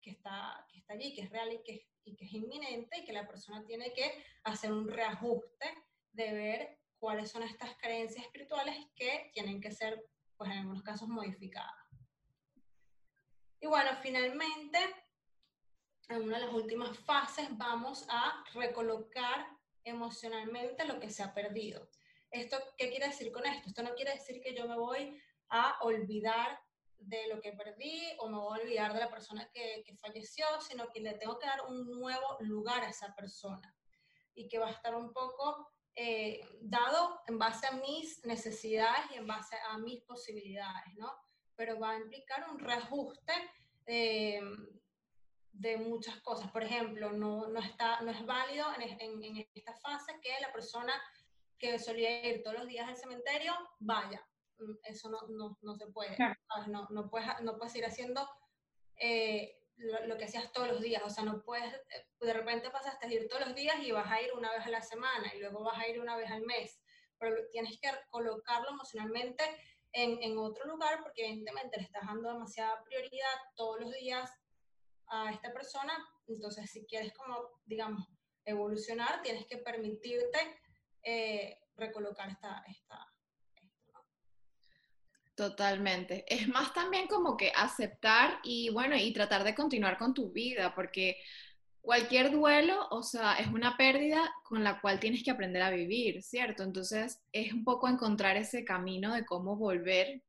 que, 0.02 0.12
está, 0.12 0.66
que 0.72 0.80
está 0.80 0.94
allí, 0.94 1.14
que 1.14 1.22
es 1.24 1.30
real 1.30 1.52
y 1.52 1.62
que, 1.64 1.91
y 2.04 2.16
que 2.16 2.26
es 2.26 2.34
inminente 2.34 3.00
y 3.00 3.06
que 3.06 3.14
la 3.14 3.28
persona 3.28 3.64
tiene 3.66 3.94
que 3.94 4.24
hacer 4.44 4.72
un 4.72 4.88
reajuste 4.88 5.68
de 6.12 6.34
ver 6.34 6.80
cuáles 7.00 7.32
son 7.32 7.44
estas 7.44 7.76
creencias 7.78 8.26
espirituales 8.26 8.76
que 8.96 9.32
tienen 9.34 9.60
que 9.60 9.72
ser, 9.72 10.04
pues 10.38 10.52
en 10.52 10.60
algunos 10.60 10.84
casos, 10.84 11.08
modificadas. 11.08 11.76
Y 13.60 13.68
bueno, 13.68 13.92
finalmente, 14.02 14.80
en 16.10 16.24
una 16.24 16.40
de 16.40 16.46
las 16.46 16.54
últimas 16.54 16.98
fases 17.00 17.48
vamos 17.58 18.06
a 18.10 18.44
recolocar 18.54 19.48
emocionalmente 19.84 20.86
lo 20.86 21.00
que 21.00 21.10
se 21.10 21.24
ha 21.24 21.34
perdido. 21.34 21.90
¿Esto 22.30 22.58
qué 22.78 22.90
quiere 22.90 23.08
decir 23.08 23.32
con 23.32 23.46
esto? 23.46 23.70
Esto 23.70 23.84
no 23.84 23.94
quiere 23.94 24.14
decir 24.14 24.42
que 24.42 24.56
yo 24.56 24.68
me 24.68 24.78
voy 24.78 25.22
a 25.50 25.78
olvidar 25.82 26.60
de 27.02 27.28
lo 27.28 27.42
que 27.42 27.54
perdí 27.54 28.02
o 28.20 28.30
me 28.30 28.38
voy 28.38 28.60
a 28.60 28.64
olvidar 28.64 28.94
de 28.94 29.00
la 29.00 29.10
persona 29.10 29.50
que, 29.54 29.84
que 29.86 29.96
falleció, 29.98 30.46
sino 30.62 30.90
que 30.90 31.02
le 31.02 31.14
tengo 31.14 31.38
que 31.40 31.48
dar 31.48 31.66
un 31.68 31.90
nuevo 31.90 32.38
lugar 32.40 32.84
a 32.84 32.90
esa 32.90 33.14
persona 33.16 33.76
y 34.34 34.48
que 34.48 34.60
va 34.60 34.68
a 34.68 34.72
estar 34.72 34.96
un 34.96 35.12
poco 35.12 35.72
eh, 35.96 36.40
dado 36.62 37.22
en 37.28 37.38
base 37.38 37.68
a 37.68 37.72
mis 37.72 38.24
necesidades 38.26 39.12
y 39.12 39.16
en 39.16 39.28
base 39.28 39.58
a 39.70 39.78
mis 39.78 40.02
posibilidades, 40.04 40.96
¿no? 40.96 41.12
Pero 41.56 41.80
va 41.80 41.92
a 41.92 41.98
implicar 41.98 42.50
un 42.50 42.60
reajuste 42.60 43.34
eh, 43.86 44.42
de 45.52 45.78
muchas 45.78 46.22
cosas. 46.22 46.50
Por 46.52 46.64
ejemplo, 46.64 47.12
no, 47.12 47.48
no, 47.48 47.60
está, 47.60 48.02
no 48.02 48.12
es 48.12 48.26
válido 48.26 48.68
en, 48.80 49.24
en, 49.24 49.50
esta 49.54 49.76
fase 49.76 50.18
que 50.22 50.32
la 50.40 50.52
persona 50.54 50.94
que 51.58 51.78
solía 51.78 52.26
ir 52.28 52.42
todos 52.42 52.58
los 52.58 52.68
días 52.68 52.88
al 52.88 52.98
cementerio 52.98 53.54
vaya. 53.80 54.26
Mm, 54.62 54.78
eso 54.84 55.10
no, 55.10 55.20
no, 55.30 55.58
no 55.62 55.76
se 55.76 55.88
puede. 55.88 56.16
No, 56.68 56.88
no, 56.90 57.10
puedes, 57.10 57.28
no 57.42 57.58
puedes 57.58 57.76
ir 57.76 57.86
haciendo 57.86 58.28
eh, 58.98 59.58
lo, 59.78 60.18
que 60.18 60.26
hacías 60.26 60.52
todos 60.52 60.68
los 60.68 60.82
días, 60.82 61.02
o 61.04 61.10
sea, 61.10 61.24
no 61.24 61.44
puedes, 61.44 61.74
eh, 61.74 62.08
de 62.20 62.34
repente 62.34 62.70
pasaste 62.70 63.08
a 63.08 63.12
ir 63.12 63.28
todos 63.28 63.48
los 63.48 63.56
días 63.56 63.76
y 63.82 63.92
vas 63.92 64.10
a 64.12 64.22
ir 64.22 64.32
una 64.34 64.52
vez 64.52 64.66
a 64.66 64.70
la 64.70 64.82
semana 64.82 65.34
y 65.34 65.40
luego 65.40 65.64
vas 65.64 65.80
a 65.80 65.88
ir 65.88 66.00
una 66.00 66.16
vez 66.16 66.30
al 66.30 66.44
mes, 66.44 66.80
pero 67.18 67.36
tienes 67.52 67.80
que 67.80 67.90
colocarlo 68.10 68.70
emocionalmente 68.70 69.44
en, 69.92 70.22
en 70.22 70.38
otro 70.38 70.66
lugar 70.66 71.02
porque 71.02 71.26
evidentemente 71.26 71.78
le 71.78 71.84
estás 71.84 72.06
dando 72.06 72.32
demasiada 72.32 72.84
prioridad 72.84 73.36
todos 73.56 73.80
los 73.82 73.92
días 73.94 74.32
a 75.08 75.32
esta 75.32 75.52
persona, 75.52 75.94
entonces 76.28 76.70
si 76.70 76.86
quieres 76.86 77.14
como, 77.14 77.62
digamos, 77.66 78.08
evolucionar, 78.46 79.22
tienes 79.22 79.46
que 79.48 79.58
permitirte 79.58 80.40
eh, 81.04 81.60
recolocar 81.76 82.30
esta, 82.30 82.64
esta, 82.68 83.11
Totalmente. 85.42 86.24
Es 86.28 86.48
más 86.48 86.72
también 86.72 87.08
como 87.08 87.36
que 87.36 87.52
aceptar 87.56 88.38
y 88.44 88.70
bueno, 88.70 88.96
y 88.96 89.12
tratar 89.12 89.44
de 89.44 89.56
continuar 89.56 89.98
con 89.98 90.14
tu 90.14 90.32
vida, 90.32 90.76
porque 90.76 91.18
cualquier 91.82 92.32
duelo, 92.32 92.88
o 92.92 93.02
sea, 93.02 93.34
es 93.38 93.48
una 93.48 93.76
pérdida 93.76 94.32
con 94.44 94.64
la 94.64 94.80
cual 94.80 95.00
tienes 95.00 95.24
que 95.24 95.32
aprender 95.32 95.64
a 95.64 95.72
vivir, 95.72 96.22
¿cierto? 96.22 96.62
Entonces 96.62 97.24
es 97.32 97.54
un 97.54 97.64
poco 97.64 97.88
encontrar 97.88 98.38
ese 98.38 98.64
camino 98.64 99.16
de 99.16 99.26
cómo 99.26 99.56
volver 99.56 100.22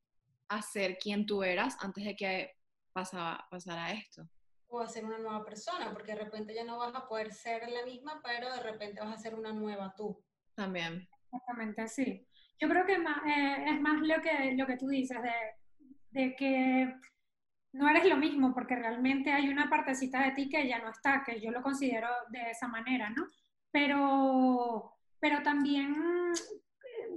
a 0.47 0.63
ser 0.63 0.97
quien 0.97 1.27
tú 1.27 1.43
eras 1.43 1.77
antes 1.79 2.05
de 2.05 2.15
que 2.15 2.55
pasara, 2.91 3.45
pasara 3.51 3.91
esto. 3.91 4.27
O 4.67 4.79
a 4.79 4.87
ser 4.87 5.05
una 5.05 5.19
nueva 5.19 5.45
persona, 5.45 5.93
porque 5.93 6.13
de 6.13 6.23
repente 6.23 6.55
ya 6.55 6.63
no 6.63 6.79
vas 6.79 6.95
a 6.95 7.07
poder 7.07 7.31
ser 7.31 7.69
la 7.69 7.85
misma, 7.85 8.19
pero 8.23 8.51
de 8.51 8.63
repente 8.63 8.99
vas 8.99 9.13
a 9.13 9.21
ser 9.21 9.35
una 9.35 9.53
nueva 9.53 9.93
tú. 9.95 10.19
También. 10.55 11.07
Exactamente, 11.31 11.87
sí. 11.87 12.27
Yo 12.59 12.69
creo 12.69 12.85
que 12.85 12.93
eh, 12.93 13.65
es 13.67 13.81
más 13.81 14.01
lo 14.01 14.21
que, 14.21 14.55
lo 14.55 14.65
que 14.65 14.77
tú 14.77 14.87
dices, 14.87 15.17
de, 15.21 16.21
de 16.21 16.35
que 16.35 16.93
no 17.73 17.89
eres 17.89 18.05
lo 18.05 18.17
mismo, 18.17 18.53
porque 18.53 18.75
realmente 18.75 19.31
hay 19.31 19.49
una 19.49 19.69
partecita 19.69 20.21
de 20.23 20.31
ti 20.31 20.49
que 20.49 20.67
ya 20.67 20.79
no 20.79 20.89
está, 20.89 21.23
que 21.25 21.41
yo 21.41 21.51
lo 21.51 21.61
considero 21.61 22.07
de 22.29 22.51
esa 22.51 22.67
manera, 22.67 23.09
¿no? 23.09 23.25
Pero, 23.71 24.93
pero 25.19 25.41
también 25.41 25.95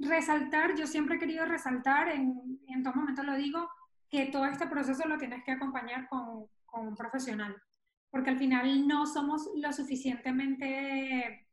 resaltar, 0.00 0.74
yo 0.74 0.86
siempre 0.86 1.16
he 1.16 1.18
querido 1.18 1.44
resaltar, 1.44 2.08
en, 2.08 2.60
en 2.68 2.82
todo 2.82 2.94
momento 2.94 3.22
lo 3.22 3.36
digo, 3.36 3.68
que 4.08 4.26
todo 4.26 4.46
este 4.46 4.66
proceso 4.66 5.06
lo 5.06 5.18
tienes 5.18 5.44
que 5.44 5.52
acompañar 5.52 6.08
con, 6.08 6.46
con 6.64 6.88
un 6.88 6.96
profesional, 6.96 7.54
porque 8.10 8.30
al 8.30 8.38
final 8.38 8.86
no 8.86 9.06
somos 9.06 9.50
lo 9.56 9.72
suficientemente 9.72 11.45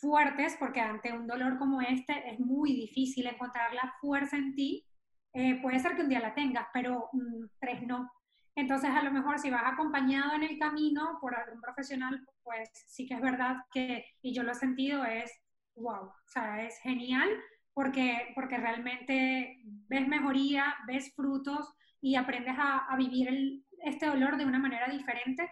fuertes, 0.00 0.56
porque 0.58 0.80
ante 0.80 1.12
un 1.12 1.26
dolor 1.26 1.58
como 1.58 1.80
este 1.80 2.30
es 2.30 2.40
muy 2.40 2.72
difícil 2.72 3.26
encontrar 3.26 3.74
la 3.74 3.94
fuerza 4.00 4.36
en 4.36 4.54
ti. 4.54 4.84
Eh, 5.32 5.60
puede 5.60 5.78
ser 5.78 5.94
que 5.96 6.02
un 6.02 6.08
día 6.08 6.20
la 6.20 6.34
tengas, 6.34 6.66
pero 6.72 7.08
mm, 7.12 7.44
tres 7.60 7.82
no. 7.86 8.10
Entonces, 8.54 8.90
a 8.90 9.02
lo 9.02 9.12
mejor 9.12 9.38
si 9.38 9.50
vas 9.50 9.62
acompañado 9.64 10.34
en 10.34 10.42
el 10.42 10.58
camino 10.58 11.18
por 11.20 11.34
algún 11.34 11.60
profesional, 11.60 12.26
pues 12.42 12.68
sí 12.88 13.06
que 13.06 13.14
es 13.14 13.20
verdad 13.20 13.56
que, 13.72 14.04
y 14.20 14.34
yo 14.34 14.42
lo 14.42 14.52
he 14.52 14.56
sentido, 14.56 15.04
es 15.04 15.30
wow, 15.76 16.06
o 16.06 16.28
sea, 16.28 16.62
es 16.62 16.78
genial 16.80 17.28
porque, 17.72 18.32
porque 18.34 18.56
realmente 18.56 19.60
ves 19.64 20.08
mejoría, 20.08 20.74
ves 20.88 21.14
frutos 21.14 21.72
y 22.00 22.16
aprendes 22.16 22.56
a, 22.58 22.96
vivir 22.96 23.62
este 23.84 24.06
dolor 24.06 24.36
de 24.36 24.44
una 24.44 24.58
manera 24.58 24.88
diferente, 24.88 25.48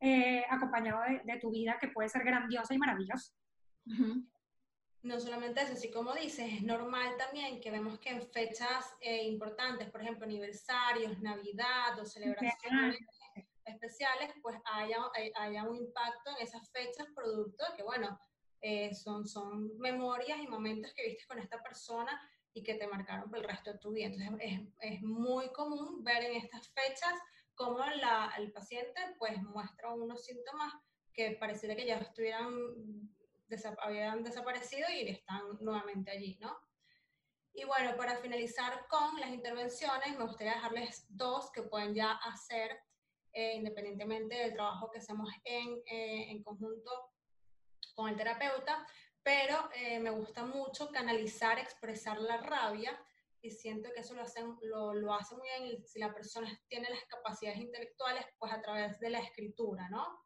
eh, 0.00 0.42
acompañado 0.48 1.02
de, 1.02 1.20
de, 1.30 1.38
tu 1.38 1.50
vida, 1.50 1.76
que 1.78 1.88
puede 1.88 2.08
ser 2.08 2.24
grandiosa 2.24 2.74
y 2.74 2.78
maravillosa. 2.78 3.34
No 5.02 5.20
solamente 5.20 5.62
eso, 5.62 5.74
así 5.74 5.90
como 5.90 6.14
dices, 6.14 6.52
es 6.52 6.62
normal 6.62 7.16
también 7.16 7.60
que 7.60 7.70
vemos 7.70 7.98
que 8.00 8.10
en 8.10 8.22
fechas 8.22 8.96
eh, 9.00 9.24
importantes, 9.24 9.88
por 9.90 10.02
ejemplo, 10.02 10.24
aniversarios, 10.24 11.20
Navidad 11.20 11.98
o 12.00 12.04
celebraciones 12.04 12.98
especiales, 13.64 14.32
pues 14.42 14.56
haya, 14.64 14.98
eh, 15.18 15.32
haya 15.36 15.62
un 15.64 15.76
impacto 15.76 16.30
en 16.30 16.44
esas 16.44 16.68
fechas 16.70 17.06
producto 17.14 17.64
de 17.70 17.76
que, 17.76 17.82
bueno, 17.84 18.18
eh, 18.60 18.94
son, 18.94 19.28
son 19.28 19.78
memorias 19.78 20.40
y 20.40 20.48
momentos 20.48 20.92
que 20.94 21.06
viste 21.06 21.26
con 21.26 21.38
esta 21.38 21.62
persona 21.62 22.20
y 22.52 22.62
que 22.62 22.74
te 22.74 22.88
marcaron 22.88 23.28
por 23.28 23.38
el 23.38 23.44
resto 23.44 23.72
de 23.72 23.78
tu 23.78 23.92
vida. 23.92 24.06
Entonces 24.06 24.38
es, 24.40 24.60
es 24.80 25.02
muy 25.02 25.52
común 25.52 26.02
ver 26.02 26.24
en 26.24 26.36
estas 26.36 26.68
fechas 26.70 27.12
cómo 27.54 27.78
la, 27.78 28.32
el 28.38 28.50
paciente 28.50 29.00
pues 29.18 29.40
muestra 29.42 29.92
unos 29.92 30.24
síntomas 30.24 30.72
que 31.12 31.32
pareciera 31.32 31.76
que 31.76 31.86
ya 31.86 31.98
estuvieran 31.98 32.50
habían 33.80 34.22
desaparecido 34.22 34.88
y 34.90 35.08
están 35.08 35.42
nuevamente 35.60 36.10
allí, 36.10 36.38
¿no? 36.40 36.56
Y 37.52 37.64
bueno, 37.64 37.96
para 37.96 38.16
finalizar 38.18 38.86
con 38.88 39.18
las 39.18 39.30
intervenciones, 39.30 40.16
me 40.18 40.24
gustaría 40.24 40.54
dejarles 40.54 41.06
dos 41.08 41.50
que 41.52 41.62
pueden 41.62 41.94
ya 41.94 42.12
hacer 42.12 42.78
eh, 43.32 43.54
independientemente 43.54 44.34
del 44.34 44.54
trabajo 44.54 44.90
que 44.90 44.98
hacemos 44.98 45.28
en, 45.44 45.82
eh, 45.86 46.30
en 46.30 46.42
conjunto 46.42 46.90
con 47.94 48.08
el 48.08 48.16
terapeuta, 48.16 48.86
pero 49.22 49.70
eh, 49.74 49.98
me 49.98 50.10
gusta 50.10 50.44
mucho 50.44 50.90
canalizar, 50.90 51.58
expresar 51.58 52.20
la 52.20 52.36
rabia 52.38 52.98
y 53.40 53.50
siento 53.50 53.90
que 53.94 54.00
eso 54.00 54.14
lo, 54.14 54.22
hacen, 54.22 54.56
lo, 54.62 54.94
lo 54.94 55.12
hace 55.12 55.34
muy 55.34 55.48
bien 55.48 55.86
si 55.86 55.98
la 55.98 56.12
persona 56.12 56.48
tiene 56.68 56.90
las 56.90 57.04
capacidades 57.04 57.60
intelectuales, 57.60 58.24
pues 58.38 58.52
a 58.52 58.60
través 58.60 58.98
de 59.00 59.10
la 59.10 59.18
escritura, 59.18 59.88
¿no? 59.88 60.24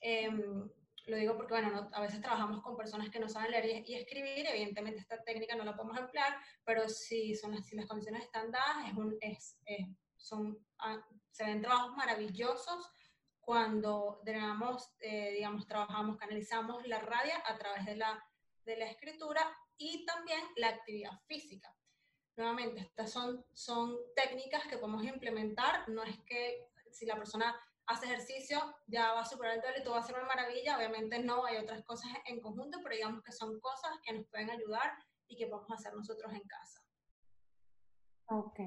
Em, 0.00 0.70
lo 1.06 1.16
digo 1.16 1.36
porque, 1.36 1.54
bueno, 1.54 1.90
a 1.92 2.00
veces 2.00 2.20
trabajamos 2.20 2.62
con 2.62 2.76
personas 2.76 3.10
que 3.10 3.18
no 3.18 3.28
saben 3.28 3.50
leer 3.50 3.84
y, 3.86 3.94
escribir, 3.94 4.46
evidentemente 4.46 5.00
esta 5.00 5.22
técnica 5.22 5.56
no 5.56 5.64
la 5.64 5.76
podemos 5.76 5.98
emplear, 5.98 6.36
pero 6.64 6.88
si, 6.88 7.34
son 7.34 7.52
las, 7.52 7.66
si 7.66 7.76
las 7.76 7.86
condiciones 7.86 8.24
están 8.24 8.50
dadas, 8.50 8.88
es 8.88 8.94
un, 8.94 9.16
es, 9.20 9.58
son, 10.16 10.58
ah, 10.78 11.04
se 11.30 11.44
ven 11.44 11.62
trabajos 11.62 11.96
maravillosos 11.96 12.90
cuando 13.40 14.20
digamos, 14.24 14.94
eh, 15.00 15.32
digamos, 15.32 15.66
trabajamos, 15.66 16.18
canalizamos 16.18 16.86
la 16.86 17.00
rabia 17.00 17.42
a 17.46 17.58
través 17.58 17.84
de 17.86 17.96
la, 17.96 18.22
de 18.64 18.76
la 18.76 18.86
escritura 18.86 19.40
y 19.76 20.04
también 20.04 20.40
la 20.56 20.68
actividad 20.68 21.12
física. 21.26 21.74
Nuevamente, 22.36 22.80
estas 22.80 23.10
son, 23.10 23.44
son 23.52 23.96
técnicas 24.14 24.66
que 24.68 24.78
podemos 24.78 25.04
implementar, 25.04 25.88
no 25.88 26.04
es 26.04 26.18
que 26.20 26.68
si 26.90 27.06
la 27.06 27.16
persona 27.16 27.58
hace 27.90 28.06
ejercicio, 28.06 28.58
ya 28.86 29.12
va 29.12 29.22
a 29.22 29.24
superar 29.24 29.54
el 29.54 29.60
duelo 29.60 29.78
y 29.78 29.82
todo 29.82 29.94
va 29.94 30.00
a 30.00 30.04
ser 30.04 30.16
una 30.16 30.26
maravilla. 30.26 30.76
Obviamente 30.76 31.18
no, 31.18 31.44
hay 31.44 31.56
otras 31.56 31.82
cosas 31.84 32.10
en 32.26 32.40
conjunto, 32.40 32.78
pero 32.82 32.94
digamos 32.94 33.22
que 33.22 33.32
son 33.32 33.58
cosas 33.60 33.92
que 34.04 34.12
nos 34.12 34.26
pueden 34.28 34.50
ayudar 34.50 34.92
y 35.28 35.36
que 35.36 35.46
podemos 35.46 35.70
hacer 35.72 35.94
nosotros 35.94 36.32
en 36.32 36.42
casa. 36.42 36.80
Ok. 38.26 38.60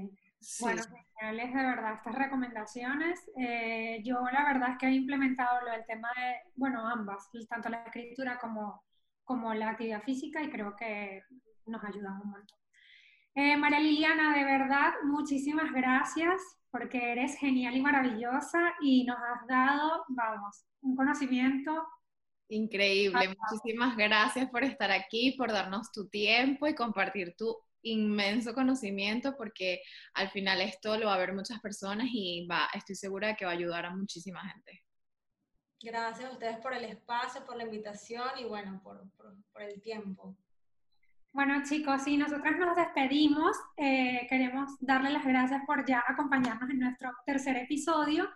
Bueno, 0.60 0.84
geniales 1.18 1.54
de 1.54 1.64
verdad 1.64 1.94
estas 1.94 2.16
recomendaciones. 2.16 3.32
Eh, 3.38 4.02
yo 4.04 4.20
la 4.32 4.44
verdad 4.44 4.72
es 4.72 4.78
que 4.78 4.88
he 4.88 4.92
implementado 4.92 5.62
lo 5.66 5.72
del 5.72 5.86
tema 5.86 6.10
de, 6.18 6.52
bueno, 6.56 6.86
ambas, 6.86 7.30
tanto 7.48 7.70
la 7.70 7.84
escritura 7.84 8.38
como, 8.40 8.84
como 9.24 9.54
la 9.54 9.70
actividad 9.70 10.04
física 10.04 10.42
y 10.42 10.50
creo 10.50 10.76
que 10.76 11.24
nos 11.66 11.82
ayudan 11.84 12.20
un 12.22 12.32
montón. 12.32 12.58
Eh, 13.36 13.56
María 13.56 13.80
Liliana, 13.80 14.36
de 14.36 14.44
verdad, 14.44 14.94
muchísimas 15.06 15.72
gracias 15.72 16.42
porque 16.74 17.12
eres 17.12 17.38
genial 17.38 17.78
y 17.78 17.82
maravillosa 17.82 18.74
y 18.82 19.04
nos 19.04 19.18
has 19.18 19.48
dado, 19.48 20.06
vamos, 20.08 20.66
un 20.82 20.96
conocimiento. 20.96 21.72
Increíble, 22.50 23.36
muchísimas 23.40 23.96
gracias 23.96 24.50
por 24.50 24.64
estar 24.64 24.90
aquí, 24.90 25.36
por 25.38 25.52
darnos 25.52 25.92
tu 25.92 26.10
tiempo 26.10 26.66
y 26.66 26.74
compartir 26.74 27.36
tu 27.38 27.56
inmenso 27.84 28.56
conocimiento 28.56 29.36
porque 29.38 29.84
al 30.16 30.32
final 30.32 30.62
esto 30.62 30.98
lo 30.98 31.06
va 31.06 31.14
a 31.14 31.20
ver 31.20 31.34
muchas 31.34 31.60
personas 31.60 32.08
y 32.12 32.48
va, 32.48 32.68
estoy 32.74 32.96
segura 32.96 33.28
de 33.28 33.36
que 33.36 33.46
va 33.46 33.52
a 33.52 33.54
ayudar 33.54 33.86
a 33.86 33.96
muchísima 33.96 34.42
gente. 34.42 34.84
Gracias 35.80 36.28
a 36.28 36.34
ustedes 36.34 36.58
por 36.58 36.74
el 36.74 36.86
espacio, 36.86 37.46
por 37.46 37.56
la 37.56 37.66
invitación 37.66 38.30
y 38.40 38.46
bueno, 38.46 38.82
por, 38.84 39.08
por 39.16 39.62
el 39.62 39.80
tiempo. 39.80 40.36
Bueno, 41.34 41.64
chicos, 41.64 42.04
sí, 42.04 42.16
nosotras 42.16 42.60
nos 42.60 42.76
despedimos. 42.76 43.58
Eh, 43.78 44.28
queremos 44.30 44.70
darle 44.80 45.10
las 45.10 45.26
gracias 45.26 45.64
por 45.66 45.84
ya 45.84 46.04
acompañarnos 46.08 46.70
en 46.70 46.78
nuestro 46.78 47.10
tercer 47.26 47.58
episodio. 47.58 48.30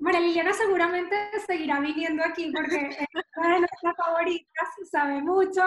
María 0.00 0.18
Liliana 0.18 0.52
seguramente 0.52 1.14
seguirá 1.46 1.78
viniendo 1.78 2.24
aquí 2.24 2.50
porque 2.52 2.88
es 2.88 3.06
una 3.36 3.54
de 3.54 3.60
nuestras 3.60 3.96
favoritas, 3.96 4.68
sabe 4.90 5.22
mucho 5.22 5.62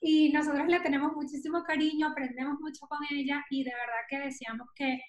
y 0.00 0.32
nosotros 0.32 0.68
le 0.68 0.78
tenemos 0.78 1.12
muchísimo 1.14 1.64
cariño, 1.64 2.06
aprendemos 2.06 2.60
mucho 2.60 2.86
con 2.86 3.00
ella 3.10 3.44
y 3.50 3.64
de 3.64 3.72
verdad 3.72 4.06
que 4.08 4.18
deseamos 4.20 4.68
que 4.76 5.00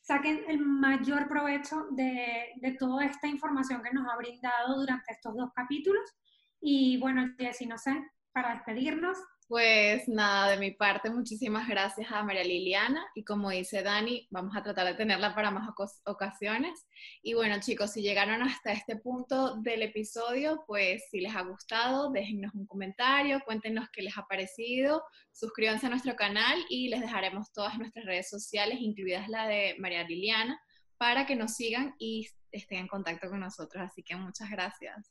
saquen 0.00 0.44
el 0.48 0.60
mayor 0.60 1.28
provecho 1.28 1.88
de, 1.90 2.54
de 2.56 2.72
toda 2.72 3.04
esta 3.04 3.26
información 3.26 3.82
que 3.82 3.92
nos 3.92 4.08
ha 4.10 4.16
brindado 4.16 4.80
durante 4.80 5.12
estos 5.12 5.36
dos 5.36 5.50
capítulos. 5.54 6.10
Y 6.58 6.98
bueno, 7.00 7.26
Jessy, 7.38 7.66
no 7.66 7.76
sé, 7.76 8.02
para 8.32 8.54
despedirnos. 8.54 9.18
Pues 9.48 10.06
nada, 10.08 10.50
de 10.50 10.58
mi 10.58 10.72
parte, 10.72 11.08
muchísimas 11.08 11.66
gracias 11.66 12.12
a 12.12 12.22
María 12.22 12.44
Liliana 12.44 13.02
y 13.14 13.24
como 13.24 13.48
dice 13.48 13.82
Dani, 13.82 14.28
vamos 14.30 14.54
a 14.54 14.62
tratar 14.62 14.86
de 14.86 14.92
tenerla 14.92 15.34
para 15.34 15.50
más 15.50 15.66
ocasiones. 16.04 16.86
Y 17.22 17.32
bueno 17.32 17.56
chicos, 17.58 17.92
si 17.92 18.02
llegaron 18.02 18.42
hasta 18.42 18.72
este 18.72 18.96
punto 18.96 19.56
del 19.62 19.80
episodio, 19.80 20.64
pues 20.66 21.08
si 21.10 21.20
les 21.20 21.34
ha 21.34 21.40
gustado, 21.40 22.10
déjennos 22.12 22.52
un 22.52 22.66
comentario, 22.66 23.40
cuéntenos 23.46 23.88
qué 23.90 24.02
les 24.02 24.18
ha 24.18 24.26
parecido, 24.26 25.02
suscríbanse 25.32 25.86
a 25.86 25.90
nuestro 25.90 26.14
canal 26.14 26.58
y 26.68 26.90
les 26.90 27.00
dejaremos 27.00 27.50
todas 27.50 27.78
nuestras 27.78 28.04
redes 28.04 28.28
sociales, 28.28 28.76
incluidas 28.82 29.30
la 29.30 29.48
de 29.48 29.76
María 29.78 30.04
Liliana, 30.04 30.60
para 30.98 31.24
que 31.24 31.36
nos 31.36 31.54
sigan 31.54 31.94
y 31.98 32.28
estén 32.52 32.80
en 32.80 32.88
contacto 32.88 33.30
con 33.30 33.40
nosotros. 33.40 33.82
Así 33.82 34.02
que 34.02 34.14
muchas 34.14 34.50
gracias. 34.50 35.10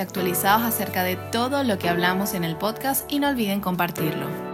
actualizados 0.01 0.63
acerca 0.63 1.03
de 1.03 1.15
todo 1.15 1.63
lo 1.63 1.77
que 1.77 1.89
hablamos 1.89 2.33
en 2.33 2.43
el 2.43 2.57
podcast 2.57 3.11
y 3.11 3.19
no 3.19 3.29
olviden 3.29 3.61
compartirlo. 3.61 4.50